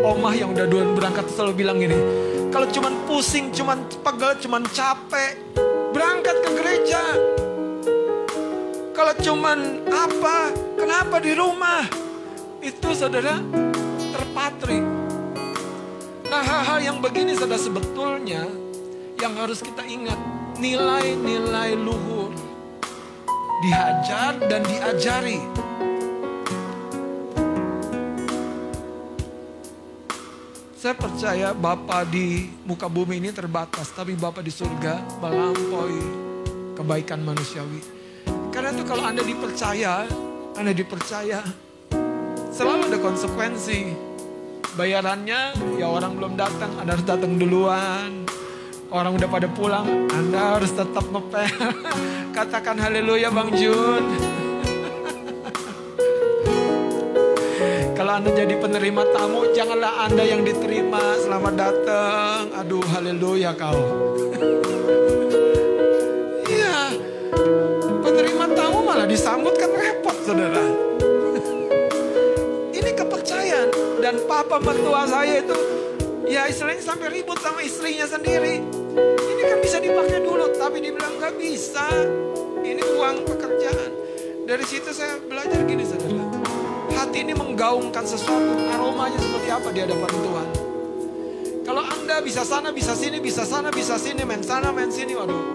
Omah 0.03 0.35
yang 0.35 0.51
udah 0.51 0.66
duluan 0.66 0.99
berangkat 0.99 1.31
selalu 1.31 1.62
bilang 1.62 1.79
gini, 1.79 1.95
kalau 2.51 2.66
cuman 2.66 3.07
pusing, 3.07 3.55
cuman 3.55 3.87
pegel, 4.03 4.35
cuman 4.43 4.62
capek, 4.74 5.39
berangkat 5.95 6.37
ke 6.43 6.51
gereja. 6.59 7.03
Kalau 8.93 9.15
cuman 9.23 9.87
apa, 9.89 10.51
kenapa 10.74 11.16
di 11.23 11.33
rumah? 11.39 11.87
Itu 12.59 12.91
saudara 12.99 13.39
terpatri. 14.11 14.83
Nah 16.27 16.43
hal-hal 16.43 16.79
yang 16.83 16.99
begini 16.99 17.39
saudara 17.39 17.62
sebetulnya 17.62 18.47
yang 19.23 19.39
harus 19.39 19.62
kita 19.62 19.87
ingat. 19.87 20.19
Nilai-nilai 20.59 21.79
luhur. 21.79 22.35
Dihajar 23.62 24.35
dan 24.51 24.66
diajari. 24.66 25.39
Saya 30.82 30.98
percaya 30.98 31.54
Bapak 31.54 32.10
di 32.10 32.50
muka 32.66 32.90
bumi 32.90 33.22
ini 33.22 33.30
terbatas, 33.30 33.94
tapi 33.94 34.18
Bapak 34.18 34.42
di 34.42 34.50
surga 34.50 34.98
melampaui 35.22 36.02
kebaikan 36.74 37.22
manusiawi. 37.22 37.78
Karena 38.50 38.74
itu 38.74 38.82
kalau 38.82 39.06
Anda 39.06 39.22
dipercaya, 39.22 40.10
Anda 40.59 40.74
dipercaya, 40.74 41.38
selalu 42.50 42.90
ada 42.90 42.98
konsekuensi. 42.98 43.94
Bayarannya 44.74 45.54
ya 45.78 45.86
orang 45.86 46.18
belum 46.18 46.34
datang, 46.34 46.74
Anda 46.82 46.98
harus 46.98 47.06
datang 47.06 47.38
duluan. 47.38 48.26
Orang 48.90 49.22
udah 49.22 49.30
pada 49.30 49.46
pulang, 49.54 49.86
Anda 50.10 50.59
harus 50.59 50.74
tetap 50.74 51.06
ngepel. 51.06 51.46
Katakan 52.42 52.82
haleluya 52.82 53.30
Bang 53.30 53.54
Jun. 53.54 54.41
Kalau 58.03 58.19
Anda 58.19 58.35
jadi 58.35 58.59
penerima 58.59 59.15
tamu, 59.15 59.55
janganlah 59.55 60.11
Anda 60.11 60.27
yang 60.27 60.43
diterima. 60.43 61.23
Selamat 61.23 61.55
datang. 61.55 62.51
Aduh, 62.51 62.83
haleluya 62.91 63.55
kau. 63.55 63.79
Iya. 66.51 66.99
Penerima 68.03 68.59
tamu 68.59 68.83
malah 68.83 69.07
disambut 69.07 69.55
kan 69.55 69.70
repot, 69.70 70.19
Saudara. 70.27 70.59
Ini 72.83 72.91
kepercayaan 72.91 73.70
dan 74.03 74.19
papa 74.27 74.59
mertua 74.59 75.07
saya 75.07 75.39
itu 75.39 75.55
ya 76.27 76.51
istilahnya 76.51 76.83
sampai 76.83 77.07
ribut 77.07 77.39
sama 77.39 77.62
istrinya 77.62 78.11
sendiri. 78.11 78.66
Ini 79.31 79.43
kan 79.47 79.62
bisa 79.62 79.79
dipakai 79.79 80.27
dulu, 80.27 80.51
tapi 80.59 80.83
dibilang 80.83 81.23
nggak 81.23 81.39
bisa. 81.39 81.87
Ini 82.66 82.83
uang 82.99 83.31
pekerjaan. 83.31 83.91
Dari 84.43 84.65
situ 84.66 84.91
saya 84.91 85.23
belajar 85.23 85.62
gini, 85.70 85.87
saudara 85.87 86.22
hati 87.03 87.27
ini 87.27 87.35
menggaungkan 87.35 88.07
sesuatu 88.07 88.55
aromanya 88.70 89.19
seperti 89.19 89.49
apa 89.51 89.69
di 89.74 89.81
hadapan 89.83 90.12
Tuhan. 90.15 90.49
Kalau 91.66 91.83
Anda 91.83 92.16
bisa 92.23 92.47
sana, 92.47 92.70
bisa 92.70 92.95
sini, 92.95 93.19
bisa 93.19 93.43
sana, 93.43 93.74
bisa 93.74 93.99
sini, 93.99 94.23
main 94.23 94.43
sana, 94.43 94.70
main 94.70 94.91
sini, 94.91 95.19
waduh. 95.19 95.51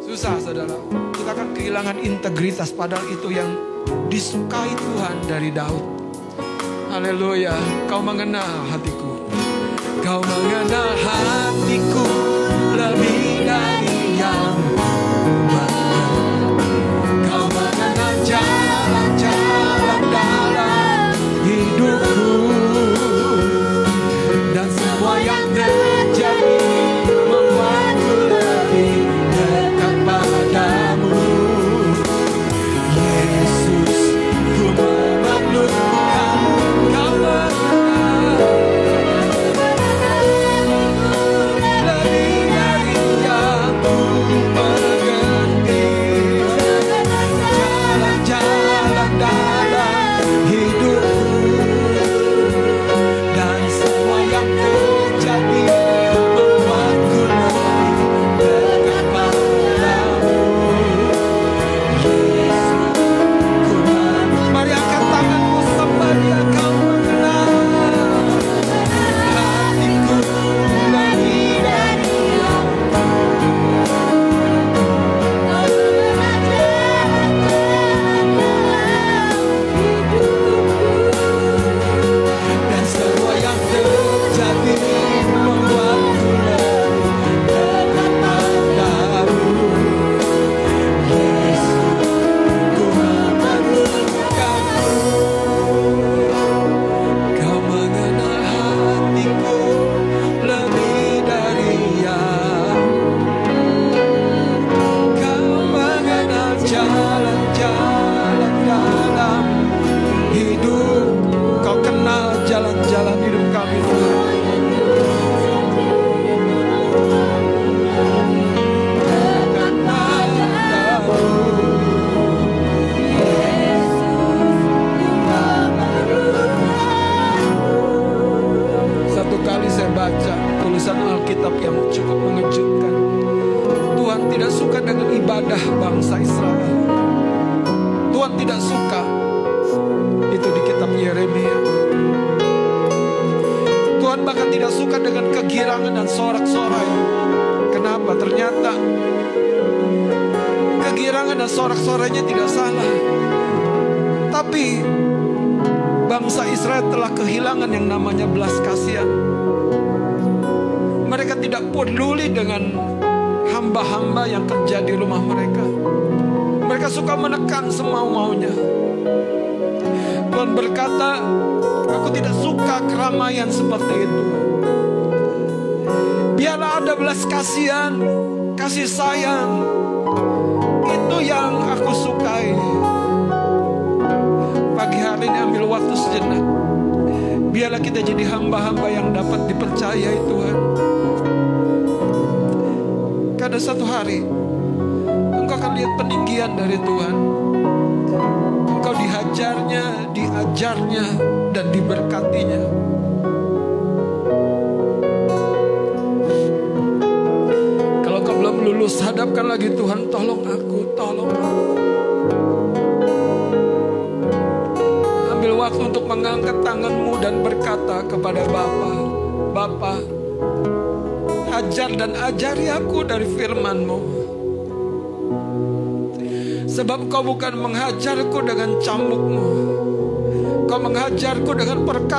Susah 0.00 0.40
saudara. 0.40 0.76
Kita 1.12 1.36
akan 1.36 1.52
kehilangan 1.52 1.96
integritas 2.00 2.72
padahal 2.72 3.04
itu 3.12 3.28
yang 3.28 3.48
disukai 4.08 4.72
Tuhan 4.72 5.16
dari 5.28 5.52
Daud. 5.52 5.84
Haleluya. 6.92 7.54
Kau 7.86 8.00
mengenal 8.00 8.64
hatiku. 8.72 9.20
Kau 10.00 10.20
mengenal 10.24 10.88
hatiku 10.96 12.19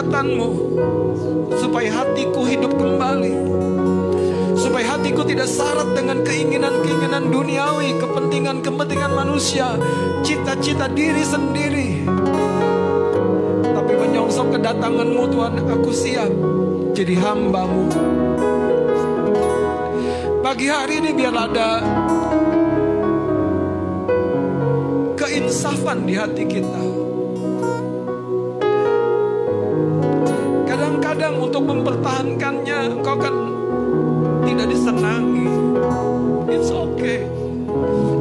perkataanmu 0.01 0.49
Supaya 1.61 1.89
hatiku 1.93 2.41
hidup 2.49 2.73
kembali. 2.73 3.33
Supaya 4.57 4.97
hatiku 4.97 5.21
tidak 5.21 5.45
syarat 5.45 5.93
dengan 5.93 6.25
keinginan-keinginan 6.25 7.29
duniawi 7.29 8.01
Kepentingan-kepentingan 8.01 9.13
manusia 9.13 9.77
Cita-cita 10.25 10.89
diri 10.89 11.21
sendiri. 11.21 11.89
Tapi 13.61 13.93
menyongsong 13.93 14.57
kedatanganmu 14.57 15.23
Tuhan 15.29 15.53
Aku 15.69 15.93
siap 15.93 16.33
jadi 16.91 17.15
hambamu. 17.23 17.87
Pagi 20.43 20.67
hari 20.67 20.99
ini 20.99 21.15
biar 21.15 21.31
ada 21.31 21.79
keinsafan 25.15 26.03
di 26.03 26.19
hati 26.19 26.43
kita. 26.43 27.10
Kadang-kadang 31.31 31.47
untuk 31.47 31.63
mempertahankannya 31.63 32.77
engkau 32.91 33.15
kan 33.15 33.35
tidak 34.43 34.67
disenangi. 34.67 35.47
It's 36.51 36.67
okay. 36.67 37.23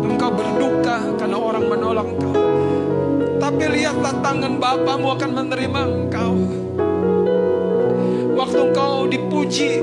Engkau 0.07 0.31
berduka 0.31 1.11
karena 1.19 1.35
orang 1.35 1.65
menolak 1.67 2.07
engkau. 2.07 2.35
Tapi 3.43 3.65
lihatlah 3.67 4.15
tangan 4.23 4.63
Bapamu 4.63 5.19
akan 5.19 5.31
menerima 5.43 5.81
engkau. 5.91 6.35
Waktu 8.39 8.59
engkau 8.71 8.95
dipuji, 9.11 9.83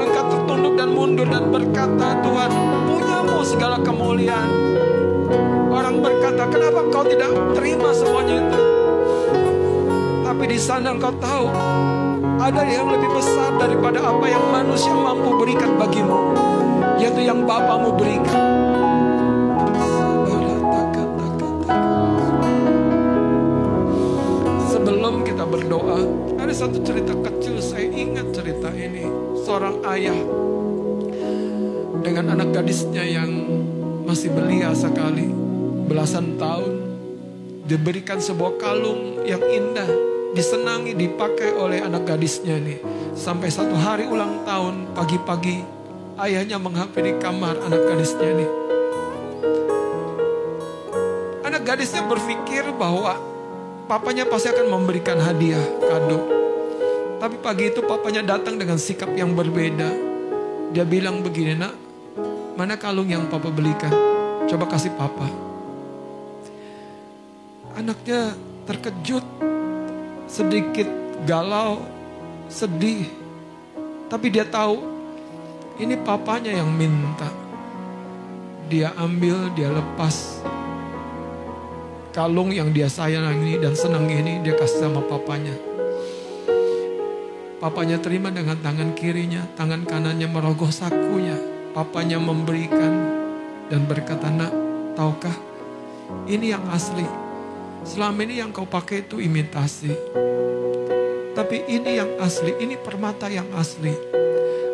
engkau 0.00 0.24
tertunduk 0.32 0.80
dan 0.80 0.88
mundur 0.96 1.28
dan 1.28 1.52
berkata, 1.52 2.24
Tuhan, 2.24 2.50
punyamu 2.88 3.38
segala 3.44 3.76
kemuliaan. 3.84 4.48
Orang 5.68 6.00
berkata, 6.00 6.48
kenapa 6.48 6.88
engkau 6.88 7.04
tidak 7.04 7.36
terima 7.52 7.92
semuanya 7.92 8.48
itu? 8.48 8.60
Tapi 10.24 10.44
di 10.48 10.58
sana 10.58 10.96
engkau 10.96 11.12
tahu, 11.20 11.46
ada 12.36 12.62
yang 12.68 12.92
lebih 12.92 13.10
besar 13.16 13.56
daripada 13.56 14.04
apa 14.04 14.26
yang 14.28 14.44
manusia 14.52 14.92
mampu 14.92 15.34
berikan 15.40 15.80
bagimu, 15.80 16.36
yaitu 17.00 17.24
yang 17.24 17.48
Bapamu 17.48 17.96
berikan. 17.96 18.40
Sebelum 24.68 25.24
kita 25.24 25.44
berdoa, 25.48 26.00
ada 26.36 26.52
satu 26.52 26.78
cerita 26.84 27.16
kecil 27.24 27.58
saya 27.58 27.88
ingat 27.88 28.30
cerita 28.36 28.68
ini. 28.70 29.08
Seorang 29.42 29.80
ayah 29.96 30.18
dengan 32.04 32.38
anak 32.38 32.62
gadisnya 32.62 33.02
yang 33.02 33.30
masih 34.06 34.30
belia 34.30 34.70
sekali, 34.76 35.26
belasan 35.90 36.38
tahun, 36.38 36.74
diberikan 37.66 38.22
sebuah 38.22 38.62
kalung 38.62 39.26
yang 39.26 39.42
indah, 39.42 40.15
disenangi, 40.36 40.92
dipakai 40.92 41.56
oleh 41.56 41.80
anak 41.80 42.04
gadisnya 42.04 42.60
ini. 42.60 42.76
Sampai 43.16 43.48
satu 43.48 43.72
hari 43.72 44.04
ulang 44.04 44.44
tahun, 44.44 44.92
pagi-pagi, 44.92 45.64
ayahnya 46.20 46.60
menghampiri 46.60 47.16
kamar 47.16 47.56
anak 47.64 47.80
gadisnya 47.88 48.28
ini. 48.36 48.46
Anak 51.40 51.64
gadisnya 51.64 52.04
berpikir 52.04 52.68
bahwa 52.76 53.16
papanya 53.88 54.28
pasti 54.28 54.52
akan 54.52 54.68
memberikan 54.68 55.16
hadiah, 55.16 55.64
kado. 55.80 56.20
Tapi 57.16 57.40
pagi 57.40 57.72
itu 57.72 57.80
papanya 57.80 58.20
datang 58.36 58.60
dengan 58.60 58.76
sikap 58.76 59.08
yang 59.16 59.32
berbeda. 59.32 59.88
Dia 60.76 60.84
bilang 60.84 61.24
begini, 61.24 61.56
nak, 61.56 61.72
mana 62.60 62.76
kalung 62.76 63.08
yang 63.08 63.24
papa 63.32 63.48
belikan? 63.48 63.88
Coba 64.44 64.68
kasih 64.68 64.92
papa. 65.00 65.24
Anaknya 67.72 68.36
terkejut, 68.68 69.24
sedikit 70.26 70.86
galau, 71.26 71.82
sedih. 72.50 73.06
Tapi 74.06 74.30
dia 74.30 74.46
tahu 74.46 74.82
ini 75.82 75.98
papanya 75.98 76.54
yang 76.54 76.70
minta. 76.70 77.30
Dia 78.66 78.90
ambil, 78.98 79.54
dia 79.54 79.70
lepas 79.70 80.42
kalung 82.16 82.48
yang 82.48 82.72
dia 82.72 82.88
sayang 82.88 83.28
ini 83.44 83.60
dan 83.60 83.76
senang 83.76 84.08
ini 84.08 84.40
dia 84.40 84.56
kasih 84.56 84.88
sama 84.88 85.04
papanya. 85.04 85.52
Papanya 87.60 88.00
terima 88.00 88.32
dengan 88.32 88.56
tangan 88.56 88.96
kirinya, 88.96 89.44
tangan 89.52 89.84
kanannya 89.84 90.24
merogoh 90.24 90.72
sakunya. 90.72 91.36
Papanya 91.76 92.16
memberikan 92.16 93.20
dan 93.68 93.84
berkata, 93.84 94.32
nak, 94.32 94.52
tahukah 94.96 95.36
ini 96.24 96.56
yang 96.56 96.64
asli. 96.72 97.25
Selama 97.86 98.26
ini 98.26 98.42
yang 98.42 98.50
kau 98.50 98.66
pakai 98.66 99.06
itu 99.06 99.22
imitasi. 99.22 99.94
Tapi 101.38 101.70
ini 101.70 102.02
yang 102.02 102.18
asli, 102.18 102.50
ini 102.58 102.74
permata 102.74 103.30
yang 103.30 103.46
asli. 103.54 103.94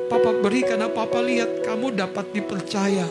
Papa 0.08 0.32
beri 0.40 0.64
karena 0.64 0.88
Papa 0.88 1.20
lihat 1.20 1.60
kamu 1.60 1.92
dapat 1.92 2.32
dipercaya. 2.32 3.04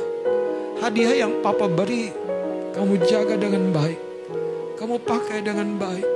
Hadiah 0.81 1.21
yang 1.21 1.45
Papa 1.45 1.69
beri, 1.69 2.09
kamu 2.73 2.97
jaga 3.05 3.37
dengan 3.37 3.69
baik. 3.69 3.99
Kamu 4.81 4.97
pakai 5.05 5.45
dengan 5.45 5.77
baik. 5.77 6.07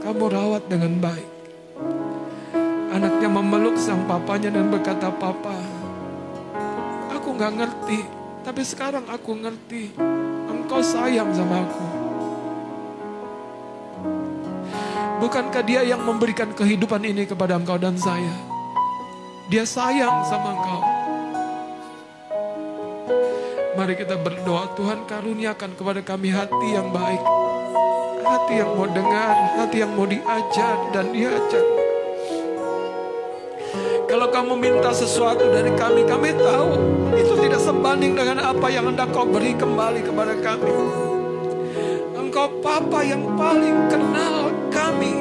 Kamu 0.00 0.24
rawat 0.32 0.64
dengan 0.72 0.96
baik. 0.96 1.28
Anaknya 2.96 3.28
memeluk 3.28 3.76
sang 3.76 4.08
papanya 4.08 4.48
dan 4.48 4.72
berkata, 4.72 5.12
Papa, 5.12 5.60
aku 7.12 7.36
gak 7.36 7.52
ngerti. 7.52 8.00
Tapi 8.40 8.62
sekarang 8.64 9.04
aku 9.12 9.36
ngerti. 9.36 9.92
Engkau 10.48 10.80
sayang 10.80 11.28
sama 11.36 11.66
aku. 11.66 12.05
Bukankah 15.16 15.64
dia 15.64 15.80
yang 15.80 16.04
memberikan 16.04 16.52
kehidupan 16.52 17.00
ini 17.00 17.24
kepada 17.24 17.56
engkau 17.56 17.80
dan 17.80 17.96
saya? 17.96 18.36
Dia 19.48 19.64
sayang 19.64 20.20
sama 20.28 20.52
engkau. 20.52 20.82
Mari 23.80 23.96
kita 23.96 24.20
berdoa, 24.20 24.76
Tuhan 24.76 25.08
karuniakan 25.08 25.72
kepada 25.72 26.00
kami 26.04 26.28
hati 26.32 26.68
yang 26.68 26.92
baik. 26.92 27.22
Hati 28.28 28.54
yang 28.60 28.76
mau 28.76 28.88
dengar, 28.88 29.34
hati 29.56 29.76
yang 29.80 29.92
mau 29.96 30.04
diajar 30.04 30.76
dan 30.92 31.08
diajak. 31.12 31.64
Kalau 34.04 34.28
kamu 34.28 34.52
minta 34.56 34.92
sesuatu 34.92 35.48
dari 35.48 35.72
kami, 35.80 36.04
kami 36.04 36.36
tahu 36.36 36.70
itu 37.16 37.34
tidak 37.40 37.60
sebanding 37.64 38.12
dengan 38.12 38.52
apa 38.52 38.68
yang 38.68 38.92
hendak 38.92 39.08
kau 39.16 39.24
beri 39.24 39.56
kembali 39.56 40.04
kepada 40.04 40.34
kami. 40.44 40.72
Engkau 42.16 42.52
Papa 42.60 43.00
yang 43.00 43.24
paling 43.36 43.88
kenal 43.88 44.45
kami. 44.86 45.18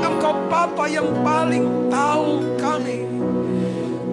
Engkau 0.00 0.34
Papa 0.48 0.88
yang 0.88 1.08
paling 1.20 1.92
tahu 1.92 2.40
kami. 2.56 3.04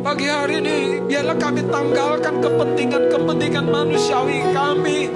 Pagi 0.02 0.28
hari 0.28 0.60
ini 0.60 1.00
biarlah 1.08 1.38
kami 1.40 1.62
tanggalkan 1.70 2.44
kepentingan-kepentingan 2.44 3.66
manusiawi 3.72 4.44
kami. 4.52 5.08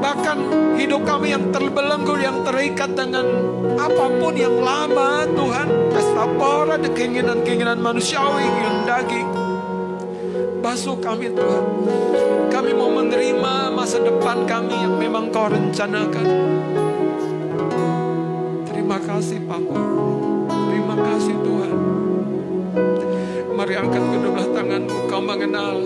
Bahkan 0.00 0.38
hidup 0.80 1.02
kami 1.04 1.36
yang 1.36 1.52
terbelenggu, 1.52 2.16
yang 2.16 2.40
terikat 2.46 2.96
dengan 2.96 3.26
apa 3.76 4.06
pun 4.16 4.34
yang 4.38 4.56
lama 4.62 5.28
Tuhan. 5.28 5.68
Pesta 5.92 6.24
pora, 6.38 6.76
keinginan-keinginan 6.80 7.78
manusiawi, 7.82 8.46
yang 8.46 8.76
daging. 8.88 9.28
Basuh 10.62 10.96
kami 10.96 11.34
Tuhan. 11.34 11.64
Kami 12.48 12.70
mau 12.72 12.88
menerima 12.88 13.74
masa 13.74 13.98
depan 13.98 14.46
kami 14.46 14.74
yang 14.78 14.94
memang 14.96 15.28
kau 15.34 15.50
rencanakan. 15.50 16.26
Kasih 19.22 19.38
Papa. 19.46 19.78
Terima 20.50 20.98
kasih 20.98 21.38
Tuhan. 21.46 21.78
Mari 23.54 23.78
angkat 23.78 24.02
kedua 24.02 24.42
tanganmu, 24.50 24.98
kau 25.06 25.22
mengenal, 25.22 25.78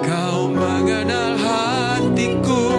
kau 0.00 0.48
mengenal 0.48 1.36
hatiku 1.36 2.72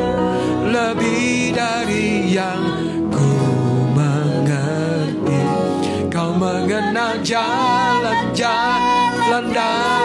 lebih 0.65 1.53
dari 1.53 2.25
yang 2.25 2.65
ku 3.13 3.37
mengerti. 3.93 5.41
Kau 6.09 6.33
mengenal 6.41 7.21
jalan-jalan 7.21 8.65
dalam 9.53 10.02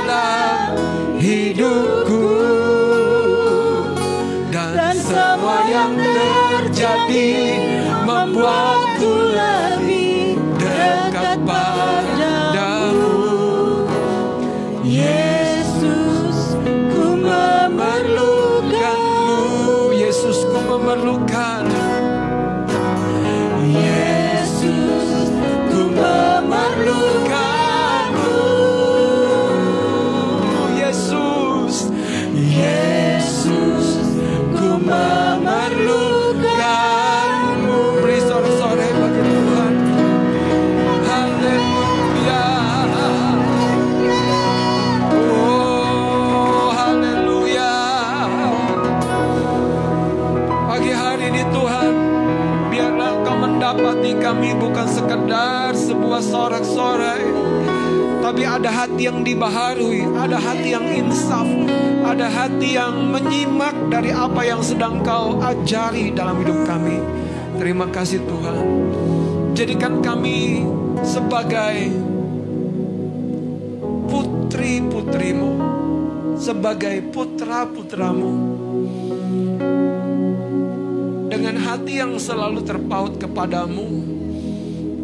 ada 58.59 58.75
hati 58.75 59.07
yang 59.07 59.23
dibaharui, 59.23 60.03
ada 60.19 60.35
hati 60.35 60.75
yang 60.75 60.83
insaf, 60.91 61.47
ada 62.03 62.27
hati 62.27 62.75
yang 62.75 63.07
menyimak 63.07 63.87
dari 63.87 64.11
apa 64.11 64.43
yang 64.43 64.59
sedang 64.67 64.99
Kau 65.07 65.39
ajari 65.39 66.11
dalam 66.11 66.43
hidup 66.43 66.67
kami. 66.67 66.99
Terima 67.55 67.87
kasih 67.87 68.19
Tuhan. 68.27 68.59
Jadikan 69.55 70.03
kami 70.03 70.67
sebagai 71.07 71.87
putri-putrimu, 74.11 75.51
sebagai 76.35 76.99
putra-putramu. 77.15 78.59
Dengan 81.31 81.63
hati 81.63 82.03
yang 82.03 82.19
selalu 82.19 82.67
terpaut 82.67 83.23
kepadamu, 83.23 83.87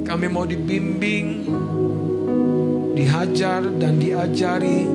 kami 0.02 0.26
mau 0.26 0.42
dibimbing, 0.42 1.46
dihajar 2.94 3.66
dan 3.76 3.98
diajari, 3.98 4.86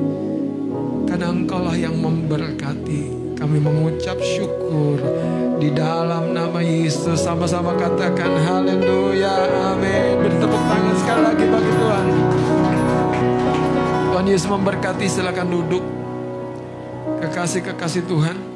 karena 1.04 1.30
engkaulah 1.30 1.76
yang 1.76 1.94
memberkati. 2.00 3.20
Kami 3.36 3.56
mengucap 3.56 4.20
syukur 4.20 5.00
di 5.56 5.72
dalam 5.72 6.36
nama 6.36 6.60
Yesus. 6.60 7.24
Sama-sama 7.24 7.72
katakan 7.72 8.36
haleluya, 8.36 9.48
amin. 9.72 10.20
Beri 10.20 10.36
tepuk 10.36 10.62
tangan 10.68 10.96
sekali 11.00 11.22
lagi 11.24 11.44
bagi 11.48 11.72
Tuhan. 11.72 12.04
Tuhan 14.12 14.26
Yesus 14.28 14.48
memberkati, 14.48 15.06
silakan 15.08 15.48
duduk. 15.48 15.84
Kekasih-kekasih 17.24 18.04
Tuhan. 18.04 18.49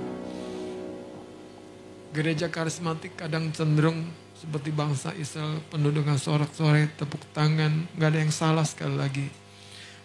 Gereja 2.15 2.47
karismatik 2.47 3.19
kadang 3.19 3.51
cenderung 3.51 4.07
seperti 4.39 4.71
bangsa 4.71 5.11
Israel 5.19 5.59
penuh 5.67 5.91
dengan 5.91 6.15
sorak-sorai, 6.15 6.95
tepuk 6.95 7.19
tangan, 7.35 7.91
nggak 7.99 8.09
ada 8.15 8.19
yang 8.23 8.31
salah 8.31 8.63
sekali 8.63 8.95
lagi. 8.95 9.27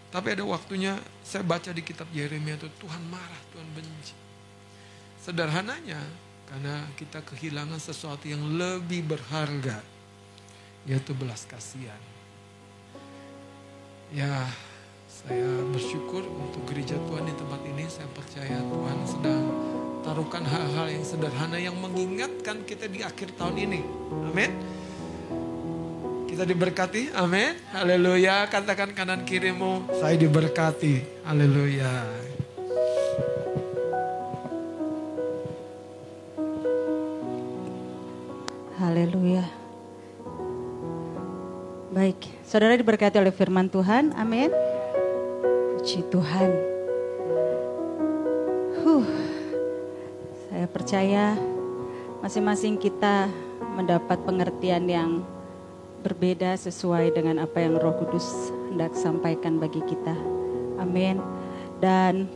Tapi 0.09 0.33
ada 0.33 0.41
waktunya 0.41 0.97
saya 1.21 1.45
baca 1.45 1.69
di 1.69 1.85
kitab 1.85 2.09
Yeremia 2.09 2.57
itu 2.57 2.65
Tuhan 2.81 3.03
marah, 3.13 3.41
Tuhan 3.53 3.69
benci. 3.77 4.17
Sederhananya 5.21 6.01
karena 6.49 6.81
kita 6.97 7.21
kehilangan 7.21 7.77
sesuatu 7.77 8.25
yang 8.25 8.41
lebih 8.57 9.05
berharga 9.05 9.77
yaitu 10.89 11.13
belas 11.13 11.45
kasihan. 11.45 12.01
Ya, 14.09 14.49
saya 15.19 15.51
bersyukur 15.75 16.23
untuk 16.23 16.63
gereja 16.71 16.95
Tuhan 16.95 17.27
di 17.27 17.35
tempat 17.35 17.61
ini. 17.67 17.83
Saya 17.91 18.07
percaya 18.15 18.57
Tuhan 18.63 18.97
sedang 19.03 19.43
taruhkan 19.99 20.43
hal-hal 20.47 20.87
yang 20.87 21.03
sederhana 21.03 21.59
yang 21.59 21.75
mengingatkan 21.75 22.63
kita 22.63 22.87
di 22.87 23.03
akhir 23.03 23.35
tahun 23.35 23.55
ini. 23.67 23.81
Amin. 24.31 24.51
Kita 26.29 26.47
diberkati, 26.47 27.11
amin. 27.11 27.51
Haleluya. 27.75 28.47
Katakan 28.47 28.95
kanan 28.95 29.27
kirimu, 29.27 29.91
saya 29.99 30.15
diberkati. 30.15 31.27
Haleluya. 31.27 32.07
Haleluya. 38.79 39.43
Baik, 41.91 42.31
saudara 42.47 42.79
diberkati 42.79 43.19
oleh 43.19 43.35
firman 43.35 43.67
Tuhan. 43.67 44.15
Amin. 44.15 44.68
Puji 45.79 46.03
Tuhan. 46.11 46.51
Huh. 48.83 49.07
Saya 50.51 50.67
percaya 50.67 51.39
masing-masing 52.19 52.75
kita 52.75 53.31
mendapat 53.79 54.19
pengertian 54.27 54.83
yang 54.91 55.23
berbeda 56.03 56.59
sesuai 56.59 57.15
dengan 57.15 57.47
apa 57.47 57.63
yang 57.63 57.79
Roh 57.79 57.95
Kudus 57.95 58.51
hendak 58.67 58.91
sampaikan 58.91 59.55
bagi 59.55 59.79
kita. 59.87 60.19
Amin. 60.83 61.23
Dan 61.79 62.27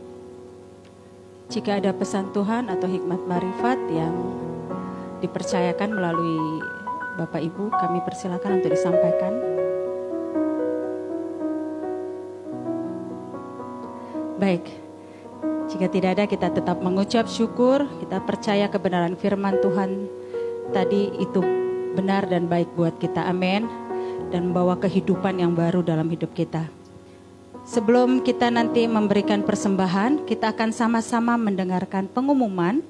jika 1.52 1.84
ada 1.84 1.92
pesan 1.92 2.32
Tuhan 2.32 2.72
atau 2.72 2.88
hikmat 2.88 3.28
marifat 3.28 3.76
yang 3.92 4.40
dipercayakan 5.20 5.92
melalui 5.92 6.64
Bapak 7.20 7.44
Ibu, 7.44 7.76
kami 7.76 8.00
persilakan 8.08 8.64
untuk 8.64 8.72
disampaikan. 8.72 9.53
Baik, 14.34 14.66
jika 15.70 15.86
tidak 15.86 16.10
ada 16.18 16.24
kita 16.26 16.50
tetap 16.50 16.82
mengucap 16.82 17.30
syukur, 17.30 17.86
kita 18.02 18.18
percaya 18.18 18.66
kebenaran 18.66 19.14
firman 19.14 19.62
Tuhan 19.62 20.10
tadi 20.74 21.14
itu 21.22 21.38
benar 21.94 22.26
dan 22.26 22.50
baik 22.50 22.74
buat 22.74 22.98
kita, 22.98 23.30
amin. 23.30 23.62
Dan 24.34 24.50
membawa 24.50 24.74
kehidupan 24.74 25.38
yang 25.38 25.54
baru 25.54 25.86
dalam 25.86 26.10
hidup 26.10 26.34
kita. 26.34 26.66
Sebelum 27.62 28.26
kita 28.26 28.50
nanti 28.50 28.90
memberikan 28.90 29.46
persembahan, 29.46 30.26
kita 30.26 30.50
akan 30.50 30.74
sama-sama 30.74 31.38
mendengarkan 31.38 32.10
pengumuman 32.10 32.82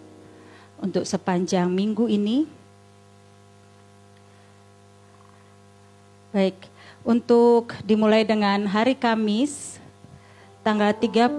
untuk 0.81 1.05
sepanjang 1.05 1.69
minggu 1.69 2.09
ini. 2.09 2.49
Baik, 6.33 6.57
untuk 7.05 7.77
dimulai 7.85 8.25
dengan 8.25 8.65
hari 8.65 8.97
Kamis 8.97 9.84
tanggal 10.65 10.97
31 10.97 11.37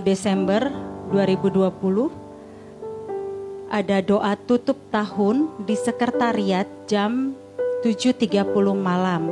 Desember 0.00 0.72
2020 1.12 2.08
ada 3.68 4.00
doa 4.00 4.32
tutup 4.48 4.80
tahun 4.88 5.52
di 5.68 5.76
sekretariat 5.76 6.64
jam 6.88 7.36
7.30 7.84 8.32
malam. 8.72 9.28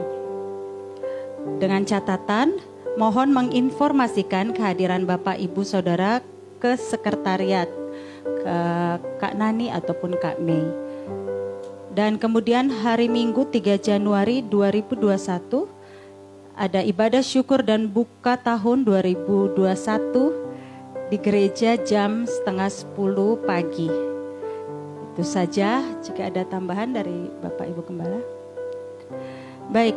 Dengan 1.57 1.89
catatan, 1.89 2.61
mohon 3.01 3.33
menginformasikan 3.33 4.53
kehadiran 4.53 5.09
Bapak 5.09 5.41
Ibu 5.41 5.65
Saudara 5.65 6.21
ke 6.61 6.77
sekretariat 6.77 7.69
ke 8.21 8.57
Kak 9.17 9.41
Nani 9.41 9.73
ataupun 9.73 10.21
Kak 10.21 10.37
Mei. 10.45 10.69
Dan 11.97 12.21
kemudian 12.21 12.69
hari 12.69 13.09
Minggu 13.09 13.49
3 13.49 13.81
Januari 13.81 14.45
2021 14.45 15.80
ada 16.61 16.85
ibadah 16.85 17.25
syukur 17.25 17.65
dan 17.65 17.89
buka 17.89 18.37
tahun 18.37 18.85
2021 18.85 19.57
di 21.09 21.17
gereja 21.17 21.81
jam 21.81 22.29
setengah 22.29 22.69
10 22.69 23.49
pagi. 23.49 23.89
Itu 25.11 25.25
saja 25.25 25.81
jika 26.05 26.29
ada 26.29 26.45
tambahan 26.45 26.93
dari 26.93 27.33
Bapak 27.41 27.65
Ibu 27.65 27.81
Gembala. 27.89 28.21
Baik, 29.73 29.97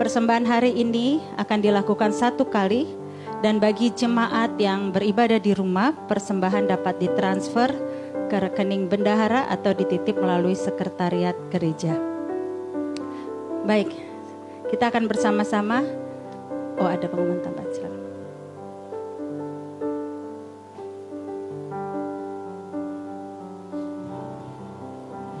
persembahan 0.00 0.48
hari 0.48 0.80
ini 0.80 1.20
akan 1.36 1.60
dilakukan 1.60 2.16
satu 2.16 2.48
kali 2.48 2.88
dan 3.44 3.60
bagi 3.60 3.92
jemaat 3.92 4.56
yang 4.56 4.88
beribadah 4.88 5.36
di 5.36 5.52
rumah, 5.52 5.92
persembahan 6.08 6.72
dapat 6.72 7.04
ditransfer 7.04 7.68
ke 8.32 8.36
rekening 8.48 8.88
bendahara 8.88 9.44
atau 9.52 9.76
dititip 9.76 10.16
melalui 10.16 10.56
sekretariat 10.56 11.36
gereja. 11.52 12.00
Baik, 13.68 13.92
kita 14.68 14.92
akan 14.92 15.08
bersama-sama. 15.08 15.97
Oh 16.78 16.86
ada 16.86 17.10
pengumuman 17.10 17.42
tambahan 17.42 17.70
silakan. 17.74 18.02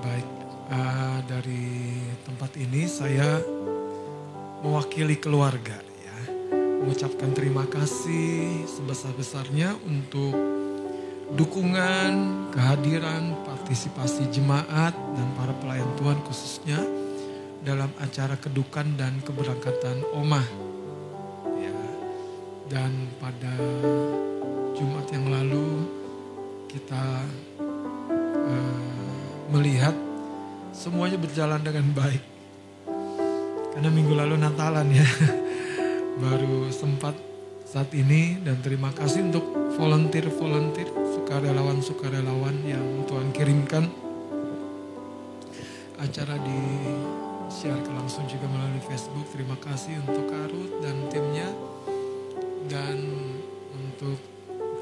Baik 0.02 0.28
uh, 0.74 1.18
dari 1.30 1.94
tempat 2.26 2.50
ini 2.58 2.90
saya 2.90 3.38
mewakili 4.66 5.14
keluarga 5.14 5.78
ya 5.78 6.18
mengucapkan 6.82 7.30
terima 7.30 7.70
kasih 7.70 8.66
sebesar 8.66 9.14
besarnya 9.14 9.78
untuk 9.86 10.34
dukungan, 11.38 12.50
kehadiran, 12.50 13.38
partisipasi 13.46 14.26
jemaat 14.34 14.90
dan 15.14 15.28
para 15.38 15.54
pelayan 15.62 15.86
Tuhan 16.02 16.18
khususnya 16.26 16.82
dalam 17.62 17.94
acara 18.02 18.34
kedukan 18.34 18.98
dan 18.98 19.22
keberangkatan 19.22 20.02
Omah 20.18 20.67
dan 22.68 23.08
pada 23.16 23.52
Jumat 24.76 25.08
yang 25.08 25.32
lalu 25.32 25.88
kita 26.68 27.24
uh, 28.44 29.28
melihat 29.48 29.96
semuanya 30.76 31.16
berjalan 31.16 31.64
dengan 31.64 31.90
baik. 31.96 32.22
Karena 33.72 33.88
minggu 33.88 34.12
lalu 34.12 34.36
Natalan 34.36 34.92
ya, 34.92 35.08
baru 36.22 36.68
sempat 36.68 37.16
saat 37.64 37.88
ini 37.96 38.36
dan 38.44 38.60
terima 38.60 38.92
kasih 38.92 39.28
untuk 39.28 39.44
volunteer-volunteer, 39.76 40.88
sukarelawan-sukarelawan 40.92 42.64
yang 42.68 43.04
Tuhan 43.08 43.28
kirimkan 43.32 43.88
acara 45.98 46.38
di 46.38 46.60
share 47.50 47.82
langsung 47.90 48.24
juga 48.30 48.46
melalui 48.46 48.82
Facebook. 48.86 49.26
Terima 49.34 49.58
kasih 49.58 49.98
untuk 50.04 50.30
Karut 50.30 50.80
dan 50.80 50.96
timnya 51.10 51.48
dan 52.66 52.98
untuk 53.70 54.18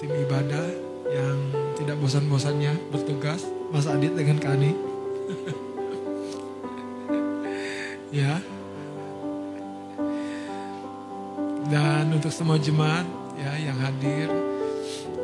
tim 0.01 0.09
ibadah 0.25 0.65
yang 1.13 1.37
tidak 1.77 2.01
bosan-bosannya 2.01 2.73
bertugas, 2.89 3.45
Mas 3.71 3.87
Adit 3.87 4.17
dengan 4.17 4.41
Kani. 4.41 4.73
ya. 8.25 8.41
Dan 11.67 12.15
untuk 12.15 12.31
semua 12.31 12.63
jemaat 12.63 13.03
ya 13.35 13.59
yang 13.59 13.75
hadir 13.83 14.31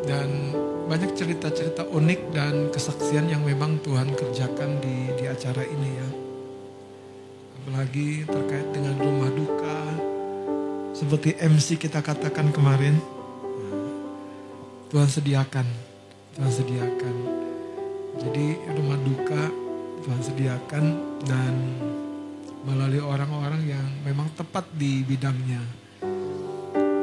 dan 0.03 0.51
banyak 0.91 1.15
cerita-cerita 1.15 1.87
unik 1.87 2.21
dan 2.35 2.67
kesaksian 2.75 3.31
yang 3.31 3.47
memang 3.47 3.79
Tuhan 3.81 4.11
kerjakan 4.13 4.83
di 4.83 5.15
di 5.15 5.25
acara 5.31 5.63
ini 5.63 5.91
ya. 5.95 6.09
Apalagi 7.63 8.27
terkait 8.27 8.75
dengan 8.75 8.99
rumah 8.99 9.31
duka 9.31 9.79
seperti 10.93 11.37
MC 11.41 11.81
kita 11.81 12.05
katakan 12.05 12.53
kemarin. 12.53 13.01
Tuhan 14.93 15.09
sediakan, 15.09 15.65
Tuhan 16.37 16.53
sediakan. 16.53 17.15
Jadi 18.21 18.61
rumah 18.77 19.01
duka 19.01 19.43
Tuhan 20.05 20.21
sediakan 20.21 20.85
dan 21.25 21.55
melalui 22.69 23.01
orang-orang 23.01 23.65
yang 23.65 23.87
memang 24.05 24.29
tepat 24.37 24.69
di 24.77 25.01
bidangnya. 25.01 25.65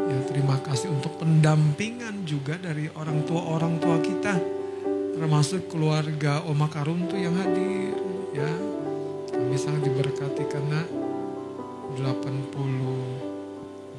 Ya, 0.09 0.17
terima 0.29 0.61
kasih 0.61 0.93
untuk 0.93 1.17
pendampingan 1.17 2.29
juga 2.29 2.61
dari 2.61 2.93
orang 2.93 3.25
tua-orang 3.25 3.81
tua 3.81 3.97
kita. 4.05 4.37
Termasuk 5.17 5.67
keluarga 5.73 6.45
Oma 6.45 6.69
Karuntu 6.69 7.17
yang 7.17 7.33
hadir. 7.41 7.97
Ya, 8.37 8.51
kami 9.33 9.57
sangat 9.57 9.89
diberkati 9.89 10.45
karena 10.45 10.85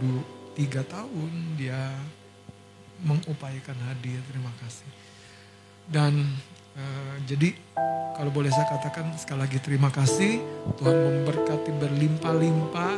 83 0.01 0.85
tahun 0.89 1.31
dia 1.61 1.93
mengupayakan 3.05 3.77
hadir. 3.89 4.21
Terima 4.29 4.53
kasih. 4.61 4.89
Dan 5.89 6.25
uh, 6.77 7.17
jadi 7.29 7.53
kalau 8.17 8.33
boleh 8.33 8.53
saya 8.53 8.69
katakan 8.69 9.13
sekali 9.17 9.45
lagi 9.45 9.59
terima 9.61 9.89
kasih. 9.93 10.41
Tuhan 10.81 10.97
memberkati 10.97 11.71
berlimpah-limpah 11.77 12.97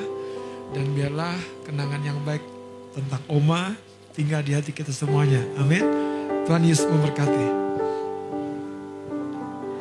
dan 0.72 0.86
biarlah 0.96 1.36
kenangan 1.66 2.02
yang 2.02 2.18
baik 2.26 2.42
tentang 2.92 3.22
Oma 3.28 3.74
tinggal 4.12 4.44
di 4.44 4.52
hati 4.52 4.72
kita 4.74 4.92
semuanya. 4.92 5.40
Amin. 5.56 5.84
Tuhan 6.44 6.62
Yesus 6.66 6.84
memberkati. 6.90 7.46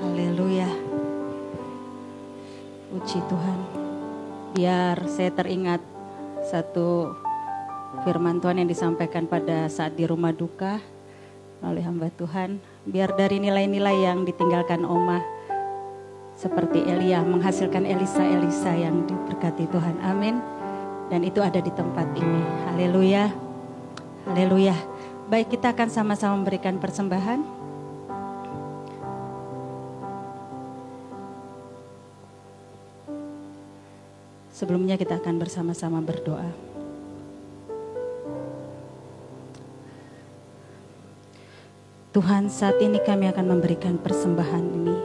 Haleluya. 0.04 0.70
Puji 2.92 3.20
Tuhan. 3.26 3.60
Biar 4.52 4.98
saya 5.08 5.32
teringat 5.32 5.82
satu 6.52 7.16
firman 8.04 8.44
Tuhan 8.44 8.60
yang 8.60 8.68
disampaikan 8.68 9.24
pada 9.24 9.72
saat 9.72 9.96
di 9.96 10.04
rumah 10.04 10.36
duka 10.36 10.84
oleh 11.64 11.80
hamba 11.80 12.12
Tuhan. 12.12 12.60
Biar 12.84 13.16
dari 13.16 13.40
nilai-nilai 13.40 14.04
yang 14.04 14.28
ditinggalkan 14.28 14.84
Oma 14.84 15.24
seperti 16.36 16.84
Elia 16.84 17.24
menghasilkan 17.24 17.88
Elisa-Elisa 17.88 18.76
yang 18.76 19.08
diberkati 19.08 19.72
Tuhan. 19.72 19.96
Amin. 20.04 20.44
Dan 21.08 21.24
itu 21.24 21.40
ada 21.40 21.64
di 21.64 21.72
tempat 21.72 22.08
ini. 22.20 22.44
Haleluya. 22.68 23.32
Haleluya. 24.28 24.76
Baik 25.32 25.56
kita 25.56 25.72
akan 25.72 25.88
sama-sama 25.88 26.36
memberikan 26.36 26.82
persembahan. 26.84 27.61
Sebelumnya 34.62 34.94
kita 34.94 35.18
akan 35.18 35.42
bersama-sama 35.42 36.06
berdoa. 36.06 36.46
Tuhan 42.14 42.46
saat 42.46 42.78
ini 42.78 43.02
kami 43.02 43.26
akan 43.34 43.58
memberikan 43.58 43.98
persembahan 43.98 44.62
ini 44.62 44.98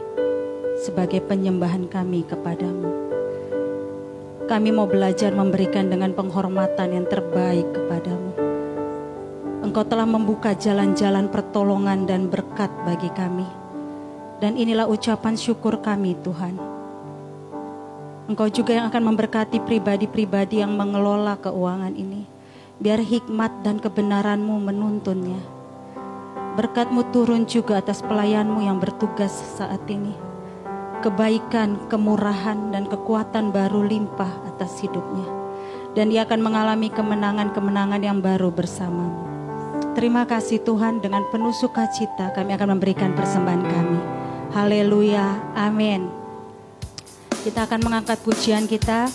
sebagai 0.77 1.25
penyembahan 1.25 1.89
kami 1.89 2.21
kepadamu. 2.29 2.85
Kami 4.45 4.69
mau 4.69 4.85
belajar 4.85 5.33
memberikan 5.33 5.89
dengan 5.89 6.13
penghormatan 6.13 6.93
yang 6.93 7.09
terbaik 7.09 7.65
kepadamu. 7.73 8.37
Engkau 9.65 9.81
telah 9.89 10.05
membuka 10.05 10.53
jalan-jalan 10.53 11.33
pertolongan 11.33 12.05
dan 12.05 12.29
berkat 12.29 12.69
bagi 12.85 13.09
kami. 13.09 13.49
Dan 14.37 14.53
inilah 14.53 14.85
ucapan 14.85 15.33
syukur 15.33 15.81
kami 15.81 16.13
Tuhan. 16.21 16.76
Engkau 18.27 18.51
juga 18.51 18.75
yang 18.75 18.91
akan 18.91 19.03
memberkati 19.15 19.63
pribadi-pribadi 19.63 20.59
yang 20.59 20.75
mengelola 20.75 21.39
keuangan 21.39 21.95
ini. 21.95 22.27
Biar 22.77 23.01
hikmat 23.01 23.65
dan 23.65 23.81
kebenaranmu 23.81 24.61
menuntunnya 24.61 25.57
Berkatmu 26.57 27.13
turun 27.13 27.45
juga 27.45 27.77
atas 27.77 28.01
pelayanmu 28.01 28.65
yang 28.65 28.81
bertugas 28.81 29.29
saat 29.29 29.77
ini. 29.93 30.09
Kebaikan, 31.05 31.85
kemurahan, 31.85 32.73
dan 32.73 32.89
kekuatan 32.89 33.53
baru 33.53 33.85
limpah 33.85 34.49
atas 34.49 34.81
hidupnya. 34.81 35.29
Dan 35.93 36.09
ia 36.09 36.25
akan 36.25 36.41
mengalami 36.41 36.89
kemenangan-kemenangan 36.89 38.01
yang 38.01 38.25
baru 38.25 38.49
bersamamu. 38.49 39.21
Terima 39.93 40.25
kasih 40.25 40.65
Tuhan 40.65 40.97
dengan 40.97 41.29
penuh 41.29 41.53
sukacita 41.53 42.33
kami 42.33 42.57
akan 42.57 42.73
memberikan 42.73 43.13
persembahan 43.13 43.61
kami. 43.61 44.01
Haleluya, 44.57 45.37
amin. 45.53 46.16
Kita 47.47 47.63
akan 47.63 47.79
mengangkat 47.79 48.19
pujian 48.27 48.67
kita. 48.67 49.07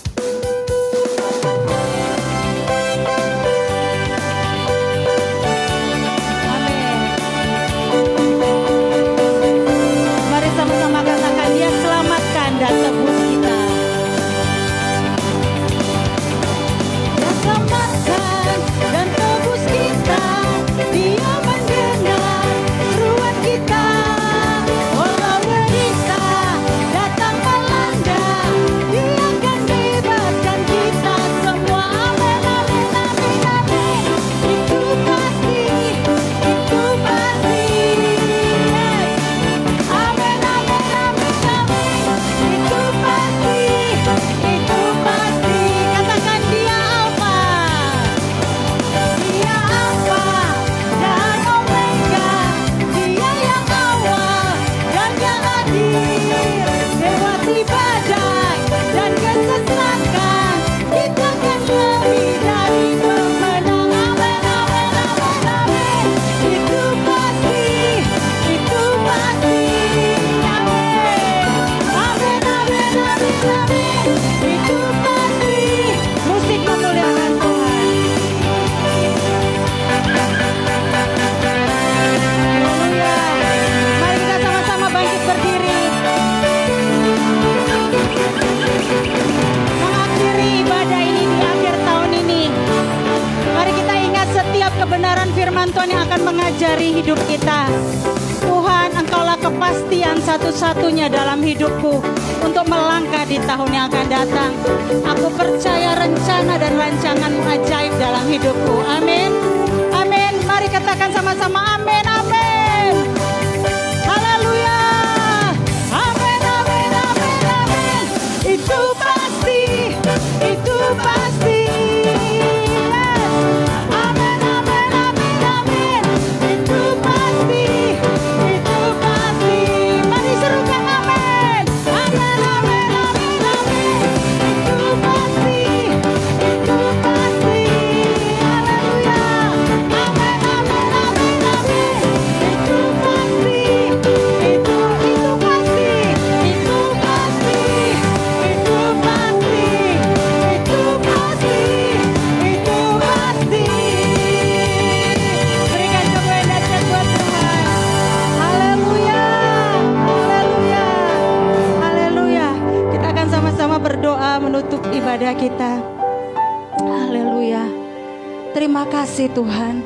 Tuhan. 169.33 169.81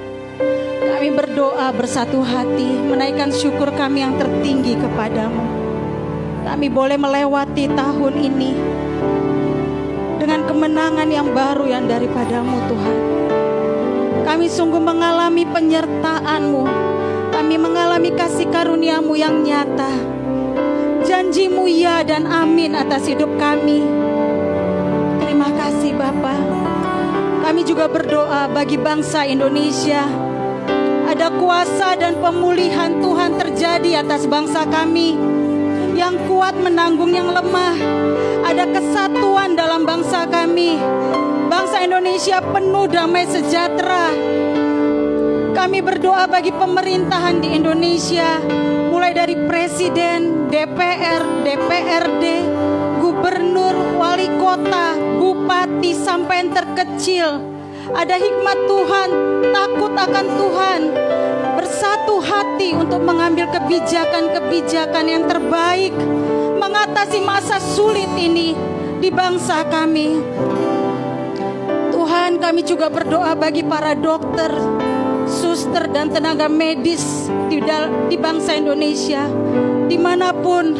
Kami 0.83 1.09
berdoa 1.15 1.71
bersatu 1.71 2.19
hati, 2.19 2.67
menaikkan 2.83 3.31
syukur 3.31 3.71
kami 3.71 4.03
yang 4.03 4.19
tertinggi 4.19 4.75
kepadamu. 4.75 5.43
Kami 6.43 6.67
boleh 6.67 6.99
melewati 6.99 7.71
tahun 7.71 8.13
ini 8.15 8.51
dengan 10.19 10.43
kemenangan 10.43 11.07
yang 11.07 11.31
baru 11.31 11.65
yang 11.67 11.87
daripadamu 11.87 12.55
Tuhan. 12.67 12.97
Kami 14.27 14.47
sungguh 14.51 14.83
mengalami 14.83 15.47
penyertaan-Mu. 15.47 16.63
Kami 17.31 17.55
mengalami 17.55 18.11
kasih 18.11 18.51
karuniamu 18.51 19.15
yang 19.15 19.39
nyata. 19.39 19.95
Janjimu 21.07 21.71
ya 21.71 22.03
dan 22.03 22.27
amin 22.27 22.75
atas 22.75 23.07
hidup 23.07 23.31
kami. 23.39 23.87
Terima 25.23 25.47
kasih 25.55 25.95
Bapa. 25.95 26.56
Kami 27.47 27.63
juga 27.63 27.87
berdoa 27.87 28.51
bagi 28.51 28.75
bangsa 28.75 29.23
Indonesia. 29.23 30.03
Ada 31.07 31.31
kuasa 31.31 31.95
dan 31.95 32.19
pemulihan 32.19 32.99
Tuhan 32.99 33.39
terjadi 33.39 34.03
atas 34.03 34.27
bangsa 34.27 34.67
kami. 34.67 35.15
Yang 35.95 36.27
kuat 36.27 36.59
menanggung 36.59 37.15
yang 37.15 37.31
lemah. 37.31 37.79
Ada 38.43 38.67
kesatuan 38.67 39.55
dalam 39.55 39.87
bangsa 39.87 40.27
kami. 40.27 40.75
Bangsa 41.47 41.87
Indonesia 41.87 42.43
penuh 42.43 42.83
damai 42.91 43.23
sejahtera. 43.23 44.11
Kami 45.55 45.79
berdoa 45.79 46.27
bagi 46.27 46.51
pemerintahan 46.51 47.39
di 47.39 47.55
Indonesia, 47.55 48.43
mulai 48.91 49.15
dari 49.15 49.39
presiden, 49.47 50.51
DPR, 50.51 51.47
DPRD, 51.47 52.23
gubernur, 52.99 53.95
wali 53.95 54.27
kota, 54.35 55.06
bupati, 55.77 55.91
sampai 55.93 56.35
yang 56.41 56.51
terkecil. 56.53 57.27
Ada 57.93 58.15
hikmat 58.19 58.57
Tuhan, 58.67 59.09
takut 59.53 59.93
akan 59.95 60.25
Tuhan, 60.27 60.81
bersatu 61.55 62.19
hati 62.19 62.75
untuk 62.75 62.99
mengambil 62.99 63.47
kebijakan-kebijakan 63.53 65.05
yang 65.07 65.23
terbaik, 65.23 65.95
mengatasi 66.59 67.23
masa 67.23 67.63
sulit 67.63 68.09
ini 68.19 68.57
di 68.99 69.07
bangsa 69.07 69.63
kami. 69.71 70.19
Tuhan 71.95 72.43
kami 72.43 72.61
juga 72.67 72.91
berdoa 72.91 73.39
bagi 73.39 73.63
para 73.63 73.95
dokter, 73.95 74.51
suster 75.23 75.87
dan 75.87 76.11
tenaga 76.11 76.51
medis 76.51 77.31
di, 77.47 77.63
di 78.11 78.17
bangsa 78.19 78.51
Indonesia 78.59 79.23
di 79.87 79.95
mana 79.95 80.35
pun 80.35 80.75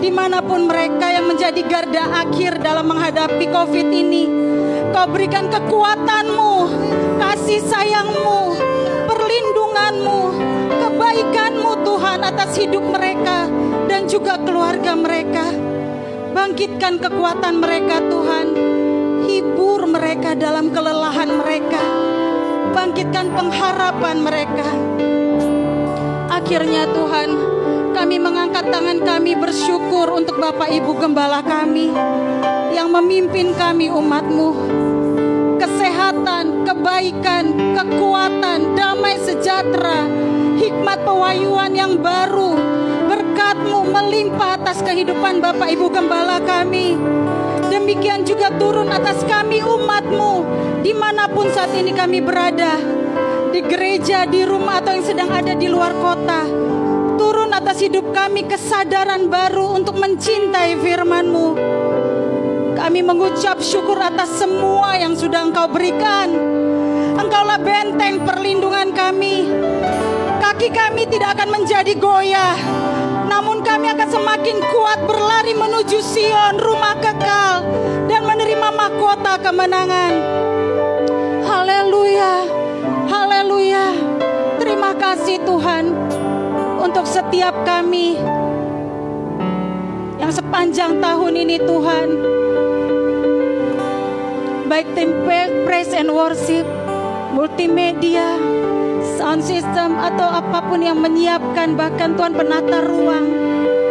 di 0.00 0.10
mana 0.12 0.44
pun 0.44 0.68
mereka 0.68 1.08
yang 1.10 1.26
menjadi 1.30 1.60
garda 1.66 2.26
akhir 2.26 2.60
dalam 2.60 2.86
menghadapi 2.88 3.46
COVID 3.50 3.88
ini 3.90 4.24
kau 4.92 5.06
berikan 5.08 5.48
kekuatanmu 5.48 6.52
kasih 7.20 7.60
sayangmu 7.64 8.56
perlindunganmu 9.08 10.20
kebaikanmu 10.86 11.70
Tuhan 11.84 12.20
atas 12.24 12.50
hidup 12.56 12.84
mereka 12.84 13.46
dan 13.86 14.08
juga 14.08 14.38
keluarga 14.40 14.92
mereka. 14.98 15.46
Bangkitkan 16.36 17.00
kekuatan 17.00 17.64
mereka 17.64 18.02
Tuhan. 18.12 18.46
Hibur 19.26 19.88
mereka 19.88 20.36
dalam 20.36 20.70
kelelahan 20.70 21.30
mereka. 21.32 21.82
Bangkitkan 22.76 23.32
pengharapan 23.32 24.16
mereka. 24.20 24.68
Akhirnya 26.28 26.84
Tuhan, 26.92 27.55
kami 27.96 28.20
mengangkat 28.20 28.68
tangan 28.68 29.00
kami 29.00 29.32
bersyukur 29.40 30.12
untuk 30.12 30.36
Bapak 30.36 30.68
Ibu 30.68 31.00
Gembala 31.00 31.40
kami 31.40 31.88
yang 32.76 32.92
memimpin 32.92 33.56
kami 33.56 33.88
umatmu. 33.88 34.52
Kesehatan, 35.56 36.68
kebaikan, 36.68 37.72
kekuatan, 37.72 38.76
damai 38.76 39.16
sejahtera, 39.24 40.04
hikmat 40.60 41.08
pewahyuan 41.08 41.72
yang 41.72 41.96
baru, 41.96 42.52
berkatmu 43.08 43.88
melimpah 43.88 44.60
atas 44.60 44.84
kehidupan 44.84 45.40
Bapak 45.40 45.72
Ibu 45.72 45.88
Gembala 45.88 46.36
kami. 46.44 47.00
Demikian 47.72 48.28
juga 48.28 48.52
turun 48.60 48.92
atas 48.92 49.24
kami 49.24 49.64
umatmu 49.64 50.44
di 50.84 50.92
mana 50.92 51.32
pun 51.32 51.48
saat 51.48 51.72
ini 51.72 51.96
kami 51.96 52.20
berada 52.20 52.76
di 53.56 53.64
gereja, 53.64 54.28
di 54.28 54.44
rumah 54.44 54.84
atau 54.84 54.92
yang 54.92 55.06
sedang 55.08 55.32
ada 55.32 55.56
di 55.56 55.64
luar 55.64 55.96
kota. 55.96 56.65
Atas 57.66 57.82
hidup 57.82 58.14
kami 58.14 58.46
kesadaran 58.46 59.26
baru 59.26 59.74
untuk 59.74 59.98
mencintai 59.98 60.78
firman-Mu. 60.78 61.58
Kami 62.78 63.00
mengucap 63.02 63.58
syukur 63.58 63.98
atas 63.98 64.38
semua 64.38 64.94
yang 64.94 65.18
sudah 65.18 65.50
Engkau 65.50 65.66
berikan. 65.74 66.30
Engkaulah 67.18 67.58
benteng 67.58 68.22
perlindungan 68.22 68.94
kami. 68.94 69.50
Kaki 70.38 70.70
kami 70.70 71.10
tidak 71.10 71.34
akan 71.34 71.58
menjadi 71.58 71.90
goyah. 71.98 72.54
Namun 73.26 73.66
kami 73.66 73.90
akan 73.98 74.14
semakin 74.14 74.62
kuat 74.70 75.02
berlari 75.02 75.58
menuju 75.58 75.98
Sion, 75.98 76.62
rumah 76.62 76.94
kekal. 77.02 77.66
Dan 78.06 78.30
menerima 78.30 78.68
mahkota 78.78 79.42
kemenangan. 79.42 80.14
Haleluya. 81.42 82.46
Haleluya. 83.10 83.90
Terima 84.62 84.94
kasih 84.94 85.42
Tuhan 85.42 85.84
untuk 86.86 87.02
setiap 87.02 87.66
kami 87.66 88.14
yang 90.22 90.30
sepanjang 90.30 91.02
tahun 91.02 91.34
ini 91.34 91.58
Tuhan 91.58 92.08
baik 94.70 94.94
tim 94.94 95.10
praise 95.66 95.90
and 95.90 96.14
worship, 96.14 96.62
multimedia, 97.34 98.38
sound 99.18 99.42
system 99.42 99.98
atau 99.98 100.30
apa 100.30 100.62
pun 100.62 100.78
yang 100.78 101.02
menyiapkan 101.02 101.74
bahkan 101.74 102.14
Tuhan 102.14 102.38
penata 102.38 102.82
ruang 102.86 103.34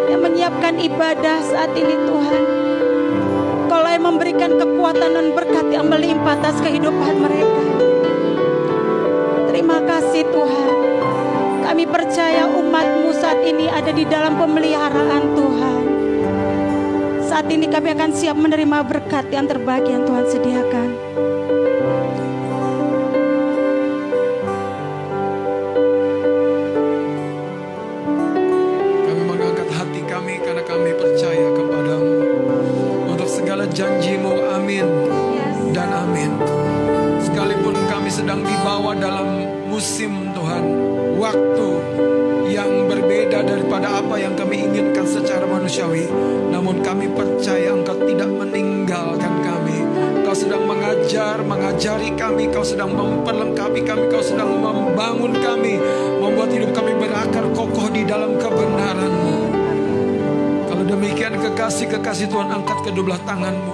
yang 0.08 0.24
menyiapkan 0.24 0.80
ibadah 0.80 1.44
saat 1.44 1.76
ini 1.76 2.00
Tuhan. 2.00 2.44
Kalau 3.68 3.90
yang 3.92 4.08
memberikan 4.08 4.56
kekuatan 4.56 5.12
dan 5.20 5.28
berkat 5.36 5.68
yang 5.68 5.92
melimpah 5.92 6.40
atas 6.40 6.64
kehidupan 6.64 7.16
mereka. 7.20 7.64
Terima 9.52 9.84
kasih 9.84 10.24
Tuhan. 10.32 10.70
Kami 11.66 11.84
percaya 11.92 12.46
ini 13.46 13.70
ada 13.70 13.94
di 13.94 14.04
dalam 14.10 14.42
pemeliharaan 14.42 15.24
Tuhan. 15.38 15.84
Saat 17.30 17.46
ini 17.54 17.70
kami 17.70 17.94
akan 17.94 18.12
siap 18.12 18.34
menerima 18.34 18.82
berkat 18.90 19.30
yang 19.30 19.46
terbaik 19.46 19.86
yang 19.86 20.02
Tuhan 20.04 20.26
sediakan. 20.26 20.90
Demikian 61.86 62.02
kekasih-kekasih 62.02 62.28
Tuhan 62.34 62.50
angkat 62.50 62.78
kedua 62.82 63.04
belah 63.06 63.22
tanganmu. 63.30 63.74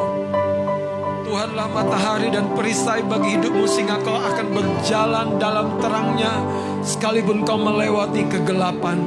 Tuhanlah 1.32 1.68
matahari 1.72 2.28
dan 2.28 2.52
perisai 2.52 3.08
bagi 3.08 3.40
hidupmu 3.40 3.64
sehingga 3.64 4.04
kau 4.04 4.20
akan 4.20 4.48
berjalan 4.52 5.28
dalam 5.40 5.80
terangnya 5.80 6.44
sekalipun 6.84 7.48
kau 7.48 7.56
melewati 7.56 8.28
kegelapan. 8.28 9.00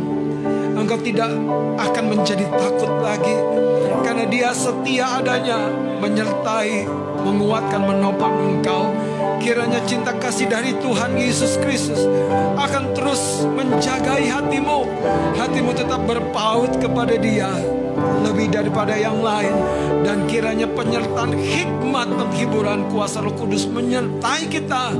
Engkau 0.74 0.96
tidak 1.04 1.30
akan 1.76 2.04
menjadi 2.16 2.48
takut 2.56 2.92
lagi 3.04 3.36
karena 4.02 4.24
dia 4.26 4.50
setia 4.56 5.20
adanya 5.20 5.68
menyertai, 6.00 6.88
menguatkan, 7.20 7.84
menopang 7.84 8.34
engkau. 8.40 8.88
Kiranya 9.44 9.84
cinta 9.84 10.16
kasih 10.16 10.48
dari 10.48 10.72
Tuhan 10.80 11.20
Yesus 11.20 11.60
Kristus 11.60 12.00
akan 12.56 12.96
terus 12.96 13.44
menjagai 13.52 14.24
hatimu. 14.32 14.88
Hatimu 15.36 15.76
tetap 15.76 16.00
berpaut 16.08 16.72
kepada 16.80 17.12
dia 17.20 17.52
lebih 18.22 18.52
daripada 18.54 18.94
yang 18.94 19.18
lain. 19.18 19.54
Dan 20.04 20.28
kiranya 20.28 20.68
penyertaan 20.68 21.32
hikmat 21.34 22.12
penghiburan 22.14 22.86
kuasa 22.92 23.24
Roh 23.24 23.32
Kudus 23.34 23.64
menyertai 23.66 24.46
kita. 24.52 24.92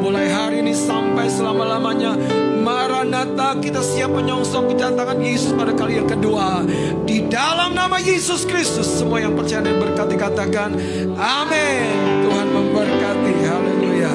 Mulai 0.00 0.30
hari 0.30 0.56
ini 0.62 0.72
sampai 0.72 1.26
selama-lamanya 1.26 2.14
Maranatha 2.62 3.58
kita 3.58 3.82
siap 3.82 4.14
menyongsong 4.14 4.70
kedatangan 4.70 5.18
Yesus 5.18 5.50
pada 5.58 5.74
kali 5.74 5.98
yang 5.98 6.06
kedua. 6.06 6.62
Di 7.02 7.26
dalam 7.26 7.74
nama 7.74 7.98
Yesus 7.98 8.46
Kristus 8.46 8.86
semua 8.86 9.18
yang 9.18 9.34
percaya 9.34 9.66
dan 9.66 9.82
berkati 9.82 10.14
katakan 10.14 10.70
amin. 11.18 11.90
Tuhan 12.22 12.46
memberkati. 12.54 13.32
Haleluya. 13.50 14.12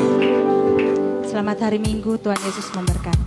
Selamat 1.28 1.58
hari 1.68 1.84
Minggu, 1.84 2.16
Tuhan 2.24 2.40
Yesus 2.40 2.72
memberkati. 2.72 3.27